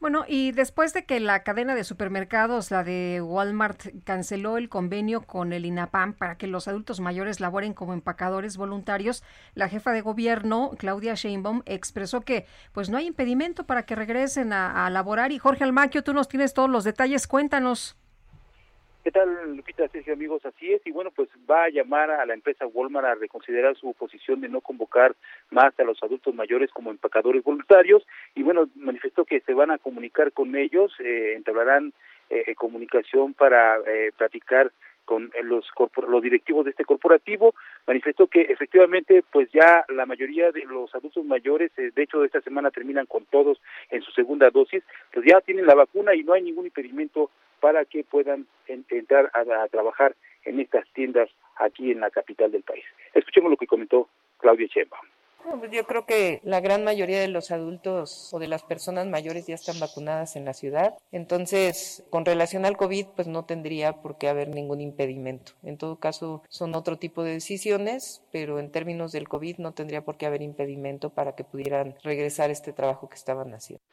[0.00, 5.22] Bueno, y después de que la cadena de supermercados, la de Walmart, canceló el convenio
[5.22, 9.24] con el INAPAM para que los adultos mayores laboren como empacadores voluntarios,
[9.54, 14.52] la jefa de gobierno, Claudia Sheinbaum, expresó que pues no hay impedimento para que regresen
[14.52, 15.32] a, a laborar.
[15.32, 17.96] Y Jorge Almaquio, tú nos tienes todos los detalles, cuéntanos.
[19.04, 20.46] ¿Qué tal, Lupita, Sergio, amigos?
[20.46, 23.92] Así es, y bueno, pues va a llamar a la empresa Walmart a reconsiderar su
[23.92, 25.14] posición de no convocar
[25.50, 28.02] más a los adultos mayores como empacadores voluntarios,
[28.34, 31.92] y bueno, manifestó que se van a comunicar con ellos, eh, entablarán
[32.30, 34.72] eh, comunicación para eh, platicar
[35.04, 35.66] con los
[36.08, 37.54] los directivos de este corporativo
[37.86, 42.40] manifestó que efectivamente pues ya la mayoría de los adultos mayores eh, de hecho esta
[42.40, 43.60] semana terminan con todos
[43.90, 44.82] en su segunda dosis
[45.12, 47.30] pues ya tienen la vacuna y no hay ningún impedimento
[47.64, 50.14] para que puedan en- entrar a, a trabajar
[50.44, 52.84] en estas tiendas aquí en la capital del país
[53.14, 54.08] escuchemos lo que comentó
[54.38, 55.06] Claudia Sheinbaum
[55.60, 59.46] pues yo creo que la gran mayoría de los adultos o de las personas mayores
[59.46, 60.94] ya están vacunadas en la ciudad.
[61.12, 65.52] Entonces, con relación al COVID, pues no tendría por qué haber ningún impedimento.
[65.62, 70.00] En todo caso, son otro tipo de decisiones, pero en términos del COVID no tendría
[70.02, 73.84] por qué haber impedimento para que pudieran regresar a este trabajo que estaban haciendo.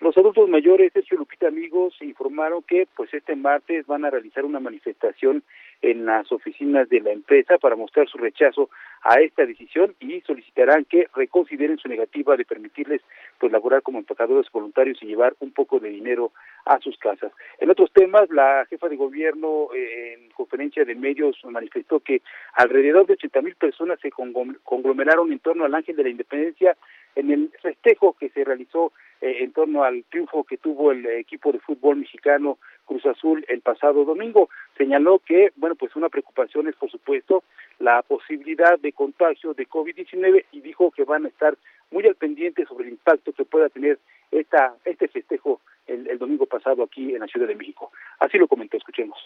[0.00, 4.60] Los adultos mayores, Sergio Lupita Amigos, informaron que pues este martes van a realizar una
[4.60, 5.42] manifestación
[5.82, 8.70] en las oficinas de la empresa para mostrar su rechazo
[9.02, 13.02] a esta decisión y solicitarán que reconsideren su negativa de permitirles
[13.38, 16.32] pues laborar como empacadores voluntarios y llevar un poco de dinero
[16.66, 17.32] a sus casas.
[17.58, 22.20] En otros temas, la jefa de gobierno eh, en conferencia de medios manifestó que
[22.54, 26.76] alrededor de 80 mil personas se conglom- conglomeraron en torno al Ángel de la Independencia
[27.14, 28.92] en el festejo que se realizó
[29.24, 33.62] eh, en torno al triunfo que tuvo el equipo de fútbol mexicano Cruz Azul el
[33.62, 34.50] pasado domingo.
[34.76, 37.42] Señaló que, bueno, pues una preocupación es, por supuesto,
[37.78, 41.56] la posibilidad de contagio de COVID-19 y dijo que van a estar
[41.90, 43.98] muy al pendiente sobre el impacto que pueda tener
[44.30, 47.92] esta este festejo el, el domingo pasado aquí en la Ciudad de México.
[48.18, 49.16] Así lo comentó, escuchemos.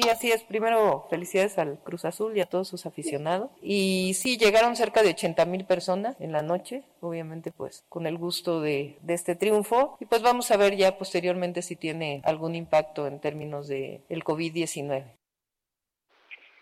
[0.00, 3.50] Y así es, primero felicidades al Cruz Azul y a todos sus aficionados.
[3.60, 8.16] Y sí, llegaron cerca de 80 mil personas en la noche, obviamente pues con el
[8.16, 9.96] gusto de, de este triunfo.
[9.98, 14.22] Y pues vamos a ver ya posteriormente si tiene algún impacto en términos de el
[14.22, 15.17] COVID-19.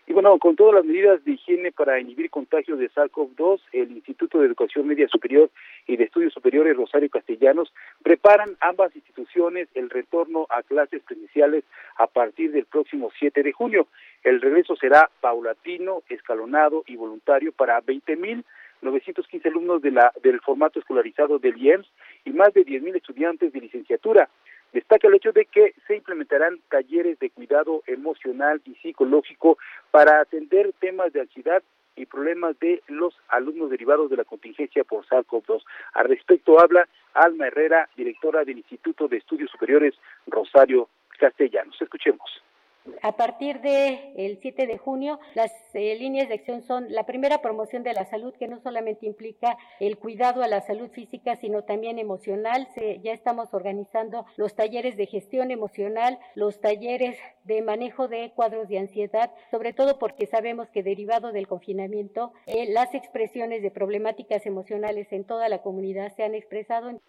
[0.09, 4.39] Y bueno, con todas las medidas de higiene para inhibir contagios de SARS-CoV-2, el Instituto
[4.39, 5.49] de Educación Media Superior
[5.85, 7.73] y de Estudios Superiores Rosario Castellanos
[8.03, 11.65] preparan ambas instituciones el retorno a clases presenciales
[11.97, 13.87] a partir del próximo 7 de junio.
[14.23, 21.37] El regreso será paulatino, escalonado y voluntario para 20.915 alumnos de la, del formato escolarizado
[21.37, 21.87] del IEMS
[22.23, 24.29] y más de 10.000 estudiantes de licenciatura.
[24.73, 29.57] Destaca el hecho de que se implementarán talleres de cuidado emocional y psicológico
[29.91, 31.63] para atender temas de ansiedad
[31.95, 35.63] y problemas de los alumnos derivados de la contingencia por SARS-CoV-2.
[35.93, 39.95] Al respecto habla Alma Herrera, directora del Instituto de Estudios Superiores
[40.27, 41.81] Rosario Castellanos.
[41.81, 42.46] Escuchemos.
[43.01, 47.83] A partir del 7 de junio, las eh, líneas de acción son la primera promoción
[47.83, 51.99] de la salud, que no solamente implica el cuidado a la salud física, sino también
[51.99, 52.67] emocional.
[52.75, 58.67] Se- ya estamos organizando los talleres de gestión emocional, los talleres de manejo de cuadros
[58.67, 64.45] de ansiedad, sobre todo porque sabemos que derivado del confinamiento, eh, las expresiones de problemáticas
[64.45, 66.89] emocionales en toda la comunidad se han expresado.
[66.89, 67.01] en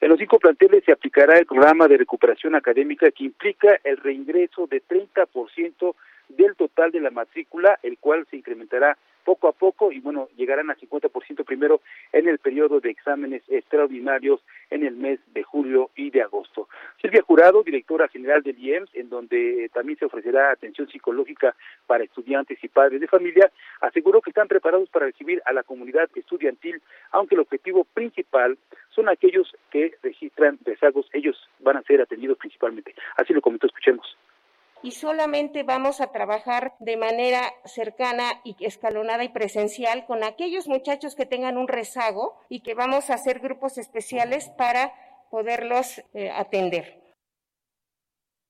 [0.00, 4.66] En los cinco planteles se aplicará el programa de recuperación académica que implica el reingreso
[4.66, 5.94] de 30%
[6.28, 10.70] del total de la matrícula, el cual se incrementará poco a poco y bueno, llegarán
[10.70, 11.80] a 50% primero
[12.12, 14.40] en el periodo de exámenes extraordinarios
[14.70, 16.68] en el mes de julio y de agosto.
[17.02, 21.56] Silvia Jurado, directora general del IEMS, en donde eh, también se ofrecerá atención psicológica
[21.88, 23.50] para estudiantes y padres de familia,
[23.80, 26.80] aseguró que están preparados para recibir a la comunidad estudiantil,
[27.10, 28.56] aunque el objetivo principal
[28.90, 32.94] son aquellos que registran rezagos, ellos van a ser atendidos principalmente.
[33.16, 34.16] Así lo comentó, escuchemos.
[34.82, 41.14] Y solamente vamos a trabajar de manera cercana y escalonada y presencial con aquellos muchachos
[41.16, 44.92] que tengan un rezago y que vamos a hacer grupos especiales para
[45.30, 47.02] poderlos eh, atender.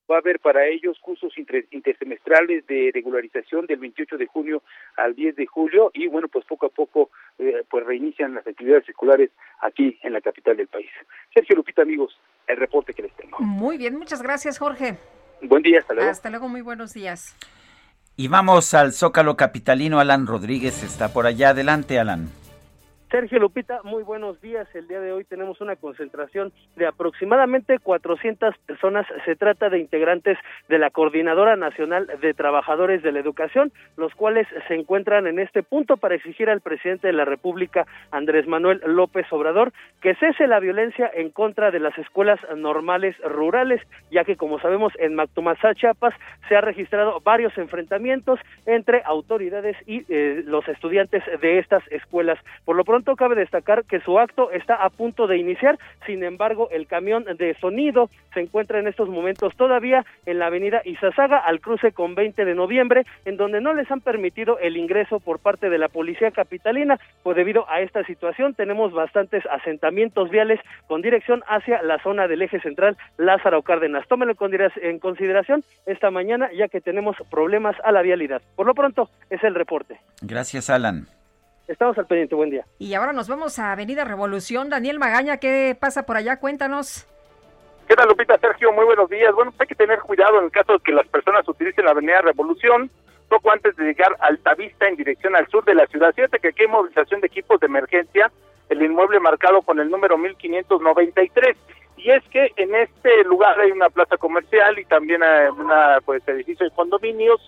[0.09, 4.63] Va a haber para ellos cursos inter- intersemestrales de regularización del 28 de junio
[4.97, 8.89] al 10 de julio y bueno, pues poco a poco eh, pues reinician las actividades
[8.89, 9.31] escolares
[9.63, 10.91] aquí en la capital del país.
[11.35, 12.17] Sergio Lupita, amigos,
[12.47, 13.39] el reporte que les tengo.
[13.41, 14.97] Muy bien, muchas gracias, Jorge.
[15.43, 16.11] Buen día, hasta luego.
[16.11, 17.35] Hasta luego, muy buenos días.
[18.17, 20.01] Y vamos al Zócalo Capitalino.
[20.01, 21.51] Alan Rodríguez está por allá.
[21.51, 22.31] Adelante, Alan.
[23.11, 24.67] Sergio Lupita, muy buenos días.
[24.75, 29.07] El día de hoy tenemos una concentración de aproximadamente 400 personas.
[29.25, 30.37] Se trata de integrantes
[30.69, 35.63] de la Coordinadora Nacional de Trabajadores de la Educación, los cuales se encuentran en este
[35.63, 39.73] punto para exigir al presidente de la República, Andrés Manuel López Obrador,
[40.03, 43.81] que cese la violencia en contra de las escuelas normales rurales,
[44.11, 46.15] ya que como sabemos en Mactumazá, Chiapas,
[46.49, 52.41] se ha registrado varios enfrentamientos entre autoridades y eh, los estudiantes de estas escuelas.
[52.65, 56.69] Por lo pronto cabe destacar que su acto está a punto de iniciar, sin embargo
[56.71, 61.61] el camión de sonido se encuentra en estos momentos todavía en la avenida Izazaga al
[61.61, 65.71] cruce con 20 de noviembre, en donde no les han permitido el ingreso por parte
[65.71, 71.43] de la policía capitalina, pues debido a esta situación tenemos bastantes asentamientos viales con dirección
[71.49, 74.05] hacia la zona del eje central Lázaro Cárdenas.
[74.07, 78.43] Condira- en consideración esta mañana ya que tenemos problemas a la vialidad.
[78.55, 79.99] Por lo pronto es el reporte.
[80.23, 81.07] Gracias, Alan.
[81.69, 82.65] Estamos al pendiente, buen día.
[82.79, 84.71] Y ahora nos vamos a Avenida Revolución.
[84.71, 86.39] Daniel Magaña, ¿qué pasa por allá?
[86.39, 87.07] Cuéntanos.
[87.89, 88.39] ¿Qué tal, Lupita?
[88.39, 89.35] Sergio, muy buenos días.
[89.35, 91.91] Bueno, pues hay que tener cuidado en el caso de que las personas utilicen la
[91.91, 92.91] Avenida Revolución,
[93.29, 96.13] poco antes de llegar a Altavista en dirección al sur de la ciudad.
[96.15, 98.31] Fíjate que aquí hay movilización de equipos de emergencia,
[98.69, 101.57] el inmueble marcado con el número 1593.
[101.97, 106.65] Y es que en este lugar hay una plaza comercial y también una pues edificio
[106.65, 107.41] de condominios.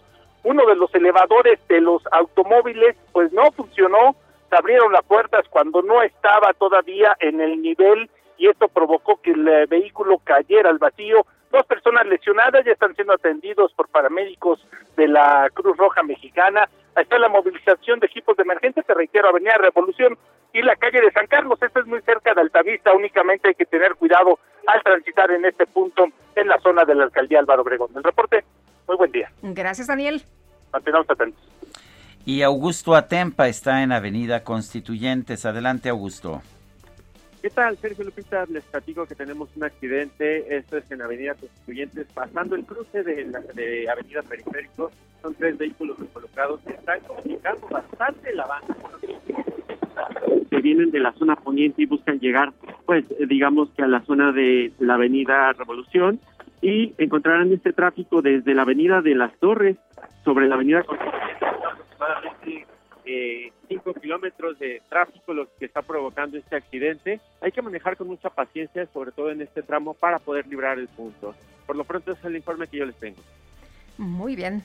[0.44, 4.16] Uno de los elevadores de los automóviles pues no funcionó,
[4.48, 8.09] se abrieron las puertas cuando no estaba todavía en el nivel
[8.39, 11.27] y esto provocó que el eh, vehículo cayera al vacío.
[11.51, 14.65] Dos personas lesionadas ya están siendo atendidos por paramédicos
[14.97, 16.69] de la Cruz Roja Mexicana.
[16.94, 20.16] Ahí está la movilización de equipos de emergencia, te reitero, Avenida Revolución
[20.52, 21.60] y la calle de San Carlos.
[21.60, 25.66] Esto es muy cerca de Altavista, únicamente hay que tener cuidado al transitar en este
[25.66, 27.90] punto en la zona de la alcaldía Álvaro Obregón.
[27.97, 28.44] El reporte,
[28.89, 29.31] muy buen día.
[29.43, 30.23] Gracias, Daniel.
[30.73, 31.43] Mantengamos atentos.
[32.24, 35.47] Y Augusto Atempa está en Avenida Constituyentes.
[35.47, 36.43] Adelante, Augusto.
[37.40, 38.44] ¿Qué tal, Sergio Lupita?
[38.51, 40.56] Les platico que tenemos un accidente.
[40.56, 44.90] Esto es en Avenida Constituyentes, pasando el cruce de, la, de Avenida Periférico.
[45.23, 48.77] Son tres vehículos colocados que están comunicando bastante la banda.
[50.51, 52.52] Que vienen de la zona poniente y buscan llegar,
[52.86, 56.20] pues, digamos que a la zona de la Avenida Revolución.
[56.60, 59.76] Y encontrarán este tráfico desde la Avenida de las Torres
[60.24, 60.80] sobre la Avenida.
[60.80, 62.66] Aproximadamente
[63.10, 67.20] eh, cinco kilómetros de tráfico lo que está provocando este accidente.
[67.40, 70.89] Hay que manejar con mucha paciencia, sobre todo en este tramo, para poder librar el
[70.89, 71.35] punto.
[71.66, 73.18] Por lo pronto ese es el informe que yo les tengo.
[73.97, 74.62] Muy bien.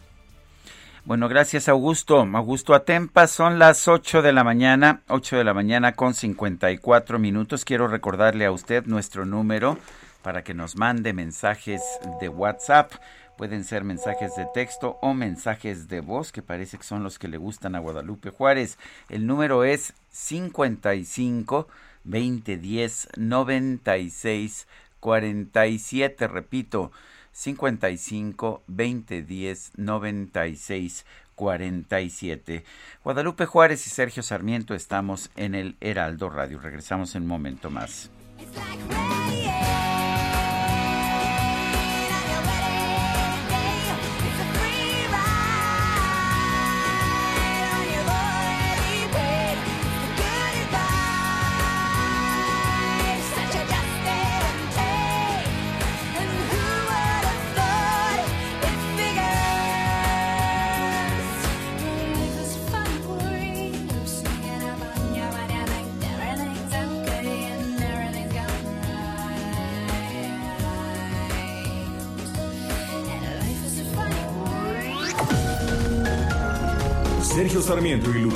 [1.06, 2.20] Bueno, gracias Augusto.
[2.34, 7.66] Augusto Atempa, son las 8 de la mañana, 8 de la mañana con 54 minutos.
[7.66, 9.78] Quiero recordarle a usted nuestro número
[10.24, 11.82] para que nos mande mensajes
[12.20, 12.92] de WhatsApp.
[13.38, 17.28] Pueden ser mensajes de texto o mensajes de voz, que parece que son los que
[17.28, 18.78] le gustan a Guadalupe Juárez.
[19.10, 21.68] El número es 55
[22.04, 24.68] 2010 96
[25.00, 26.28] 47.
[26.28, 26.92] Repito,
[27.32, 31.06] 55 2010 96
[31.36, 32.64] 47.
[33.04, 36.60] Guadalupe Juárez y Sergio Sarmiento estamos en el Heraldo Radio.
[36.60, 38.10] Regresamos en un momento más.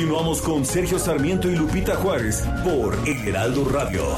[0.00, 4.16] Continuamos con Sergio Sarmiento y Lupita Juárez por El Heraldo Radio.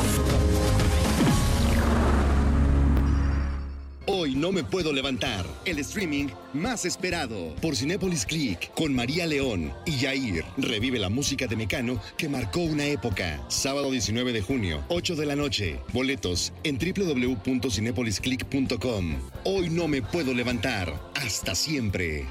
[4.06, 5.44] Hoy no me puedo levantar.
[5.64, 10.44] El streaming más esperado por Cinépolis Click con María León y Yair.
[10.56, 13.42] Revive la música de Mecano que marcó una época.
[13.48, 15.80] Sábado 19 de junio, 8 de la noche.
[15.92, 19.16] Boletos en www.cinepolisclick.com.
[19.42, 21.10] Hoy no me puedo levantar.
[21.16, 22.28] Hasta siempre.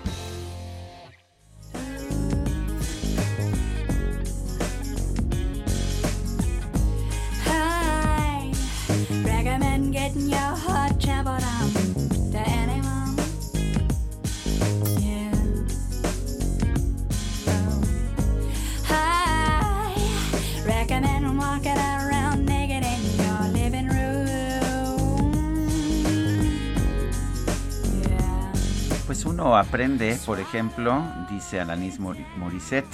[29.06, 32.90] Pues uno aprende, por ejemplo, dice Alanis Mori- Morissette,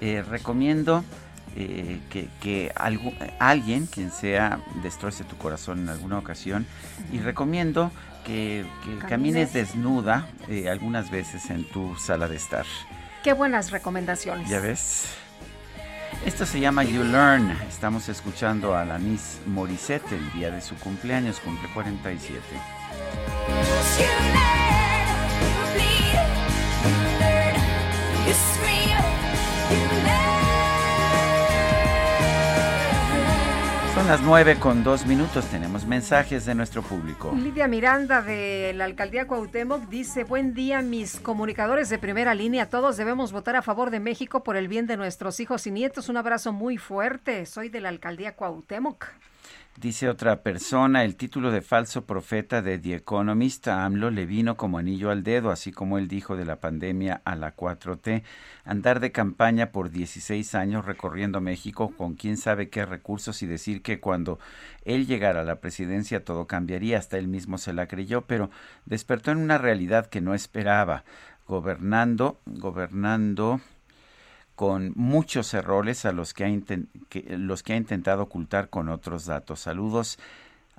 [0.00, 1.04] eh, recomiendo
[1.56, 6.66] eh, que, que algu- alguien, quien sea, destroce tu corazón en alguna ocasión
[7.12, 7.90] y recomiendo
[8.24, 9.52] que, que camines Camines.
[9.52, 12.64] desnuda eh, algunas veces en tu sala de estar.
[13.24, 14.48] Qué buenas recomendaciones.
[14.48, 15.06] ¿Ya ves?
[16.26, 17.50] Esto se llama You Learn.
[17.68, 22.40] Estamos escuchando a Alanis Morissette el día de su cumpleaños, cumple 47.
[34.00, 37.34] Son las nueve con dos minutos tenemos mensajes de nuestro público.
[37.36, 42.96] Lidia Miranda de la alcaldía Cuauhtémoc dice, buen día mis comunicadores de primera línea, todos
[42.96, 46.08] debemos votar a favor de México por el bien de nuestros hijos y nietos.
[46.08, 49.04] Un abrazo muy fuerte, soy de la alcaldía Cuauhtémoc.
[49.80, 54.76] Dice otra persona, el título de falso profeta de The Economist AMLO le vino como
[54.76, 58.22] anillo al dedo, así como él dijo de la pandemia a la 4T.
[58.66, 63.80] Andar de campaña por 16 años recorriendo México con quién sabe qué recursos y decir
[63.80, 64.38] que cuando
[64.84, 68.50] él llegara a la presidencia todo cambiaría, hasta él mismo se la creyó, pero
[68.84, 71.04] despertó en una realidad que no esperaba,
[71.48, 73.62] gobernando, gobernando
[74.60, 76.48] con muchos errores a los que ha,
[77.08, 79.60] que- los que ha intentado ocultar con otros datos.
[79.60, 80.18] Saludos,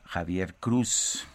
[0.04, 1.26] Javier Cruz.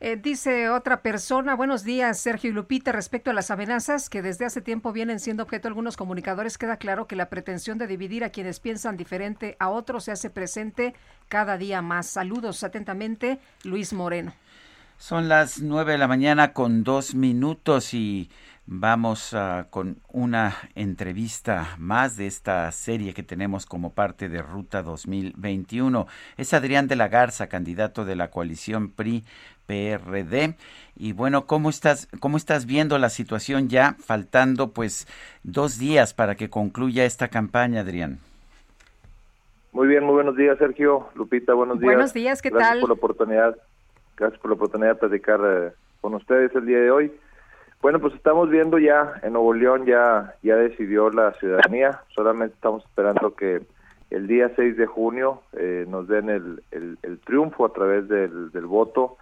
[0.00, 4.46] Eh, dice otra persona, buenos días Sergio y Lupita, respecto a las amenazas que desde
[4.46, 8.24] hace tiempo vienen siendo objeto de algunos comunicadores, queda claro que la pretensión de dividir
[8.24, 10.96] a quienes piensan diferente a otros se hace presente
[11.28, 12.08] cada día más.
[12.08, 14.34] Saludos atentamente, Luis Moreno.
[14.98, 18.28] Son las nueve de la mañana con dos minutos y
[18.66, 24.82] vamos ah, con una entrevista más de esta serie que tenemos como parte de Ruta
[24.82, 26.06] 2021.
[26.36, 29.24] Es Adrián de la Garza, candidato de la coalición PRI.
[29.66, 30.56] PRD
[30.96, 35.06] y bueno, ¿cómo estás, cómo estás viendo la situación ya faltando pues
[35.44, 38.18] dos días para que concluya esta campaña, Adrián?
[39.72, 41.08] Muy bien, muy buenos días, Sergio.
[41.14, 41.94] Lupita, buenos días.
[41.94, 42.80] Buenos días, ¿qué Gracias tal?
[42.80, 43.56] por la oportunidad.
[44.16, 47.12] Gracias por la oportunidad de platicar eh, con ustedes el día de hoy.
[47.82, 52.00] Bueno, pues estamos viendo ya en Nuevo León ya ya decidió la ciudadanía.
[52.14, 53.60] Solamente estamos esperando que
[54.10, 58.66] el día 6 de junio eh, nos den el, el, triunfo a través del, del
[58.66, 59.16] voto.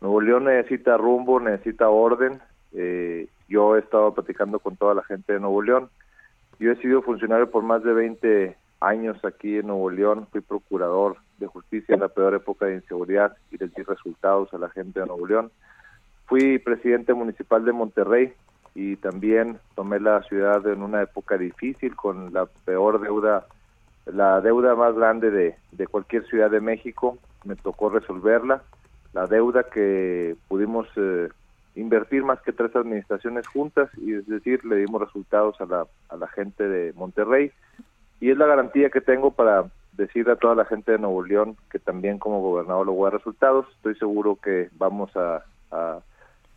[0.00, 2.40] Nuevo León necesita rumbo, necesita orden.
[2.72, 5.90] Eh, yo he estado platicando con toda la gente de Nuevo León.
[6.60, 10.28] Yo he sido funcionario por más de 20 años aquí en Nuevo León.
[10.30, 14.58] Fui procurador de justicia en la peor época de inseguridad y les di resultados a
[14.58, 15.50] la gente de Nuevo León.
[16.26, 18.32] Fui presidente municipal de Monterrey
[18.74, 23.46] y también tomé la ciudad en una época difícil con la peor deuda,
[24.06, 27.18] la deuda más grande de, de cualquier ciudad de México.
[27.44, 28.62] Me tocó resolverla.
[29.12, 31.28] La deuda que pudimos eh,
[31.76, 36.16] invertir más que tres administraciones juntas y es decir, le dimos resultados a la, a
[36.16, 37.52] la gente de Monterrey
[38.20, 41.56] y es la garantía que tengo para decirle a toda la gente de Nuevo León
[41.70, 43.66] que también como gobernador logró resultados.
[43.76, 46.00] Estoy seguro que vamos a, a,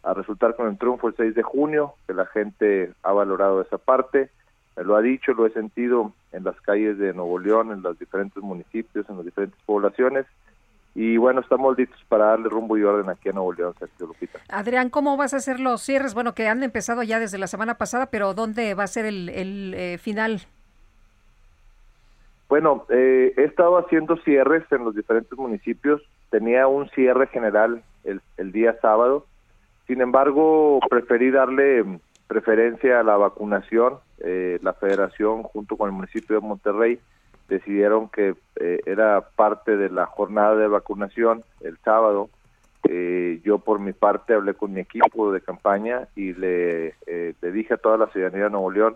[0.07, 3.77] a resultar con el triunfo el 6 de junio, que la gente ha valorado esa
[3.77, 4.29] parte,
[4.77, 7.99] me lo ha dicho, lo he sentido en las calles de Nuevo León, en los
[7.99, 10.25] diferentes municipios, en las diferentes poblaciones.
[10.95, 14.39] Y bueno, estamos listos para darle rumbo y orden aquí a Nuevo León, Sergio Lupita.
[14.49, 16.13] Adrián, ¿cómo vas a hacer los cierres?
[16.13, 19.27] Bueno, que han empezado ya desde la semana pasada, pero ¿dónde va a ser el,
[19.29, 20.41] el, eh, final?
[22.47, 26.01] Bueno, eh, he estado haciendo cierres en los diferentes municipios.
[26.29, 29.25] Tenía un cierre general el, el día sábado.
[29.87, 33.95] Sin embargo, preferí darle preferencia a la vacunación.
[34.19, 36.99] Eh, la federación, junto con el municipio de Monterrey,
[37.47, 42.29] decidieron que eh, era parte de la jornada de vacunación el sábado.
[42.89, 47.51] Eh, yo por mi parte hablé con mi equipo de campaña y le, eh, le
[47.51, 48.95] dije a toda la ciudadanía de Nuevo León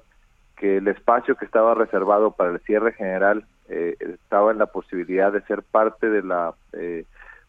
[0.56, 5.32] que el espacio que estaba reservado para el cierre general eh, estaba en la posibilidad
[5.32, 6.54] de ser parte de la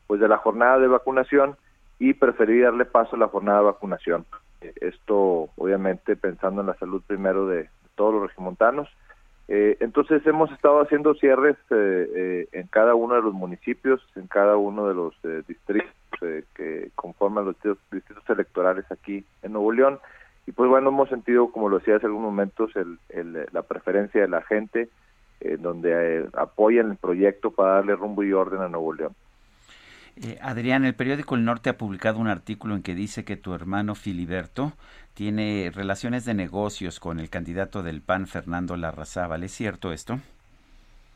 [0.07, 1.57] pues de la jornada de vacunación
[2.03, 4.27] y preferí darle paso a la jornada de vacunación.
[4.61, 8.89] Eh, esto obviamente pensando en la salud primero de, todos los regimontanos.
[9.49, 14.27] Eh, entonces hemos estado haciendo cierres eh, eh, en cada uno de los municipios, en
[14.27, 15.93] cada uno de los eh, distritos
[16.23, 17.57] eh, que conforman los
[17.91, 19.99] distritos, electorales aquí en Nuevo León.
[20.47, 24.21] Y pues bueno, hemos sentido, como lo decía hace algunos momentos, el, el, la preferencia
[24.21, 24.89] de la gente,
[25.59, 29.15] donde apoyan el proyecto para darle rumbo y orden a Nuevo León.
[30.17, 33.55] Eh, Adrián, el periódico El Norte ha publicado un artículo en que dice que tu
[33.55, 34.73] hermano Filiberto
[35.15, 39.43] tiene relaciones de negocios con el candidato del PAN, Fernando Larrazábal.
[39.45, 40.19] ¿Es cierto esto?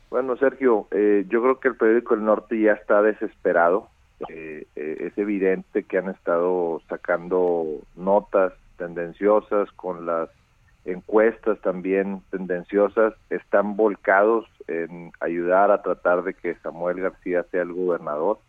[0.09, 3.89] Bueno, Sergio, eh, yo creo que el periódico El Norte ya está desesperado.
[4.29, 7.65] Eh, eh, es evidente que han estado sacando
[7.95, 10.29] notas tendenciosas con las
[10.85, 13.13] encuestas también tendenciosas.
[13.29, 18.39] Están volcados en ayudar a tratar de que Samuel García sea el gobernador.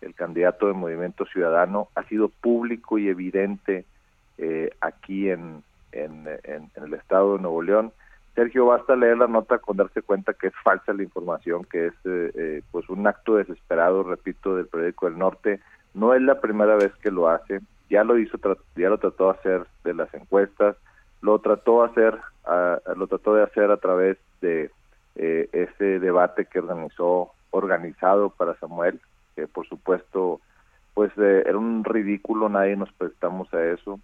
[0.00, 3.84] El candidato del Movimiento Ciudadano ha sido público y evidente
[4.38, 5.62] eh, aquí en,
[5.92, 7.92] en, en, en el estado de Nuevo León.
[8.34, 11.94] Sergio, basta leer la nota con darse cuenta que es falsa la información, que es
[12.04, 15.60] eh, eh, pues un acto desesperado, repito, del periódico del Norte.
[15.94, 17.60] No es la primera vez que lo hace,
[17.90, 18.38] ya lo hizo,
[18.76, 20.76] ya lo trató de hacer de las encuestas,
[21.20, 24.70] lo trató de hacer, a- lo trató de hacer a través de
[25.16, 29.00] eh, ese debate que organizó organizado para Samuel,
[29.34, 30.40] que por supuesto
[30.94, 34.00] pues eh, era un ridículo, nadie nos prestamos a eso.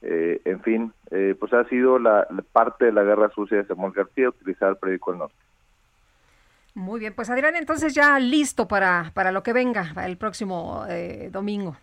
[0.00, 3.66] Eh, en fin, eh, pues ha sido la, la parte de la guerra sucia de
[3.66, 5.34] Samuel García utilizar el periódico El Norte.
[6.78, 11.28] Muy bien, pues Adrián, entonces ya listo para, para lo que venga el próximo eh,
[11.32, 11.76] domingo.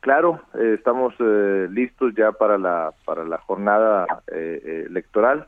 [0.00, 5.46] Claro, eh, estamos eh, listos ya para la para la jornada electoral.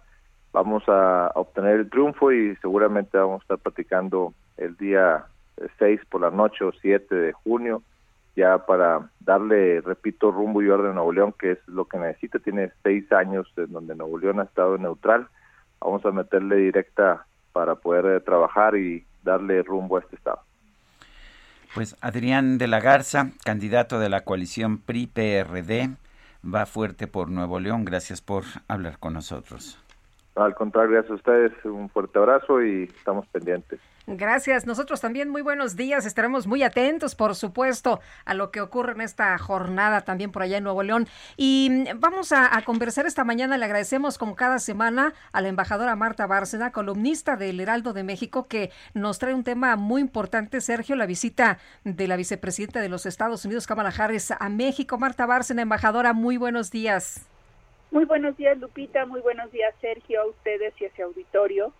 [0.52, 5.24] Vamos a, obtener el triunfo y seguramente vamos a estar platicando el día
[5.78, 7.82] 6 por la noche o 7 de junio
[8.34, 12.38] ya para darle, repito, rumbo y orden a Nuevo León, que es lo que necesita.
[12.38, 15.28] Tiene seis años en donde Nuevo León ha estado neutral.
[15.80, 20.40] Vamos a meterle directa para poder eh, trabajar y darle rumbo a este estado.
[21.74, 25.90] Pues Adrián de la Garza, candidato de la coalición PRI-PRD,
[26.42, 27.84] va fuerte por Nuevo León.
[27.84, 29.78] Gracias por hablar con nosotros.
[30.34, 33.80] Al contrario, gracias a ustedes, un fuerte abrazo y estamos pendientes.
[34.06, 34.66] Gracias.
[34.66, 36.06] Nosotros también muy buenos días.
[36.06, 40.56] Estaremos muy atentos, por supuesto, a lo que ocurre en esta jornada también por allá
[40.56, 41.06] en Nuevo León.
[41.36, 43.56] Y vamos a, a conversar esta mañana.
[43.56, 48.48] Le agradecemos como cada semana a la embajadora Marta Bárcena, columnista del Heraldo de México,
[48.48, 53.06] que nos trae un tema muy importante, Sergio, la visita de la vicepresidenta de los
[53.06, 54.98] Estados Unidos, Kamala Harris, a México.
[54.98, 57.26] Marta Bárcena, embajadora, muy buenos días.
[57.92, 59.04] Muy buenos días, Lupita.
[59.06, 61.72] Muy buenos días, Sergio, a ustedes y a ese auditorio.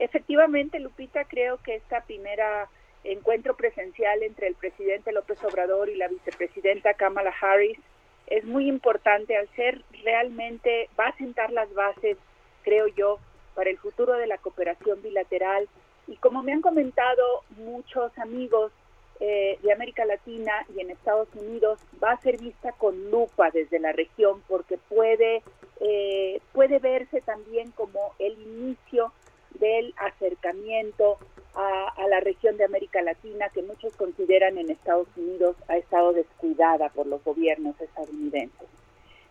[0.00, 2.70] Efectivamente, Lupita, creo que esta primera
[3.04, 7.78] encuentro presencial entre el presidente López Obrador y la vicepresidenta Kamala Harris
[8.26, 12.16] es muy importante al ser realmente, va a sentar las bases,
[12.62, 13.18] creo yo,
[13.54, 15.68] para el futuro de la cooperación bilateral.
[16.06, 18.72] Y como me han comentado muchos amigos
[19.18, 23.78] eh, de América Latina y en Estados Unidos, va a ser vista con lupa desde
[23.78, 25.42] la región porque puede,
[25.80, 29.12] eh, puede verse también como el inicio
[29.60, 31.18] del acercamiento
[31.54, 36.88] a, la región de América Latina que muchos consideran en Estados Unidos ha estado descuidada
[36.88, 38.68] por los gobiernos estadounidenses.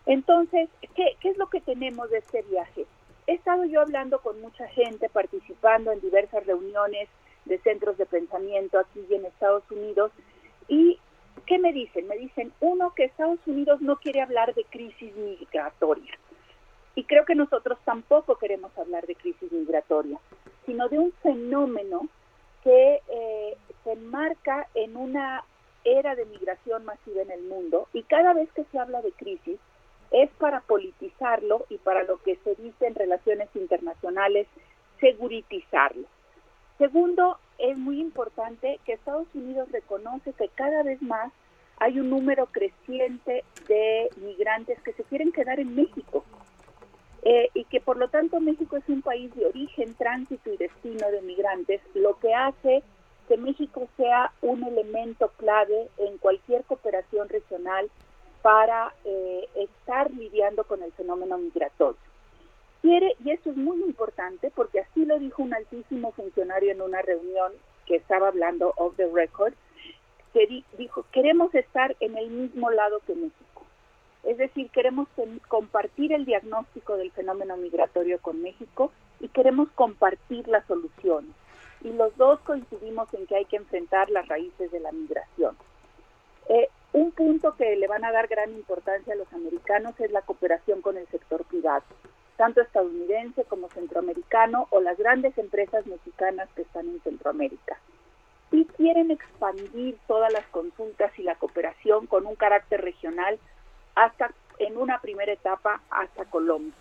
[0.06, 2.86] Entonces, ¿qué, ¿qué es lo que tenemos de este viaje?
[3.26, 7.08] He estado yo hablando con mucha gente, participando en diversas reuniones
[7.44, 10.12] de centros de pensamiento aquí y en Estados Unidos,
[10.68, 10.98] y
[11.46, 12.06] ¿qué me dicen?
[12.06, 16.12] Me dicen, uno, que Estados Unidos no quiere hablar de crisis migratoria
[17.00, 20.18] y creo que nosotros tampoco queremos hablar de crisis migratoria,
[20.66, 22.06] sino de un fenómeno
[22.62, 25.42] que eh, se enmarca en una
[25.82, 29.58] era de migración masiva en el mundo y cada vez que se habla de crisis
[30.10, 34.46] es para politizarlo y para lo que se dice en relaciones internacionales,
[35.00, 36.06] seguritizarlo.
[36.76, 41.32] Segundo, es muy importante que Estados Unidos reconoce que cada vez más
[41.78, 46.26] hay un número creciente de migrantes que se quieren quedar en México
[47.22, 51.10] eh, y que por lo tanto México es un país de origen, tránsito y destino
[51.10, 52.82] de migrantes, lo que hace
[53.28, 57.88] que México sea un elemento clave en cualquier cooperación regional
[58.42, 62.00] para eh, estar lidiando con el fenómeno migratorio.
[62.82, 67.02] Quiere, y esto es muy importante porque así lo dijo un altísimo funcionario en una
[67.02, 67.52] reunión
[67.86, 69.52] que estaba hablando of the record,
[70.32, 73.49] que di, dijo, queremos estar en el mismo lado que México.
[74.24, 75.08] Es decir, queremos
[75.48, 81.34] compartir el diagnóstico del fenómeno migratorio con México y queremos compartir las soluciones.
[81.82, 85.56] Y los dos coincidimos en que hay que enfrentar las raíces de la migración.
[86.48, 90.22] Eh, un punto que le van a dar gran importancia a los americanos es la
[90.22, 91.84] cooperación con el sector privado,
[92.36, 97.78] tanto estadounidense como centroamericano o las grandes empresas mexicanas que están en Centroamérica.
[98.50, 103.38] Y quieren expandir todas las consultas y la cooperación con un carácter regional
[103.94, 106.74] hasta en una primera etapa hasta Colombia.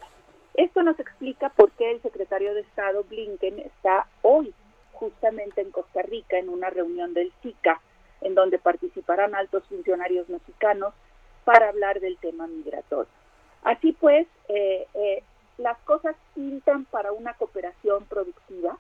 [0.54, 4.54] Esto nos explica por qué el secretario de Estado Blinken está hoy
[4.94, 7.80] justamente en Costa Rica en una reunión del SICA,
[8.22, 10.94] en donde participarán altos funcionarios mexicanos
[11.46, 13.12] para hablar del tema migratorio.
[13.64, 15.24] Así pues, eh, eh,
[15.58, 18.78] las cosas pintan para una cooperación productiva,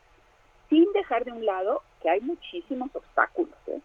[0.70, 3.80] sin dejar de un lado que hay muchísimos obstáculos ¿eh?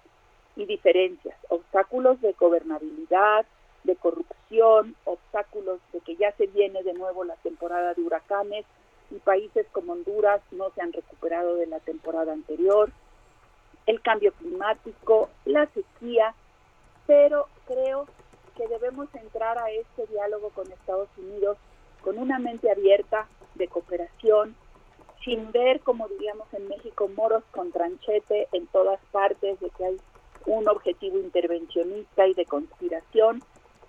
[0.56, 3.46] y diferencias, obstáculos de gobernabilidad,
[3.84, 8.64] de corrupción, obstáculos de que ya se viene de nuevo la temporada de huracanes
[9.10, 12.90] y países como Honduras no se han recuperado de la temporada anterior,
[13.86, 16.34] el cambio climático, la sequía,
[17.06, 18.06] pero creo
[18.56, 21.58] que debemos entrar a este diálogo con Estados Unidos
[22.02, 24.54] con una mente abierta de cooperación,
[25.24, 30.00] sin ver, como diríamos en México, moros con tranchete en todas partes, de que hay
[30.46, 33.42] un objetivo intervencionista y de conspiración,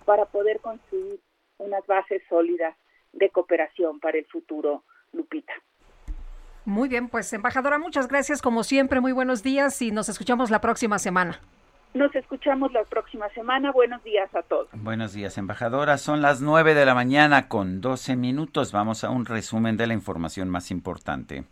[0.06, 1.20] para poder construir
[1.58, 2.74] unas bases sólidas
[3.12, 5.52] de cooperación para el futuro, Lupita.
[6.64, 10.60] Muy bien, pues embajadora, muchas gracias como siempre, muy buenos días y nos escuchamos la
[10.62, 11.40] próxima semana.
[11.94, 13.72] Nos escuchamos la próxima semana.
[13.72, 14.68] Buenos días a todos.
[14.72, 15.96] Buenos días, embajadora.
[15.96, 18.70] Son las 9 de la mañana con 12 minutos.
[18.70, 21.44] Vamos a un resumen de la información más importante.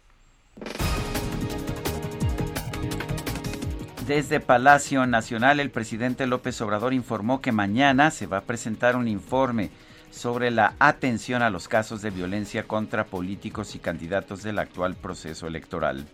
[4.07, 9.09] Desde Palacio Nacional, el presidente López Obrador informó que mañana se va a presentar un
[9.09, 9.71] informe
[10.11, 15.47] sobre la atención a los casos de violencia contra políticos y candidatos del actual proceso
[15.47, 16.07] electoral.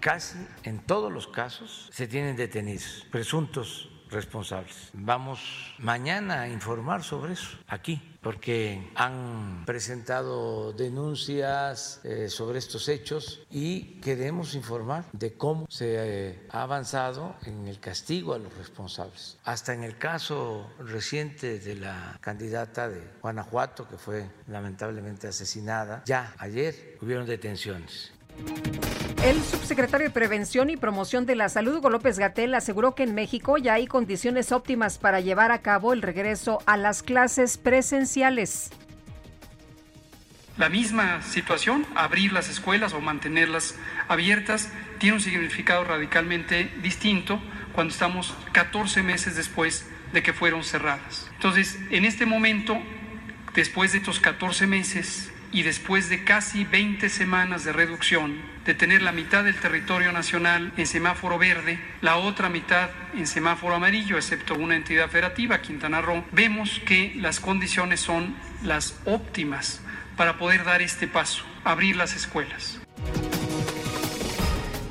[0.00, 4.90] Casi en todos los casos se tienen detenidos presuntos responsables.
[4.92, 13.44] Vamos mañana a informar sobre eso aquí, porque han presentado denuncias eh, sobre estos hechos
[13.50, 19.38] y queremos informar de cómo se eh, ha avanzado en el castigo a los responsables.
[19.44, 26.34] Hasta en el caso reciente de la candidata de Guanajuato, que fue lamentablemente asesinada, ya
[26.38, 28.11] ayer hubieron detenciones.
[29.24, 33.14] El subsecretario de Prevención y Promoción de la Salud, Hugo López Gatel, aseguró que en
[33.14, 38.70] México ya hay condiciones óptimas para llevar a cabo el regreso a las clases presenciales.
[40.58, 43.76] La misma situación, abrir las escuelas o mantenerlas
[44.08, 47.40] abiertas, tiene un significado radicalmente distinto
[47.72, 51.30] cuando estamos 14 meses después de que fueron cerradas.
[51.36, 52.76] Entonces, en este momento,
[53.54, 59.02] después de estos 14 meses y después de casi 20 semanas de reducción, de tener
[59.02, 64.54] la mitad del territorio nacional en semáforo verde, la otra mitad en semáforo amarillo, excepto
[64.54, 69.80] una entidad federativa, Quintana Roo, vemos que las condiciones son las óptimas
[70.16, 72.81] para poder dar este paso, abrir las escuelas.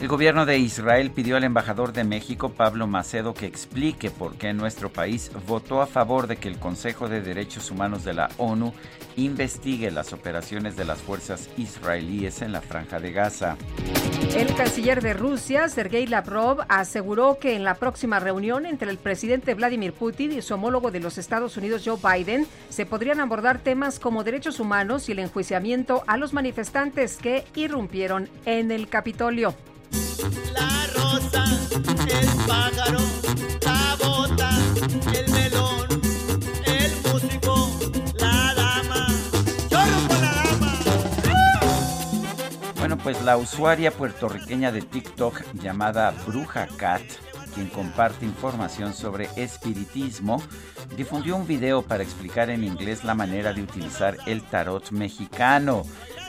[0.01, 4.51] El gobierno de Israel pidió al embajador de México, Pablo Macedo, que explique por qué
[4.51, 8.73] nuestro país votó a favor de que el Consejo de Derechos Humanos de la ONU
[9.15, 13.57] investigue las operaciones de las fuerzas israelíes en la franja de Gaza.
[14.35, 19.53] El canciller de Rusia, Sergei Lavrov, aseguró que en la próxima reunión entre el presidente
[19.53, 23.99] Vladimir Putin y su homólogo de los Estados Unidos, Joe Biden, se podrían abordar temas
[23.99, 29.53] como derechos humanos y el enjuiciamiento a los manifestantes que irrumpieron en el Capitolio.
[30.53, 31.45] La rosa,
[32.07, 32.99] el pájaro,
[33.65, 34.49] la bota,
[35.13, 35.87] el melón,
[36.65, 37.69] el músico,
[38.19, 39.07] la dama.
[39.69, 40.73] Yo rompo la dama.
[42.77, 47.01] Bueno, pues la usuaria puertorriqueña de TikTok llamada Bruja Cat,
[47.53, 50.41] quien comparte información sobre espiritismo,
[50.95, 55.83] difundió un video para explicar en inglés la manera de utilizar el tarot mexicano.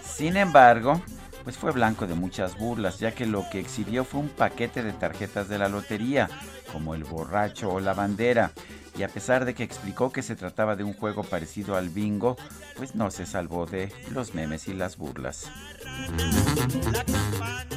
[0.05, 1.01] Sin embargo,
[1.44, 4.93] pues fue blanco de muchas burlas, ya que lo que exhibió fue un paquete de
[4.93, 6.28] tarjetas de la lotería,
[6.73, 8.52] como el borracho o la bandera.
[8.97, 12.36] Y a pesar de que explicó que se trataba de un juego parecido al bingo,
[12.77, 15.51] pues no se salvó de los memes y las burlas.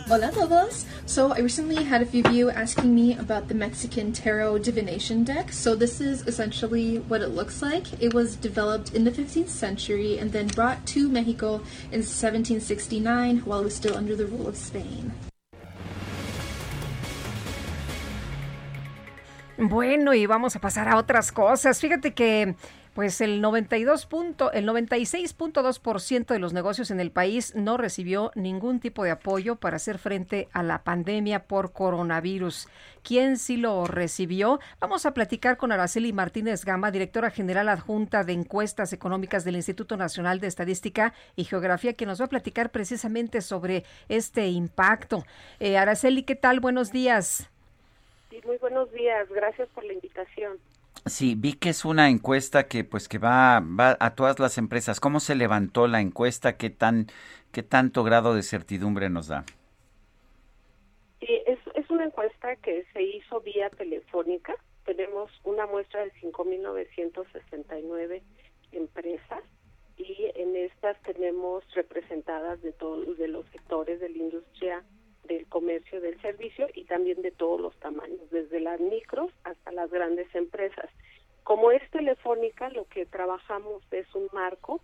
[0.07, 0.85] Hola todos.
[1.07, 5.23] So I recently had a few of you asking me about the Mexican Tarot Divination
[5.23, 5.51] deck.
[5.51, 7.87] So this is essentially what it looks like.
[7.99, 11.55] It was developed in the 15th century and then brought to Mexico
[11.91, 15.11] in 1769 while it was still under the rule of Spain.
[19.57, 21.79] Bueno, y vamos a pasar a otras cosas.
[21.79, 22.55] Fíjate que
[22.95, 28.79] pues el 92 punto, el 96.2% de los negocios en el país no recibió ningún
[28.79, 32.69] tipo de apoyo para hacer frente a la pandemia por coronavirus.
[33.03, 34.61] ¿Quién sí lo recibió?
[34.79, 39.97] Vamos a platicar con Araceli Martínez Gama, directora general adjunta de encuestas económicas del Instituto
[39.97, 45.25] Nacional de Estadística y Geografía, que nos va a platicar precisamente sobre este impacto.
[45.59, 46.61] Eh, Araceli, ¿qué tal?
[46.61, 47.49] Buenos días.
[48.35, 49.29] Sí, muy buenos días.
[49.29, 50.59] Gracias por la invitación.
[51.05, 54.99] Sí, vi que es una encuesta que pues que va, va a todas las empresas.
[54.99, 56.57] ¿Cómo se levantó la encuesta?
[56.57, 57.07] ¿Qué tan
[57.53, 59.45] qué tanto grado de certidumbre nos da?
[61.21, 64.53] Sí, es, es una encuesta que se hizo vía telefónica.
[64.83, 68.21] Tenemos una muestra de 5.969
[68.73, 69.43] empresas
[69.95, 74.83] y en estas tenemos representadas de todos de los sectores de la industria
[75.27, 79.89] del comercio del servicio y también de todos los tamaños, desde las micros hasta las
[79.89, 80.89] grandes empresas.
[81.43, 84.81] Como es telefónica, lo que trabajamos es un marco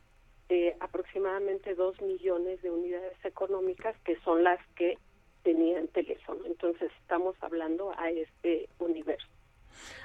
[0.47, 4.97] de aproximadamente dos millones de unidades económicas que son las que
[5.43, 6.45] tenían teléfono.
[6.45, 9.27] Entonces estamos hablando a este universo.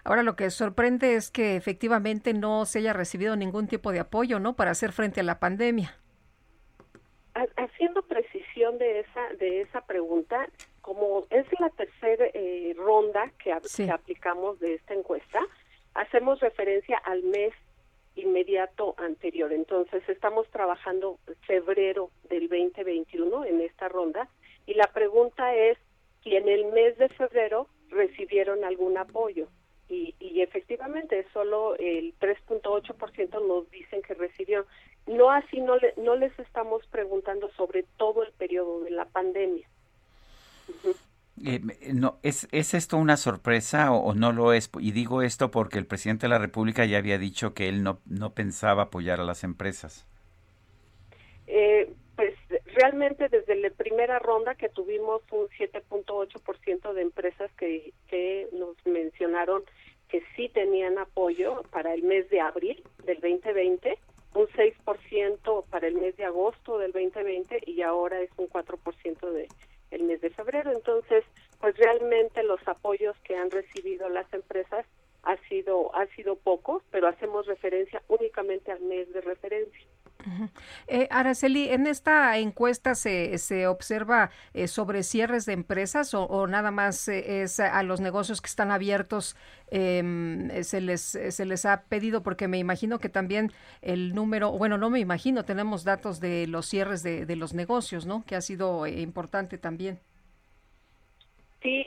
[0.05, 4.39] Ahora lo que sorprende es que efectivamente no se haya recibido ningún tipo de apoyo,
[4.39, 4.55] ¿no?
[4.55, 5.97] Para hacer frente a la pandemia.
[7.57, 10.49] Haciendo precisión de esa de esa pregunta,
[10.81, 13.85] como es la tercera eh, ronda que, sí.
[13.85, 15.41] que aplicamos de esta encuesta,
[15.95, 17.53] hacemos referencia al mes
[18.15, 19.53] inmediato anterior.
[19.53, 24.29] Entonces, estamos trabajando febrero del 2021 en esta ronda
[24.67, 25.79] y la pregunta es
[26.23, 29.49] si en el mes de febrero recibieron algún apoyo.
[29.89, 34.67] Y, y efectivamente, solo el 3.8% nos dicen que recibieron.
[35.07, 39.69] No así, no, le- no les estamos preguntando sobre todo el periodo de la pandemia.
[41.45, 41.61] Eh,
[41.95, 44.71] no, ¿es, ¿Es esto una sorpresa o, o no lo es?
[44.81, 48.01] Y digo esto porque el presidente de la República ya había dicho que él no,
[48.07, 50.07] no pensaba apoyar a las empresas.
[51.47, 51.95] Eh,
[52.77, 59.65] realmente desde la primera ronda que tuvimos un 7.8% de empresas que, que nos mencionaron
[60.09, 63.99] que sí tenían apoyo para el mes de abril del 2020,
[64.35, 69.49] un 6% para el mes de agosto del 2020 y ahora es un 4% de
[69.91, 70.71] el mes de febrero.
[70.71, 71.25] Entonces,
[71.61, 74.85] pues realmente los apoyos que han recibido las empresas
[75.23, 79.87] ha sido ha sido pocos, pero hacemos referencia únicamente al mes de referencia.
[80.89, 86.71] Eh, Araceli, ¿en esta encuesta se, se observa eh, sobre cierres de empresas o, nada
[86.71, 89.37] más eh, es a los negocios que están abiertos
[89.71, 94.15] em, eh, se les eh, se les ha pedido porque me imagino que también el
[94.15, 98.25] número, bueno, no me imagino, tenemos datos de los cierres de, de los negocios, ¿no?
[98.27, 99.99] Que ha sido importante también.
[101.63, 101.85] Sí,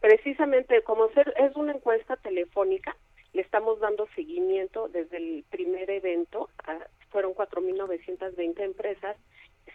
[0.00, 2.96] precisamente como ser, es una encuesta telefónica,
[3.32, 9.16] le estamos dando seguimiento desde el primer evento, a- fueron 4.920 empresas,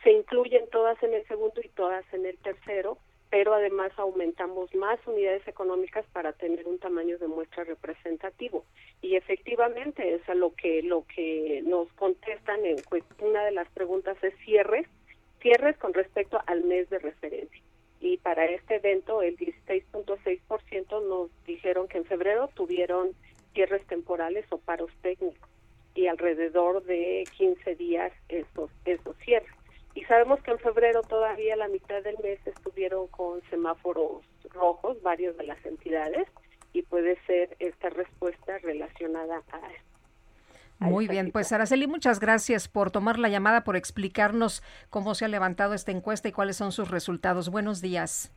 [0.03, 2.97] se incluyen todas en el segundo y todas en el tercero,
[3.29, 8.65] pero además aumentamos más unidades económicas para tener un tamaño de muestra representativo.
[9.01, 12.77] Y efectivamente es a lo que lo que nos contestan en
[13.19, 14.87] una de las preguntas es cierres,
[15.41, 17.61] cierres con respecto al mes de referencia
[18.03, 23.11] y para este evento el 16.6% nos dijeron que en febrero tuvieron
[23.53, 25.52] cierres temporales o paros técnicos
[25.95, 29.51] y alrededor de 15 días esos esos cierres.
[29.95, 35.37] Y sabemos que en febrero todavía la mitad del mes estuvieron con semáforos rojos varios
[35.37, 36.27] de las entidades
[36.73, 39.59] y puede ser esta respuesta relacionada a
[40.79, 45.27] Muy bien, pues Araceli, muchas gracias por tomar la llamada, por explicarnos cómo se ha
[45.27, 47.49] levantado esta encuesta y cuáles son sus resultados.
[47.49, 48.33] Buenos días.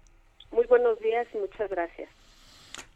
[0.53, 2.11] Muy buenos días y muchas gracias.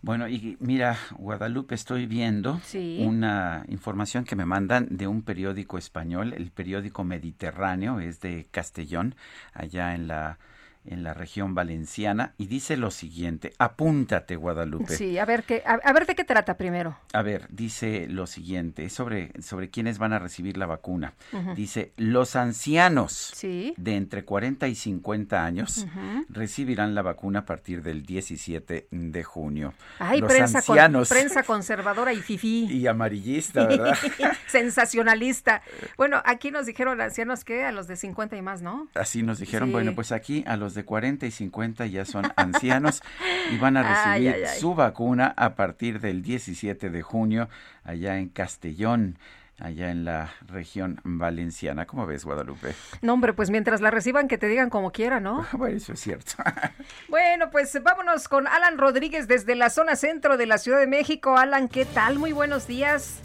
[0.03, 2.97] Bueno, y mira, Guadalupe, estoy viendo Sí.
[3.07, 9.15] una información que me mandan de un periódico español, el periódico Mediterráneo, es de Castellón,
[9.53, 10.39] allá en la
[10.85, 14.97] en la región valenciana y dice lo siguiente, apúntate Guadalupe.
[14.97, 16.97] Sí, a ver qué, a, a ver de qué trata primero.
[17.13, 21.13] A ver, dice lo siguiente, es sobre, sobre quiénes van a recibir la vacuna.
[21.55, 23.75] Dice, los ancianos Sí.
[23.77, 25.87] de entre 40 y 50 años
[26.29, 29.75] recibirán la vacuna a partir del 17 de junio.
[29.99, 30.77] Ay, los prensa, con-
[31.09, 32.65] prensa conservadora y fifí.
[32.71, 33.97] y amarillista, ¿verdad?
[34.49, 35.63] Sensacionalista.
[35.97, 38.89] Bueno, aquí nos dijeron ancianos que a los de 50 y más, ¿no?
[38.95, 39.73] Así nos dijeron, Sí.
[39.73, 43.03] bueno, pues aquí a los de 40 y 50 ya son ancianos
[43.51, 44.61] y van a recibir ay, ay.
[44.61, 47.49] su vacuna a partir del 17 de junio
[47.85, 49.19] allá en Castellón,
[49.59, 51.87] allá en la región valenciana.
[51.87, 52.75] ¿Cómo ves, Guadalupe?
[53.03, 55.47] No, hombre, pues mientras la reciban, que te digan como quiera, ¿no?
[55.53, 56.33] Bueno, eso es cierto.
[57.09, 61.37] Bueno, pues vámonos con Alan Rodríguez desde la zona centro de la Ciudad de México.
[61.37, 62.19] Alan, ¿qué tal?
[62.19, 63.21] Muy buenos días.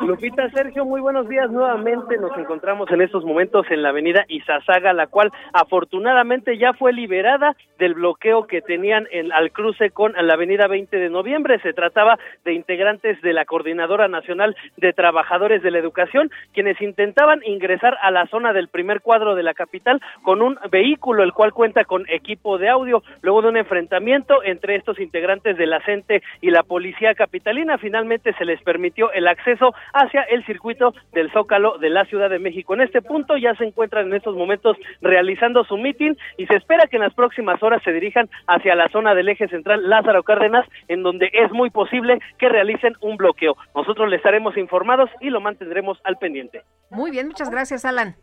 [0.00, 1.50] Lupita, Sergio, muy buenos días.
[1.50, 6.92] Nuevamente nos encontramos en estos momentos en la avenida Izazaga, la cual afortunadamente ya fue
[6.92, 11.60] liberada del bloqueo que tenían en, al cruce con la avenida 20 de noviembre.
[11.60, 17.40] Se trataba de integrantes de la Coordinadora Nacional de Trabajadores de la Educación, quienes intentaban
[17.44, 21.52] ingresar a la zona del primer cuadro de la capital con un vehículo, el cual
[21.52, 23.02] cuenta con equipo de audio.
[23.22, 28.32] Luego de un enfrentamiento entre estos integrantes de la CENTE y la Policía Capitalina, finalmente
[28.34, 32.74] se les permitió el acceso hacia el circuito del Zócalo de la Ciudad de México.
[32.74, 36.86] En este punto ya se encuentran en estos momentos realizando su mitin y se espera
[36.86, 40.66] que en las próximas horas se dirijan hacia la zona del eje central Lázaro Cárdenas,
[40.88, 43.56] en donde es muy posible que realicen un bloqueo.
[43.74, 46.62] Nosotros les estaremos informados y lo mantendremos al pendiente.
[46.90, 48.16] Muy bien, muchas gracias, Alan.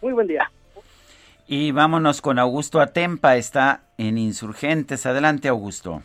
[0.00, 0.50] Muy buen día.
[1.46, 5.04] Y vámonos con Augusto Atempa, está en Insurgentes.
[5.04, 6.02] Adelante, Augusto.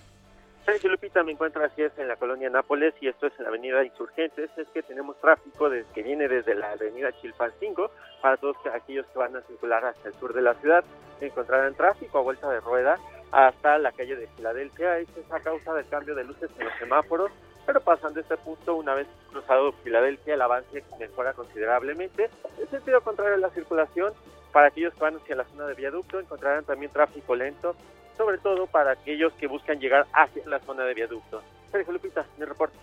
[0.66, 3.50] Sergio Lupita, me encuentro así es en la colonia Nápoles y esto es en la
[3.50, 4.50] avenida Insurgentes.
[4.58, 9.20] Es que tenemos tráfico desde, que viene desde la avenida Chilpancingo para todos aquellos que
[9.20, 10.84] van a circular hacia el sur de la ciudad.
[11.22, 12.98] Encontrarán tráfico a vuelta de rueda
[13.32, 14.98] hasta la calle de Filadelfia.
[14.98, 17.32] Esto es a causa del cambio de luces en los semáforos,
[17.68, 22.32] pero pasando este punto, una vez cruzado Filadelfia, el avance mejora considerablemente.
[22.58, 24.14] En sentido contrario a la circulación,
[24.52, 27.76] para aquellos que van hacia la zona de viaducto, encontrarán también tráfico lento
[28.18, 31.42] sobre todo para aquellos que buscan llegar hacia la zona de viaducto.
[31.72, 32.76] Sergio Lupita, mi reporte.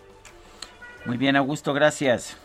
[1.05, 2.37] Muy bien, Augusto, gracias.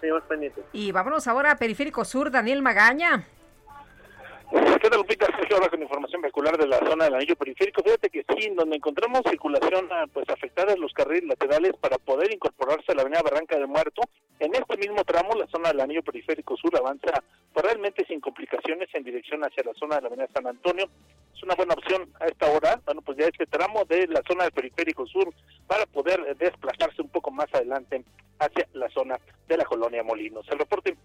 [0.00, 0.64] seguimos pendientes.
[0.72, 3.24] Y vámonos ahora a Periférico Sur, Daniel Magaña.
[4.50, 5.26] ¿Qué tal, Lupita?
[5.26, 7.84] Sergio, ahora con información vehicular de la zona del anillo periférico.
[7.84, 12.32] Fíjate que sí, donde encontramos circulación ah, pues afectada en los carriles laterales para poder
[12.32, 14.02] incorporarse a la avenida Barranca del Muerto.
[14.40, 17.22] En este mismo tramo, la zona del anillo periférico sur avanza
[17.52, 20.86] pues, realmente sin complicaciones en dirección hacia la zona de la avenida San Antonio.
[21.32, 24.44] Es una buena opción a esta hora, bueno, pues ya este tramo de la zona
[24.44, 25.32] del periférico sur
[25.68, 28.02] para poder eh, desplazarse un poco más adelante
[28.40, 29.16] hacia la zona
[29.46, 30.46] de la colonia Molinos.
[30.50, 30.96] El reporte,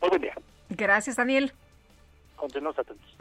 [0.00, 0.34] muy buen día.
[0.68, 1.52] Gracias, Daniel.
[2.38, 3.16] Continuamos atentos.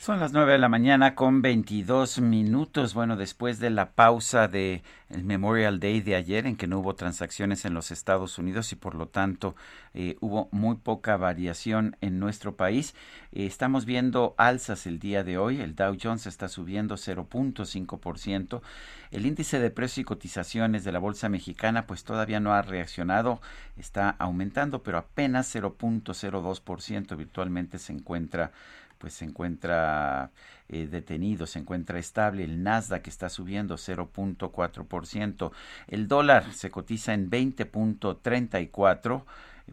[0.00, 2.94] Son las 9 de la mañana con 22 minutos.
[2.94, 7.66] Bueno, después de la pausa de Memorial Day de ayer, en que no hubo transacciones
[7.66, 9.56] en los Estados Unidos y por lo tanto
[9.92, 12.94] eh, hubo muy poca variación en nuestro país,
[13.32, 15.60] eh, estamos viendo alzas el día de hoy.
[15.60, 18.62] El Dow Jones está subiendo 0.5%.
[19.10, 23.42] El índice de precios y cotizaciones de la Bolsa Mexicana pues todavía no ha reaccionado,
[23.76, 28.52] está aumentando, pero apenas 0.02% virtualmente se encuentra
[29.00, 30.30] pues se encuentra
[30.68, 32.44] eh, detenido, se encuentra estable.
[32.44, 35.50] El Nasdaq está subiendo 0.4%.
[35.88, 39.24] El dólar se cotiza en 20.34.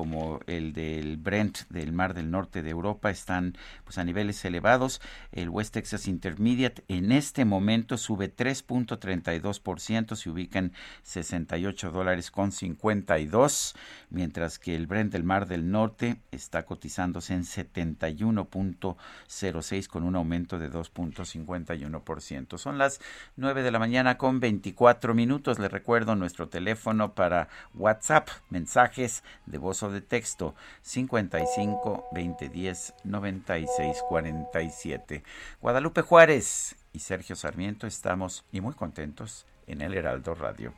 [0.00, 5.02] como el del Brent del Mar del Norte de Europa están pues a niveles elevados.
[5.30, 10.72] El West Texas Intermediate en este momento sube 3.32%, se ubica en
[11.02, 13.76] 68 dólares con 52,
[14.08, 20.58] mientras que el Brent del Mar del Norte está cotizándose en 71.06 con un aumento
[20.58, 22.56] de 2.51%.
[22.56, 23.02] Son las
[23.36, 25.58] 9 de la mañana con 24 minutos.
[25.58, 34.02] Les recuerdo nuestro teléfono para WhatsApp, mensajes de voz o de texto 55 2010 96
[34.08, 35.22] 47.
[35.60, 40.72] Guadalupe Juárez y Sergio Sarmiento estamos y muy contentos en el Heraldo Radio.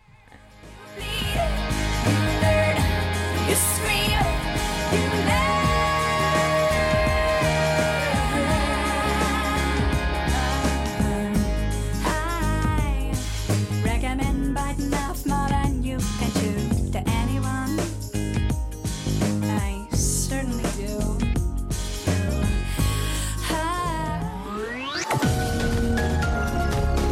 [3.83, 4.32] recommend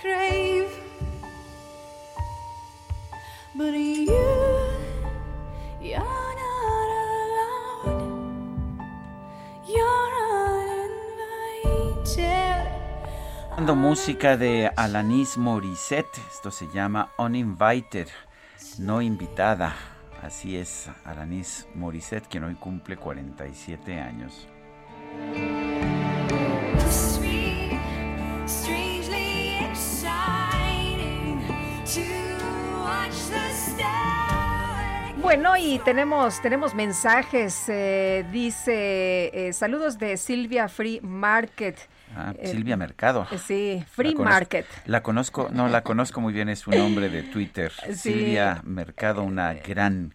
[0.00, 0.80] crave.
[13.90, 18.06] Música de Alanis Morissette, esto se llama Uninvited,
[18.78, 19.74] no invitada.
[20.22, 24.48] Así es, Alanis Morissette, quien hoy cumple 47 años.
[35.30, 37.68] Bueno, y tenemos, tenemos mensajes.
[37.68, 41.78] eh, dice, eh, saludos de Silvia Free Market.
[42.16, 43.28] Ah, Eh, Silvia Mercado.
[43.38, 44.66] Sí, Free La Market.
[44.86, 47.70] La conozco, no, la conozco muy bien, es su nombre de Twitter.
[47.92, 48.12] Sí.
[48.12, 50.14] Silvia Mercado, una gran...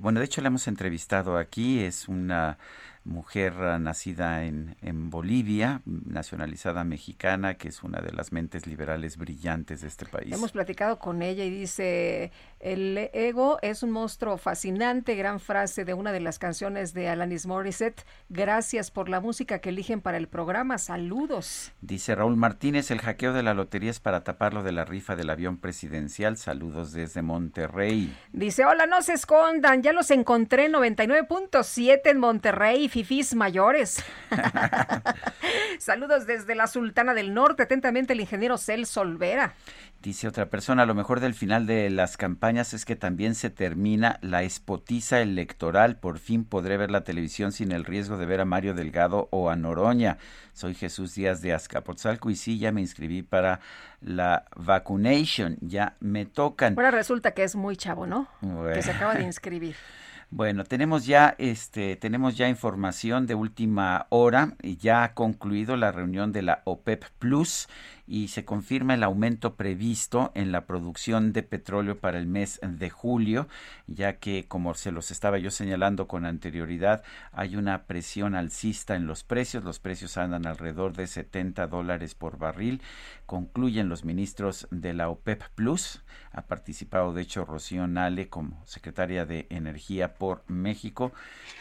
[0.00, 2.56] bueno, de hecho la hemos entrevistado aquí, es una
[3.04, 9.80] mujer nacida en, en Bolivia, nacionalizada mexicana, que es una de las mentes liberales brillantes
[9.80, 10.32] de este país.
[10.32, 15.94] Hemos platicado con ella y dice, el ego es un monstruo fascinante, gran frase de
[15.94, 18.04] una de las canciones de Alanis Morissette.
[18.28, 20.78] Gracias por la música que eligen para el programa.
[20.78, 21.72] Saludos.
[21.80, 25.30] Dice Raúl Martínez, el hackeo de la lotería es para taparlo de la rifa del
[25.30, 26.36] avión presidencial.
[26.36, 28.14] Saludos desde Monterrey.
[28.32, 34.02] Dice, hola, no se escondan, ya los encontré en 99.7 en Monterrey, fifís mayores.
[35.78, 39.54] Saludos desde la Sultana del Norte, atentamente el ingeniero Celso Olvera.
[40.02, 44.20] Dice otra persona, lo mejor del final de las campañas es que también se termina
[44.22, 45.96] la espotiza electoral.
[45.96, 49.50] Por fin podré ver la televisión sin el riesgo de ver a Mario Delgado o
[49.50, 50.18] a Noroña.
[50.52, 53.58] Soy Jesús Díaz de Azcapotzalco y sí, ya me inscribí para
[54.00, 55.56] la vacunation.
[55.60, 56.74] Ya me tocan.
[56.76, 58.28] Ahora resulta que es muy chavo, ¿no?
[58.40, 58.74] Bueno.
[58.74, 59.74] Que se acaba de inscribir.
[60.30, 65.90] Bueno, tenemos ya este tenemos ya información de última hora y ya ha concluido la
[65.90, 67.66] reunión de la OPEP Plus
[68.08, 72.88] y se confirma el aumento previsto en la producción de petróleo para el mes de
[72.88, 73.48] julio,
[73.86, 79.06] ya que como se los estaba yo señalando con anterioridad, hay una presión alcista en
[79.06, 82.80] los precios, los precios andan alrededor de 70 dólares por barril.
[83.26, 86.02] Concluyen los ministros de la OPEP Plus,
[86.32, 91.12] ha participado de hecho Rocío Nale como secretaria de Energía por México,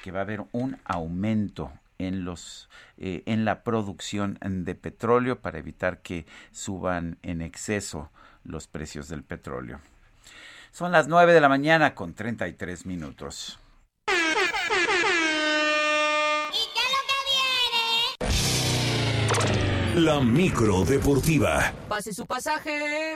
[0.02, 5.60] que va a haber un aumento en los eh, en la producción de petróleo para
[5.60, 8.12] evitar que suban en exceso
[8.44, 9.80] los precios del petróleo.
[10.72, 13.60] Son las 9 de la mañana con 33 minutos.
[19.96, 21.74] La micro deportiva.
[21.90, 23.16] Pase su pasaje.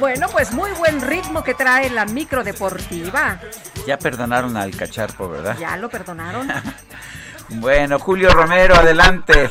[0.00, 3.40] Bueno, pues muy buen ritmo que trae la micro deportiva.
[3.86, 5.56] Ya perdonaron al cacharpo, ¿verdad?
[5.58, 6.48] Ya lo perdonaron.
[7.50, 9.50] Bueno, Julio Romero, adelante.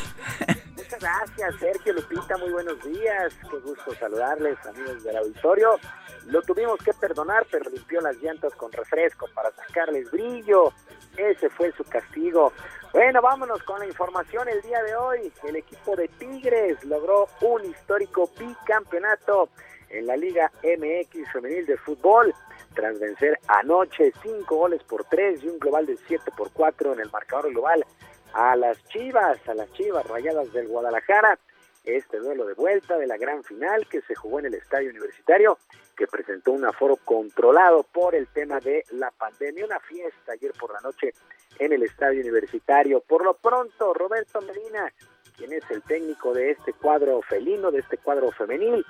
[0.76, 3.32] Muchas gracias, Sergio Lupita, muy buenos días.
[3.48, 5.78] Qué gusto saludarles, amigos del auditorio.
[6.26, 10.72] Lo tuvimos que perdonar, pero limpió las llantas con refresco para sacarles brillo.
[11.16, 12.52] Ese fue su castigo.
[12.92, 15.32] Bueno, vámonos con la información el día de hoy.
[15.44, 19.50] El equipo de Tigres logró un histórico bicampeonato
[19.94, 22.34] en la Liga MX Femenil de Fútbol
[22.74, 27.00] tras vencer anoche cinco goles por tres y un global de siete por cuatro en
[27.00, 27.84] el marcador global
[28.32, 31.38] a las Chivas, a las Chivas Rayadas del Guadalajara.
[31.84, 35.58] Este duelo de vuelta de la gran final que se jugó en el estadio universitario,
[35.96, 39.66] que presentó un aforo controlado por el tema de la pandemia.
[39.66, 41.12] Una fiesta ayer por la noche
[41.58, 43.00] en el estadio universitario.
[43.00, 44.92] Por lo pronto, Roberto Medina,
[45.36, 48.84] quien es el técnico de este cuadro felino, de este cuadro femenil,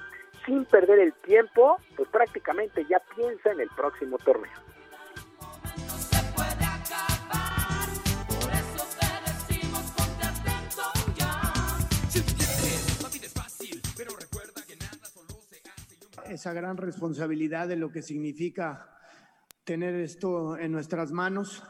[0.45, 4.53] sin perder el tiempo, pues prácticamente ya piensa en el próximo torneo.
[16.27, 18.91] esa gran responsabilidad de lo que significa
[19.63, 21.63] tener esto en nuestras manos.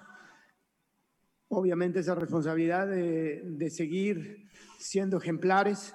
[1.48, 4.48] Obviamente esa responsabilidad de, de seguir
[4.78, 5.94] siendo ejemplares,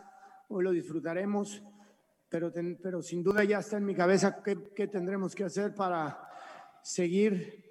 [0.50, 1.64] hoy lo disfrutaremos,
[2.30, 5.74] pero, ten- pero sin duda ya está en mi cabeza qué, qué tendremos que hacer
[5.74, 6.20] para
[6.84, 7.66] seguir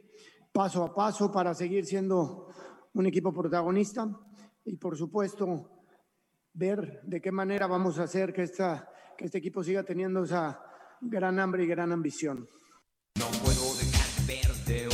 [0.52, 2.48] paso a paso, para seguir siendo
[2.94, 4.08] un equipo protagonista
[4.64, 5.70] y por supuesto
[6.52, 10.60] ver de qué manera vamos a hacer que, esta, que este equipo siga teniendo esa
[11.00, 12.48] gran hambre y gran ambición.
[13.18, 14.87] No puedo dejar de verte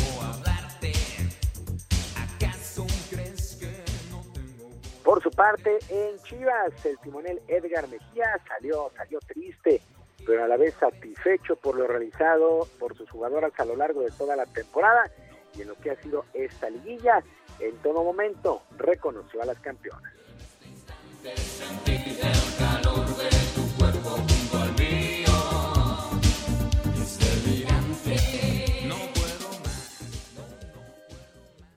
[5.14, 9.80] Por su parte, en Chivas, el timonel Edgar Mejía salió, salió triste,
[10.26, 14.10] pero a la vez satisfecho por lo realizado por sus jugadoras a lo largo de
[14.10, 15.08] toda la temporada
[15.56, 17.22] y en lo que ha sido esta liguilla.
[17.60, 20.12] En todo momento reconoció a las campeonas.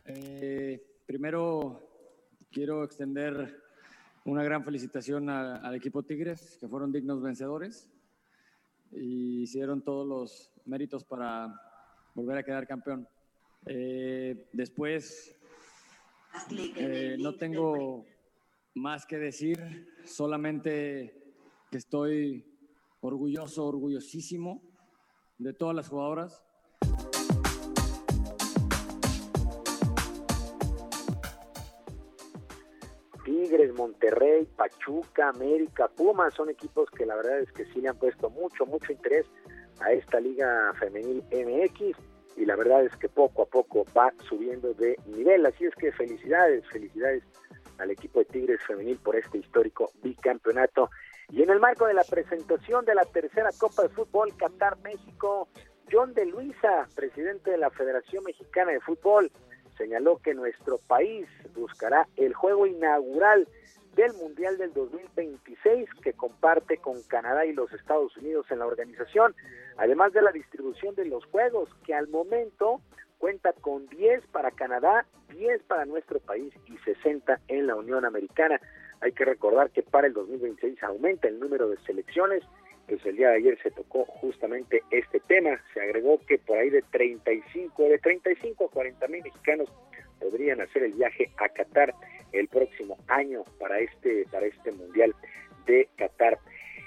[0.08, 1.87] Eh, primero
[2.58, 3.62] quiero extender
[4.26, 7.88] una gran felicitación al equipo Tigres, que fueron dignos vencedores
[8.92, 11.54] y hicieron todos los méritos para
[12.16, 13.08] volver a quedar campeón.
[13.68, 15.38] Eh, después,
[16.50, 18.08] eh, no tengo
[18.74, 21.36] más que decir, solamente
[21.70, 22.44] que estoy
[23.02, 24.64] orgulloso, orgullosísimo
[25.38, 26.44] de todas las jugadoras.
[33.48, 37.98] Tigres, Monterrey, Pachuca, América, Pumas son equipos que la verdad es que sí le han
[37.98, 39.26] puesto mucho, mucho interés
[39.80, 41.96] a esta liga femenil MX
[42.36, 45.46] y la verdad es que poco a poco va subiendo de nivel.
[45.46, 47.24] Así es que felicidades, felicidades
[47.78, 50.90] al equipo de Tigres femenil por este histórico bicampeonato.
[51.30, 55.48] Y en el marco de la presentación de la tercera Copa de Fútbol Qatar México,
[55.90, 59.32] John de Luisa, presidente de la Federación Mexicana de Fútbol,
[59.78, 63.48] señaló que nuestro país buscará el juego inaugural
[63.96, 69.36] del Mundial del 2026 que comparte con Canadá y los Estados Unidos en la organización,
[69.78, 72.82] además de la distribución de los juegos que al momento
[73.18, 78.62] cuenta con 10 para Canadá, 10 para nuestro país y 60 en la Unión Americana.
[79.02, 82.44] Hay que recordar que para el 2026 aumenta el número de selecciones,
[82.88, 86.70] pues el día de ayer se tocó justamente este tema, se agregó que por ahí
[86.70, 89.70] de 35, de 35 a 40 mil mexicanos
[90.20, 91.94] podrían hacer el viaje a Qatar
[92.32, 95.14] el próximo año para este, para este Mundial
[95.66, 96.40] de Qatar.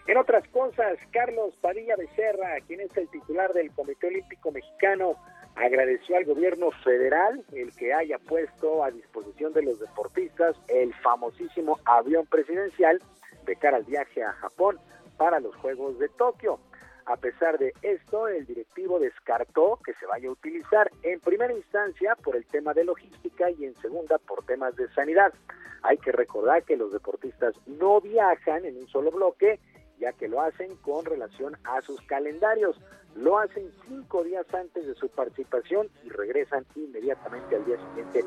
[0.06, 5.16] En otras cosas, Carlos Padilla Becerra, quien es el titular del Comité Olímpico Mexicano,
[5.55, 11.78] agradeció al gobierno federal el que haya puesto a disposición de los deportistas el famosísimo
[11.85, 13.01] avión presidencial
[13.44, 14.78] de cara al viaje a Japón
[15.20, 16.59] para los Juegos de Tokio.
[17.05, 22.16] A pesar de esto, el directivo descartó que se vaya a utilizar en primera instancia
[22.16, 25.34] por el tema de logística y en segunda por temas de sanidad.
[25.82, 29.60] Hay que recordar que los deportistas no viajan en un solo bloque,
[29.98, 32.80] ya que lo hacen con relación a sus calendarios.
[33.14, 38.24] Lo hacen cinco días antes de su participación y regresan inmediatamente al día siguiente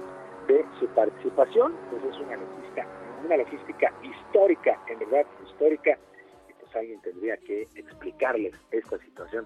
[0.47, 1.75] de su participación.
[1.89, 2.87] Pues es una logística,
[3.25, 5.97] una logística histórica, en verdad histórica,
[6.75, 9.45] alguien tendría que explicarles esta situación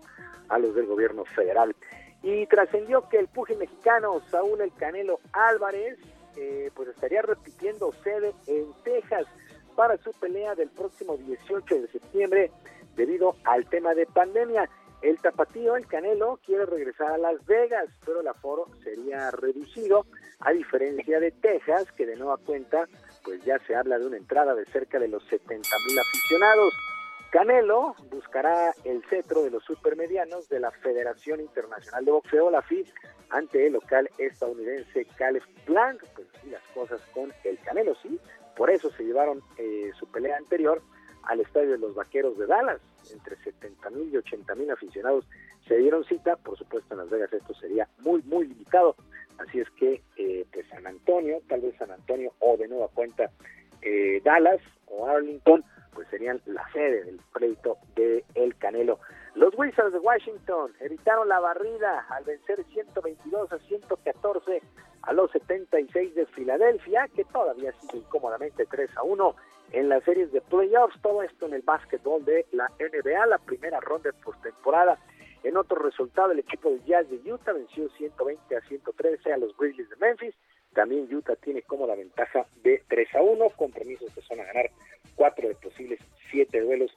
[0.50, 1.76] a los del gobierno federal.
[2.24, 5.98] Y trascendió que el pugil mexicano Saúl El Canelo Álvarez
[6.36, 9.26] eh, pues estaría repitiendo sede en Texas
[9.76, 12.52] para su pelea del próximo 18 de septiembre
[12.96, 14.70] debido al tema de pandemia.
[15.02, 20.06] El tapatío, el Canelo, quiere regresar a Las Vegas, pero el aforo sería reducido,
[20.40, 22.88] a diferencia de Texas, que de nueva cuenta,
[23.24, 26.74] pues ya se habla de una entrada de cerca de los 70 mil aficionados.
[27.32, 32.88] Canelo buscará el cetro de los supermedianos de la Federación Internacional de Boxeo, la FIB,
[33.30, 36.02] ante el local estadounidense Caleb Blanc.
[36.16, 38.20] Pues sí, las cosas con el Canelo, sí.
[38.56, 40.82] Por eso se llevaron eh, su pelea anterior
[41.24, 42.82] al estadio de los Vaqueros de Dallas.
[43.12, 45.28] Entre 70 mil y 80 mil aficionados
[45.68, 46.38] se dieron cita.
[46.38, 48.96] Por supuesto, en Las Vegas esto sería muy, muy limitado.
[49.38, 53.30] Así es que, eh, pues San Antonio, tal vez San Antonio o de nueva cuenta
[53.82, 55.64] eh, Dallas o Arlington,
[55.98, 59.00] pues serían la sede del pleito de El Canelo.
[59.34, 64.62] Los Wizards de Washington evitaron la barrida al vencer 122 a 114
[65.02, 69.36] a los 76 de Filadelfia, que todavía sigue cómodamente 3 a 1
[69.72, 71.02] en las series de playoffs.
[71.02, 75.00] Todo esto en el básquetbol de la NBA, la primera ronda de postemporada.
[75.44, 79.58] En otro resultado, el equipo de Jazz de Utah venció 120 a 113 a los
[79.58, 80.36] Grizzlies de Memphis.
[80.76, 84.70] También Utah tiene como la ventaja de 3 a 1, compromisos que son a ganar
[85.18, 86.00] cuatro de posibles
[86.32, 86.94] siete duelos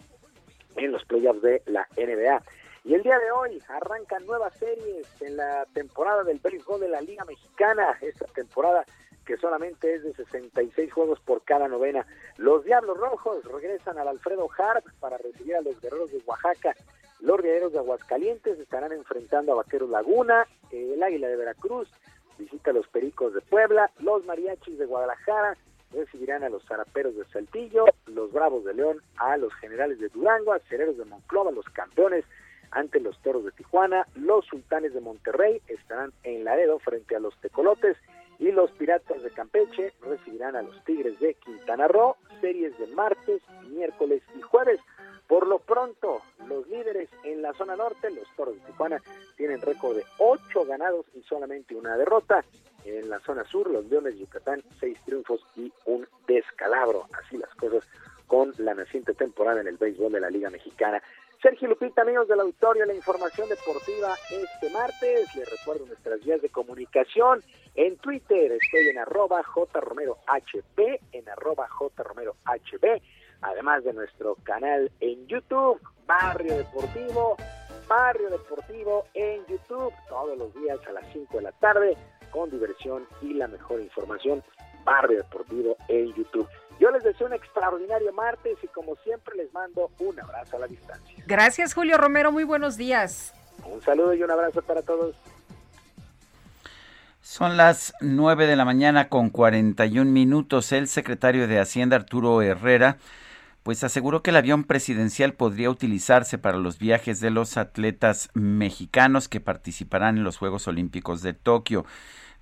[0.77, 2.41] en los playoffs de la NBA.
[2.85, 7.01] Y el día de hoy arrancan nuevas series en la temporada del béisbol de la
[7.01, 8.85] Liga Mexicana, esta temporada
[9.27, 12.07] que solamente es de 66 juegos por cada novena.
[12.37, 16.75] Los Diablos Rojos regresan al Alfredo Harp para recibir a los Guerreros de Oaxaca.
[17.21, 21.89] Los Guerreros de Aguascalientes estarán enfrentando a Vaqueros Laguna, el Águila de Veracruz
[22.39, 25.59] visita a los Pericos de Puebla, los Mariachis de Guadalajara
[25.93, 30.53] recibirán a los Zaraperos de Saltillo, los Bravos de León a los Generales de Durango,
[30.53, 32.25] Acereros de Monclova, los campeones
[32.71, 37.37] ante los Toros de Tijuana, los Sultanes de Monterrey estarán en Laredo frente a los
[37.41, 37.97] Tecolotes
[38.41, 43.43] y los Piratas de Campeche recibirán a los Tigres de Quintana Roo, series de martes,
[43.69, 44.81] miércoles y jueves.
[45.29, 49.01] Por lo pronto, los líderes en la zona norte, los Toros de Tijuana,
[49.37, 52.43] tienen récord de 8 ganados y solamente una derrota.
[52.87, 57.07] En la zona sur, los Leones de Yucatán, 6 triunfos y un descalabro.
[57.13, 57.85] Así las cosas
[58.27, 61.03] con la naciente temporada en el béisbol de la Liga Mexicana.
[61.43, 65.35] Sergio Lupita, amigos del auditorio, la información deportiva este martes.
[65.35, 67.43] Les recuerdo nuestras vías de comunicación.
[67.75, 70.19] En Twitter estoy en arroba jromerohb,
[71.13, 73.03] en arroba jromerohb,
[73.41, 77.37] además de nuestro canal en YouTube, Barrio Deportivo,
[77.89, 81.97] Barrio Deportivo en YouTube, todos los días a las 5 de la tarde,
[82.31, 84.45] con diversión y la mejor información,
[84.85, 86.47] Barrio Deportivo en YouTube.
[86.81, 90.67] Yo les deseo un extraordinario martes y como siempre les mando un abrazo a la
[90.67, 91.23] distancia.
[91.27, 92.33] Gracias, Julio Romero.
[92.33, 93.35] Muy buenos días.
[93.67, 95.15] Un saludo y un abrazo para todos.
[97.21, 100.73] Son las 9 de la mañana con 41 minutos.
[100.73, 102.97] El secretario de Hacienda, Arturo Herrera,
[103.63, 109.29] pues aseguró que el avión presidencial podría utilizarse para los viajes de los atletas mexicanos
[109.29, 111.85] que participarán en los Juegos Olímpicos de Tokio.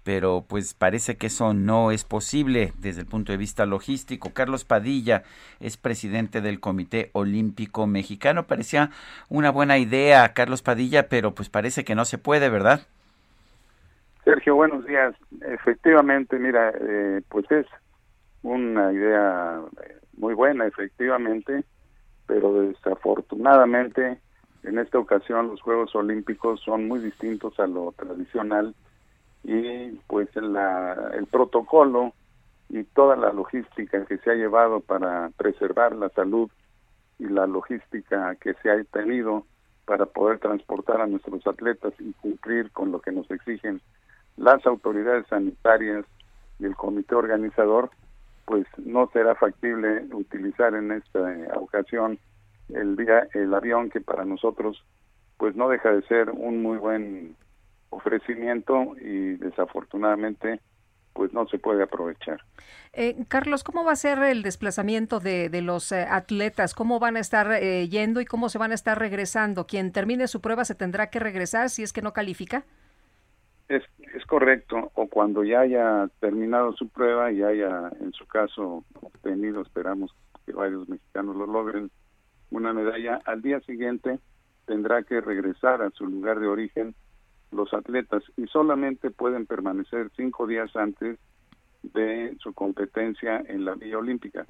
[0.09, 4.31] Pero pues parece que eso no es posible desde el punto de vista logístico.
[4.33, 5.23] Carlos Padilla
[5.61, 8.47] es presidente del Comité Olímpico Mexicano.
[8.47, 8.89] Parecía
[9.29, 12.87] una buena idea, Carlos Padilla, pero pues parece que no se puede, ¿verdad?
[14.25, 15.15] Sergio, buenos días.
[15.43, 17.67] Efectivamente, mira, eh, pues es
[18.43, 21.65] una idea eh, muy buena, efectivamente,
[22.27, 24.19] pero desafortunadamente
[24.63, 28.75] en esta ocasión los Juegos Olímpicos son muy distintos a lo tradicional
[29.45, 32.13] y pues la, el protocolo
[32.69, 36.51] y toda la logística que se ha llevado para preservar la salud
[37.19, 39.45] y la logística que se ha tenido
[39.87, 43.81] para poder transportar a nuestros atletas y cumplir con lo que nos exigen
[44.37, 46.05] las autoridades sanitarias
[46.59, 47.91] y el comité organizador,
[48.45, 51.21] pues no será factible utilizar en esta
[51.57, 52.19] ocasión
[52.69, 54.85] el via- el avión que para nosotros
[55.39, 57.37] pues no deja de ser un muy buen
[57.91, 60.61] ofrecimiento y desafortunadamente
[61.19, 62.45] pues no se puede aprovechar.
[62.93, 66.75] Eh, Carlos, ¿cómo va a ser el desplazamiento de, de los eh, atletas?
[66.75, 69.67] ¿Cómo van a estar eh, yendo y cómo se van a estar regresando?
[69.67, 72.65] Quien termine su prueba se tendrá que regresar si es que no califica.
[73.69, 73.83] Es,
[74.15, 79.61] es correcto, o cuando ya haya terminado su prueba y haya, en su caso, obtenido,
[79.61, 80.15] esperamos
[80.47, 81.91] que varios mexicanos lo logren,
[82.51, 84.21] una medalla, al día siguiente
[84.67, 86.95] tendrá que regresar a su lugar de origen
[87.53, 91.19] los atletas y solamente pueden permanecer cinco días antes
[91.83, 94.47] de su competencia en la Villa Olímpica.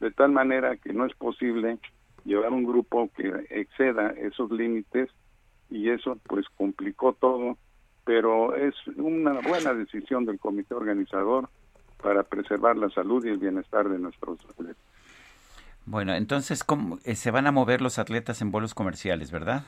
[0.00, 1.78] De tal manera que no es posible
[2.24, 5.08] llevar un grupo que exceda esos límites
[5.70, 7.56] y eso pues complicó todo,
[8.04, 11.48] pero es una buena decisión del comité organizador
[12.02, 14.76] para preservar la salud y el bienestar de nuestros atletas.
[15.86, 19.64] Bueno, entonces ¿cómo, eh, se van a mover los atletas en vuelos comerciales, ¿verdad?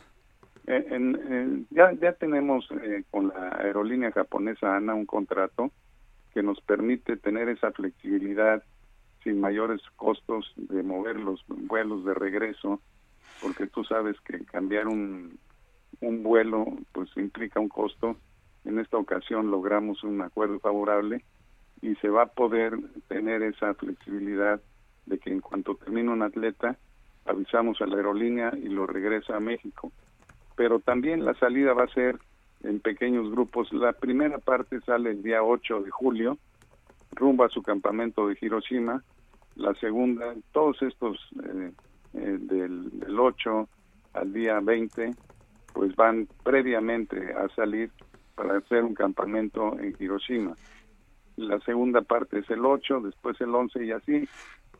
[0.67, 5.71] En- ya tenemos eh, con la aerolínea japonesa ANA un contrato
[6.33, 8.63] que nos permite tener esa flexibilidad
[9.23, 12.81] sin mayores costos de mover los vuelos de regreso,
[13.41, 15.39] porque tú sabes que cambiar un,
[16.01, 18.17] un vuelo pues implica un costo.
[18.65, 21.25] En esta ocasión logramos un acuerdo favorable
[21.83, 22.79] y se va a poder
[23.09, 24.61] tener esa flexibilidad
[25.07, 26.79] de que en cuanto termine un atleta
[27.27, 29.93] avisamos a la aerolínea y lo regresa a México
[30.57, 32.19] pero también la salida va a ser
[32.63, 33.73] en pequeños grupos.
[33.73, 36.39] La primera parte sale el día 8 de julio,
[37.13, 39.03] rumbo a su campamento de Hiroshima.
[39.57, 41.73] La segunda, todos estos eh,
[42.15, 43.69] eh, del, del 8
[44.15, 45.15] al día 20,
[45.73, 47.91] pues van previamente a salir
[48.35, 50.55] para hacer un campamento en Hiroshima.
[51.37, 54.29] La segunda parte es el 8, después el 11 y así.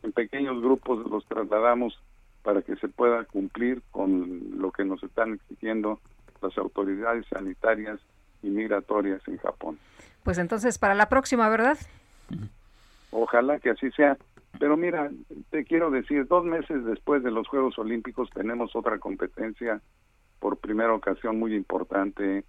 [0.03, 1.99] En pequeños grupos los trasladamos
[2.45, 5.99] para que se pueda cumplir con lo que nos están exigiendo
[6.43, 7.99] las autoridades sanitarias
[8.43, 9.79] y migratorias en Japón.
[10.23, 11.75] Pues entonces para la próxima, ¿verdad?
[13.09, 14.15] Ojalá que así sea.
[14.59, 15.09] Pero mira,
[15.49, 19.81] te quiero decir, dos meses después de los Juegos Olímpicos tenemos otra competencia
[20.39, 22.43] por primera ocasión muy importante,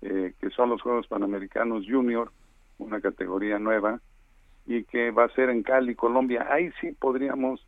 [0.00, 2.32] eh, que son los Juegos Panamericanos Junior,
[2.78, 4.00] una categoría nueva,
[4.64, 6.46] y que va a ser en Cali, Colombia.
[6.50, 7.60] Ahí sí podríamos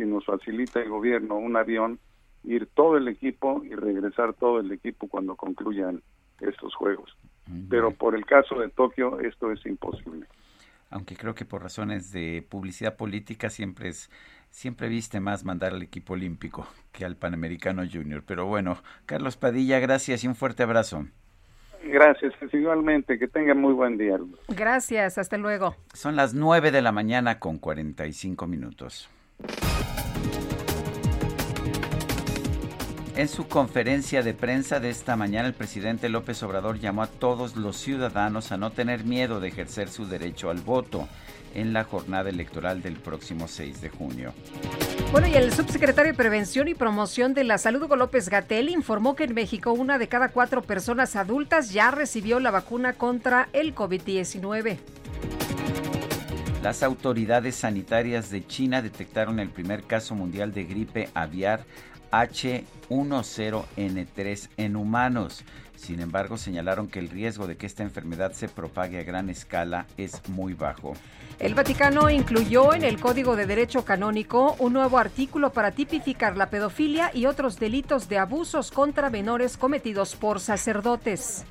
[0.00, 1.98] si nos facilita el gobierno un avión,
[2.42, 6.02] ir todo el equipo y regresar todo el equipo cuando concluyan
[6.40, 7.14] estos juegos.
[7.68, 10.26] Pero por el caso de Tokio esto es imposible.
[10.88, 14.10] Aunque creo que por razones de publicidad política siempre es
[14.48, 18.22] siempre viste más mandar al equipo olímpico que al Panamericano Junior.
[18.26, 21.06] Pero bueno, Carlos Padilla, gracias y un fuerte abrazo.
[21.84, 24.18] Gracias, igualmente, que tengan muy buen día.
[24.48, 25.76] Gracias, hasta luego.
[25.92, 29.10] Son las 9 de la mañana con 45 minutos.
[33.20, 37.54] En su conferencia de prensa de esta mañana, el presidente López Obrador llamó a todos
[37.54, 41.06] los ciudadanos a no tener miedo de ejercer su derecho al voto
[41.54, 44.32] en la jornada electoral del próximo 6 de junio.
[45.12, 49.14] Bueno, y el subsecretario de Prevención y Promoción de la Salud, Hugo López Gatel, informó
[49.16, 53.74] que en México una de cada cuatro personas adultas ya recibió la vacuna contra el
[53.74, 54.78] COVID-19.
[56.62, 61.64] Las autoridades sanitarias de China detectaron el primer caso mundial de gripe aviar
[62.12, 65.42] H10N3 en humanos.
[65.74, 69.86] Sin embargo, señalaron que el riesgo de que esta enfermedad se propague a gran escala
[69.96, 70.92] es muy bajo.
[71.38, 76.50] El Vaticano incluyó en el Código de Derecho Canónico un nuevo artículo para tipificar la
[76.50, 81.46] pedofilia y otros delitos de abusos contra menores cometidos por sacerdotes.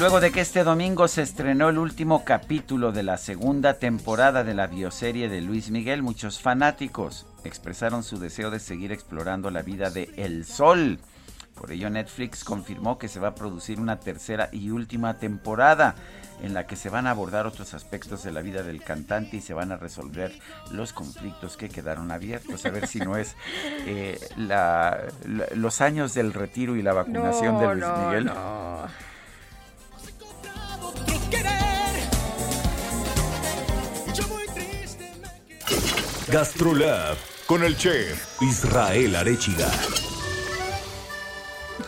[0.00, 4.54] Luego de que este domingo se estrenó el último capítulo de la segunda temporada de
[4.54, 9.90] la bioserie de Luis Miguel, muchos fanáticos expresaron su deseo de seguir explorando la vida
[9.90, 10.98] de El Sol.
[11.54, 15.94] Por ello Netflix confirmó que se va a producir una tercera y última temporada
[16.42, 19.40] en la que se van a abordar otros aspectos de la vida del cantante y
[19.42, 20.32] se van a resolver
[20.72, 22.64] los conflictos que quedaron abiertos.
[22.64, 23.36] A ver si no es
[23.86, 24.98] eh, la-
[25.28, 28.24] la- los años del retiro y la vacunación de Luis no, Miguel.
[28.24, 29.10] no.
[36.28, 39.68] Gastrolab con el chef Israel Arechiga.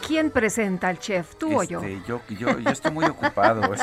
[0.07, 1.81] ¿Quién presenta al chef, tú o yo?
[1.81, 3.73] Este, yo, yo, yo estoy muy ocupado.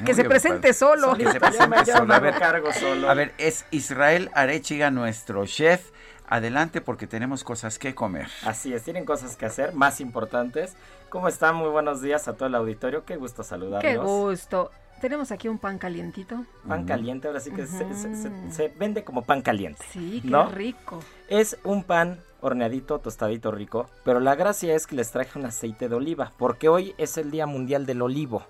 [0.00, 0.96] Este, Que muy se presente ocupado.
[0.96, 1.16] solo.
[1.16, 2.14] Que se presente me- solo.
[2.14, 3.10] A ver, cargo solo.
[3.10, 5.90] a ver, es Israel Arechiga nuestro chef.
[6.26, 8.28] Adelante porque tenemos cosas que comer.
[8.44, 10.72] Así es, tienen cosas que hacer más importantes.
[11.10, 11.56] ¿Cómo están?
[11.56, 13.04] Muy buenos días a todo el auditorio.
[13.04, 13.82] Qué gusto saludarlos.
[13.82, 14.70] Qué gusto.
[15.00, 16.44] Tenemos aquí un pan calientito.
[16.68, 17.94] Pan caliente, ahora sí que se, Ujú.
[17.94, 19.82] se- se- se vende como pan caliente.
[19.90, 20.48] Sí, qué ¿no?
[20.50, 21.00] rico.
[21.28, 25.88] Es un pan horneadito, tostadito rico, pero la gracia es que les traje un aceite
[25.88, 28.44] de oliva, porque hoy es el Día Mundial del Olivo,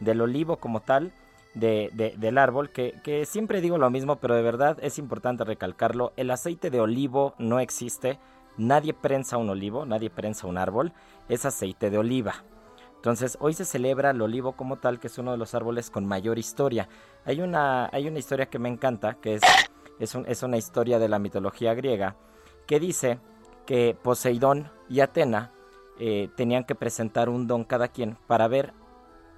[0.00, 1.12] del olivo como tal,
[1.54, 5.44] de, de- del árbol, que, que siempre digo lo mismo, pero de verdad es importante
[5.44, 8.18] recalcarlo, el aceite de olivo no existe,
[8.58, 10.92] nadie prensa un olivo, nadie prensa un árbol,
[11.28, 12.44] es aceite de oliva.
[12.96, 16.06] Entonces, hoy se celebra el olivo como tal, que es uno de los árboles con
[16.06, 16.88] mayor historia.
[17.24, 19.42] Hay una, hay una historia que me encanta, que es,
[20.00, 22.16] es, un- es una historia de la mitología griega,
[22.66, 23.20] que dice
[23.64, 25.52] que Poseidón y Atena
[26.00, 28.72] eh, tenían que presentar un don cada quien para ver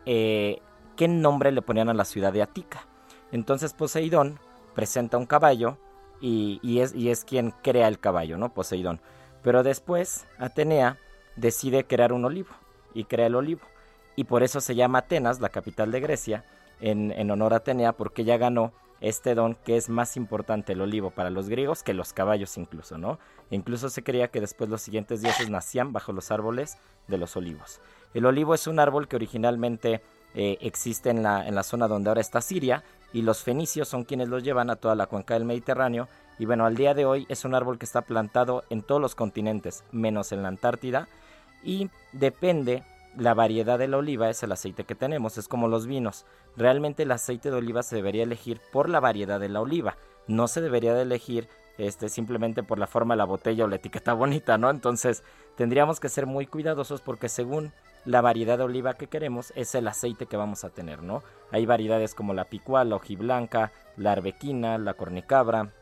[0.07, 0.61] eh,
[0.97, 2.87] qué nombre le ponían a la ciudad de Atica.
[3.33, 4.39] Entonces Poseidón
[4.75, 5.77] presenta un caballo
[6.21, 8.55] y, y es, y es quien crea el caballo, ¿no?
[8.55, 9.01] Poseidón.
[9.43, 10.97] Pero después Atenea
[11.39, 12.51] decide crear un olivo
[12.95, 13.63] y crea el olivo.
[14.17, 16.45] Y por eso se llama Atenas, la capital de Grecia,
[16.81, 20.81] en, en honor a Atenea, porque ella ganó este don que es más importante el
[20.81, 23.19] olivo para los griegos que los caballos incluso, ¿no?
[23.51, 27.81] Incluso se creía que después los siguientes dioses nacían bajo los árboles de los olivos.
[28.15, 30.03] El olivo es un árbol que originalmente
[30.35, 34.05] eh, existe en la, en la zona donde ahora está Siria y los fenicios son
[34.05, 36.09] quienes los llevan a toda la cuenca del Mediterráneo
[36.39, 39.15] y bueno, al día de hoy es un árbol que está plantado en todos los
[39.15, 41.09] continentes, menos en la Antártida
[41.63, 42.85] y depende
[43.17, 46.25] la variedad de la oliva es el aceite que tenemos, es como los vinos.
[46.57, 49.97] Realmente el aceite de oliva se debería elegir por la variedad de la oliva,
[50.27, 53.77] no se debería de elegir este simplemente por la forma de la botella o la
[53.77, 54.71] etiqueta bonita, ¿no?
[54.71, 55.23] Entonces,
[55.57, 57.73] tendríamos que ser muy cuidadosos porque según
[58.05, 61.23] la variedad de oliva que queremos es el aceite que vamos a tener, ¿no?
[61.51, 65.73] Hay variedades como la picual, la hojiblanca, la arbequina, la cornicabra,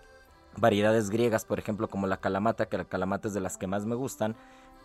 [0.56, 3.84] variedades griegas, por ejemplo, como la calamata, que la calamata es de las que más
[3.84, 4.34] me gustan,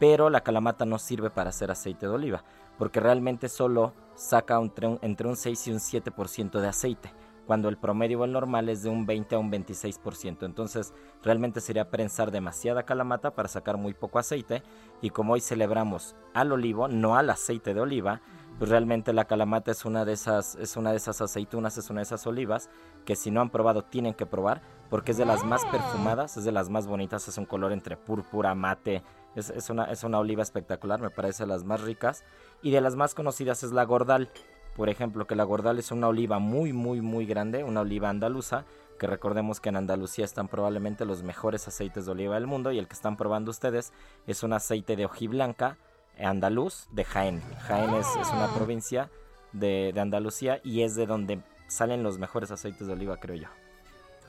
[0.01, 2.43] pero la calamata no sirve para hacer aceite de oliva,
[2.79, 7.13] porque realmente solo saca entre un, entre un 6 y un 7% de aceite,
[7.45, 10.43] cuando el promedio o el normal es de un 20 a un 26%.
[10.43, 14.63] Entonces, realmente sería prensar demasiada calamata para sacar muy poco aceite,
[15.03, 18.21] y como hoy celebramos al olivo, no al aceite de oliva,
[18.57, 21.99] pues realmente la calamata es una de esas es una de esas aceitunas, es una
[21.99, 22.69] de esas olivas
[23.05, 26.43] que si no han probado tienen que probar porque es de las más perfumadas, es
[26.43, 29.03] de las más bonitas, es un color entre púrpura, mate,
[29.35, 32.25] es, es una, es una oliva espectacular, me parece las más ricas
[32.61, 34.29] y de las más conocidas es la gordal,
[34.75, 38.65] por ejemplo, que la gordal es una oliva muy muy muy grande, una oliva andaluza
[38.99, 42.77] que recordemos que en Andalucía están probablemente los mejores aceites de oliva del mundo y
[42.77, 43.93] el que están probando ustedes
[44.27, 45.77] es un aceite de hojiblanca
[46.19, 47.41] andaluz de Jaén.
[47.61, 49.09] Jaén es, es una provincia
[49.53, 51.41] de, de Andalucía y es de donde
[51.71, 53.47] salen los mejores aceites de oliva, creo yo.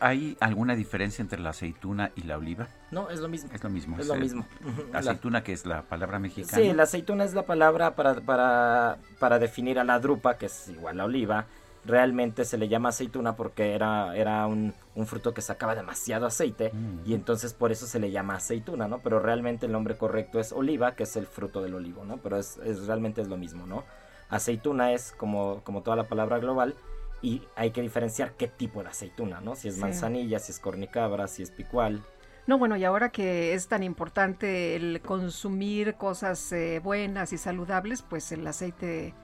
[0.01, 2.67] ¿Hay alguna diferencia entre la aceituna y la oliva?
[2.91, 3.51] No, es lo mismo.
[3.53, 3.99] Es lo mismo.
[4.01, 4.45] Es lo mismo.
[4.93, 6.57] La- Aceituna, que es la palabra mexicana.
[6.62, 10.69] Sí, la aceituna es la palabra para, para, para definir a la drupa, que es
[10.69, 11.47] igual a oliva.
[11.85, 16.71] Realmente se le llama aceituna porque era, era un, un fruto que sacaba demasiado aceite
[16.73, 17.01] Mm.
[17.09, 18.99] y entonces por eso se le llama aceituna, ¿no?
[19.01, 22.17] Pero realmente el nombre correcto es oliva, que es el fruto del olivo, ¿no?
[22.19, 23.85] Pero es, es- realmente es lo mismo, ¿no?
[24.31, 26.75] Aceituna es como, como toda la palabra global
[27.23, 29.55] y hay que diferenciar qué tipo de aceituna, ¿no?
[29.55, 29.81] Si es Sí.
[29.81, 32.02] manzanilla, si es cornicabra, si es picual.
[32.47, 38.02] No, bueno, y ahora que es tan importante el consumir cosas eh, buenas y saludables,
[38.02, 39.15] pues el aceite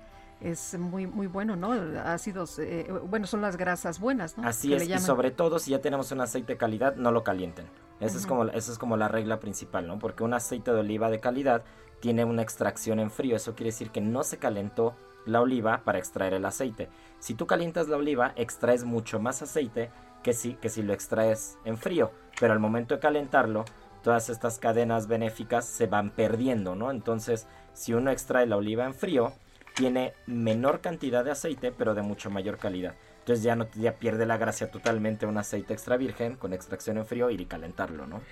[0.40, 1.72] es muy muy bueno, ¿no?
[2.04, 4.46] Ácidos, eh, bueno, son las grasas buenas, ¿no?
[4.46, 7.24] Así Que es, y sobre todo si ya tenemos un aceite de calidad, no lo
[7.24, 7.66] calienten.
[7.98, 9.98] Esa, es como, esa es como la regla principal, ¿no?
[9.98, 11.64] Porque un aceite de oliva de calidad
[11.98, 13.34] tiene una extracción en frío.
[13.34, 14.94] Eso quiere decir que no se calentó
[15.28, 16.88] la oliva para extraer el aceite.
[17.18, 19.90] Si tú calientas la oliva, extraes mucho más aceite
[20.22, 22.10] que si, que si lo extraes en frío.
[22.40, 23.64] Pero al momento de calentarlo,
[24.02, 26.90] todas estas cadenas benéficas se van perdiendo, ¿no?
[26.90, 29.32] Entonces, si uno extrae la oliva en frío,
[29.74, 32.94] tiene menor cantidad de aceite, pero de mucho mayor calidad.
[33.20, 37.04] Entonces ya no ya pierde la gracia totalmente un aceite extra virgen con extracción en
[37.04, 38.22] frío y calentarlo, ¿no?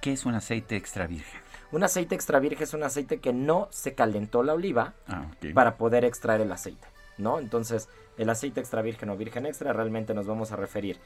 [0.00, 1.40] ¿Qué es un aceite extra virgen?
[1.74, 5.76] Un aceite extra virgen es un aceite que no se calentó la oliva Ah, para
[5.76, 6.86] poder extraer el aceite,
[7.18, 7.38] ¿no?
[7.40, 11.00] Entonces, el aceite extra virgen o virgen extra realmente nos vamos a referir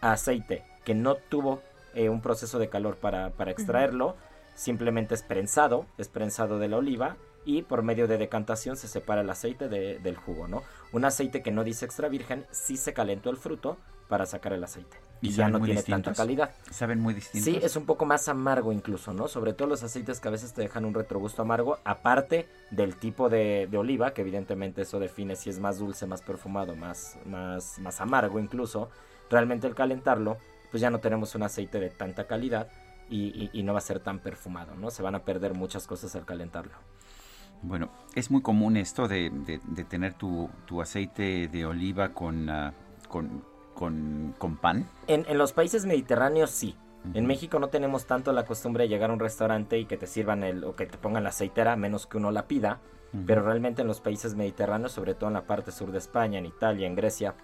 [0.00, 1.62] a aceite que no tuvo
[1.94, 4.16] eh, un proceso de calor para, para extraerlo,
[4.54, 9.20] simplemente es prensado, es prensado de la oliva y por medio de decantación se separa
[9.20, 10.62] el aceite de- del jugo, ¿no?
[10.92, 13.76] Un aceite que no dice extra virgen sí se calentó el fruto
[14.08, 14.96] para sacar el aceite
[15.28, 16.04] y, ya no tiene distintos?
[16.04, 16.50] tanta calidad.
[16.70, 17.44] Saben muy distintos.
[17.52, 19.28] Sí, es un poco más amargo incluso, ¿no?
[19.28, 23.28] Sobre todo los aceites que a veces te dejan un retrogusto amargo, aparte del tipo
[23.28, 27.78] de, de oliva, que evidentemente eso define si es más dulce, más perfumado, más, más,
[27.78, 28.90] más amargo incluso.
[29.30, 30.36] Realmente el calentarlo,
[30.70, 32.68] pues ya no tenemos un aceite de tanta calidad
[33.08, 34.90] y, y- y no va a ser tan perfumado, ¿no?
[34.90, 36.72] Se van a perder muchas cosas al calentarlo.
[37.62, 42.50] Bueno, es muy común esto de, de- de tener tu, tu aceite de oliva con,
[42.50, 42.74] ah,
[43.08, 43.42] con,
[43.74, 44.88] con, con pan.
[45.06, 46.76] En, en los países mediterráneos sí.
[47.12, 50.06] En México no tenemos tanto la costumbre de llegar a un restaurante y que te
[50.06, 52.80] sirvan el o que te pongan la aceitera, menos que uno la pida.
[53.12, 53.24] Ujú.
[53.26, 56.46] Pero realmente en los países mediterráneos, sobre todo en la parte sur de España, en
[56.46, 57.34] Italia, en Grecia,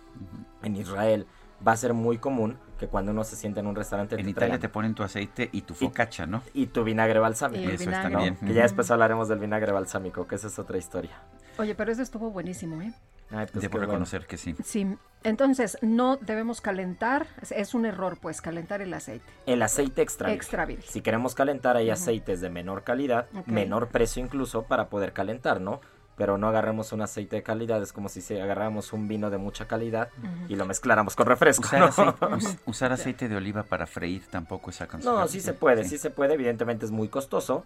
[0.62, 1.26] en Israel,
[1.66, 4.30] va a ser muy común que cuando uno se sienta en un restaurante En te
[4.30, 6.42] Italia traigan- te ponen tu aceite y tu focaccia, ¿no?
[6.54, 7.60] y tu vinagre balsámico.
[7.62, 8.08] Y el Eso vinagre.
[8.08, 8.36] está bien.
[8.36, 11.20] Que ya después hablaremos del vinagre balsámico, que esa es otra historia.
[11.58, 12.94] Oye, pero eso estuvo buenísimo, ¿eh?
[13.30, 13.86] Ay, pues Debo bueno.
[13.86, 14.54] reconocer que sí.
[14.64, 14.96] Sí.
[15.22, 19.24] Entonces, no debemos calentar, es- un error, pues, calentar el aceite.
[19.46, 20.32] El aceite extra.
[20.32, 20.90] Extra virgen.
[20.90, 25.80] Si queremos calentar, hay aceites de menor calidad, menor precio incluso, para poder calentar, ¿no?
[26.16, 29.66] Pero no agarremos un aceite de calidad, es como si agarráramos un vino de mucha
[29.66, 30.08] calidad
[30.48, 31.64] y lo mezcláramos con refresco.
[31.64, 31.86] Usar, ¿no?
[31.86, 35.20] aceite, us- usar aceite de oliva para freír tampoco es aconsejable.
[35.22, 37.62] No, sí se puede, sí se puede, evidentemente es muy costoso,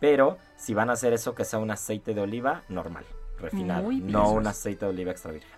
[0.00, 3.04] pero si van a hacer eso, que sea un aceite de oliva normal,
[3.40, 5.50] refinado, no un aceite de oliva extra virgen.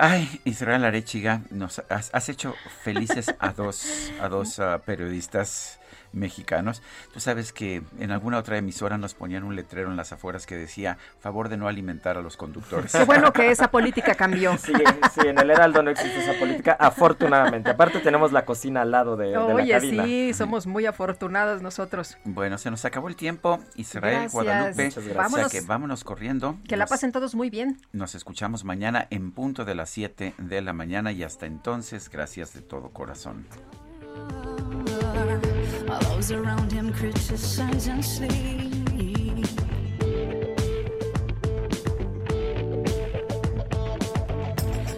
[0.00, 5.80] Ay, Israel Arechiga, nos has, has hecho felices a dos, a dos ah, periodistas
[6.12, 6.82] mexicanos.
[7.12, 10.56] Tú sabes que en alguna otra emisora nos ponían un letrero en las afueras que
[10.56, 12.92] decía favor de no alimentar a los conductores.
[12.92, 14.56] Qué bueno que esa política cambió.
[14.58, 14.72] Sí,
[15.14, 17.70] sí, en el Heraldo no existe esa política, afortunadamente.
[17.70, 20.04] Aparte tenemos la cocina al lado de, de la Oye, cabina.
[20.04, 22.16] sí, somos muy afortunados nosotros.
[22.24, 23.60] Bueno, se nos acabó el tiempo.
[23.76, 24.32] Israel, Gracias.
[24.32, 25.32] Guadalupe, Muchas gracias.
[25.46, 26.58] o sea que vámonos corriendo.
[26.66, 27.78] Que la pasen todos muy bien.
[27.92, 32.52] Nos escuchamos mañana en punto de las 7 de la mañana y hasta entonces, gracias
[32.54, 33.46] de todo corazón.
[35.88, 38.28] While those around him criticize and sleep.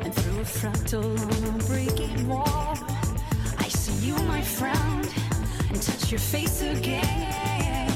[0.03, 2.77] And through a fractal on a breaking wall,
[3.59, 5.09] I see you, my friend,
[5.69, 7.93] and touch your face again.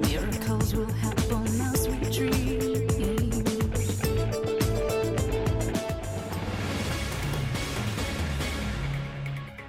[0.00, 2.88] Miracles will happen as we dream.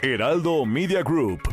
[0.01, 1.52] Heraldo Media Group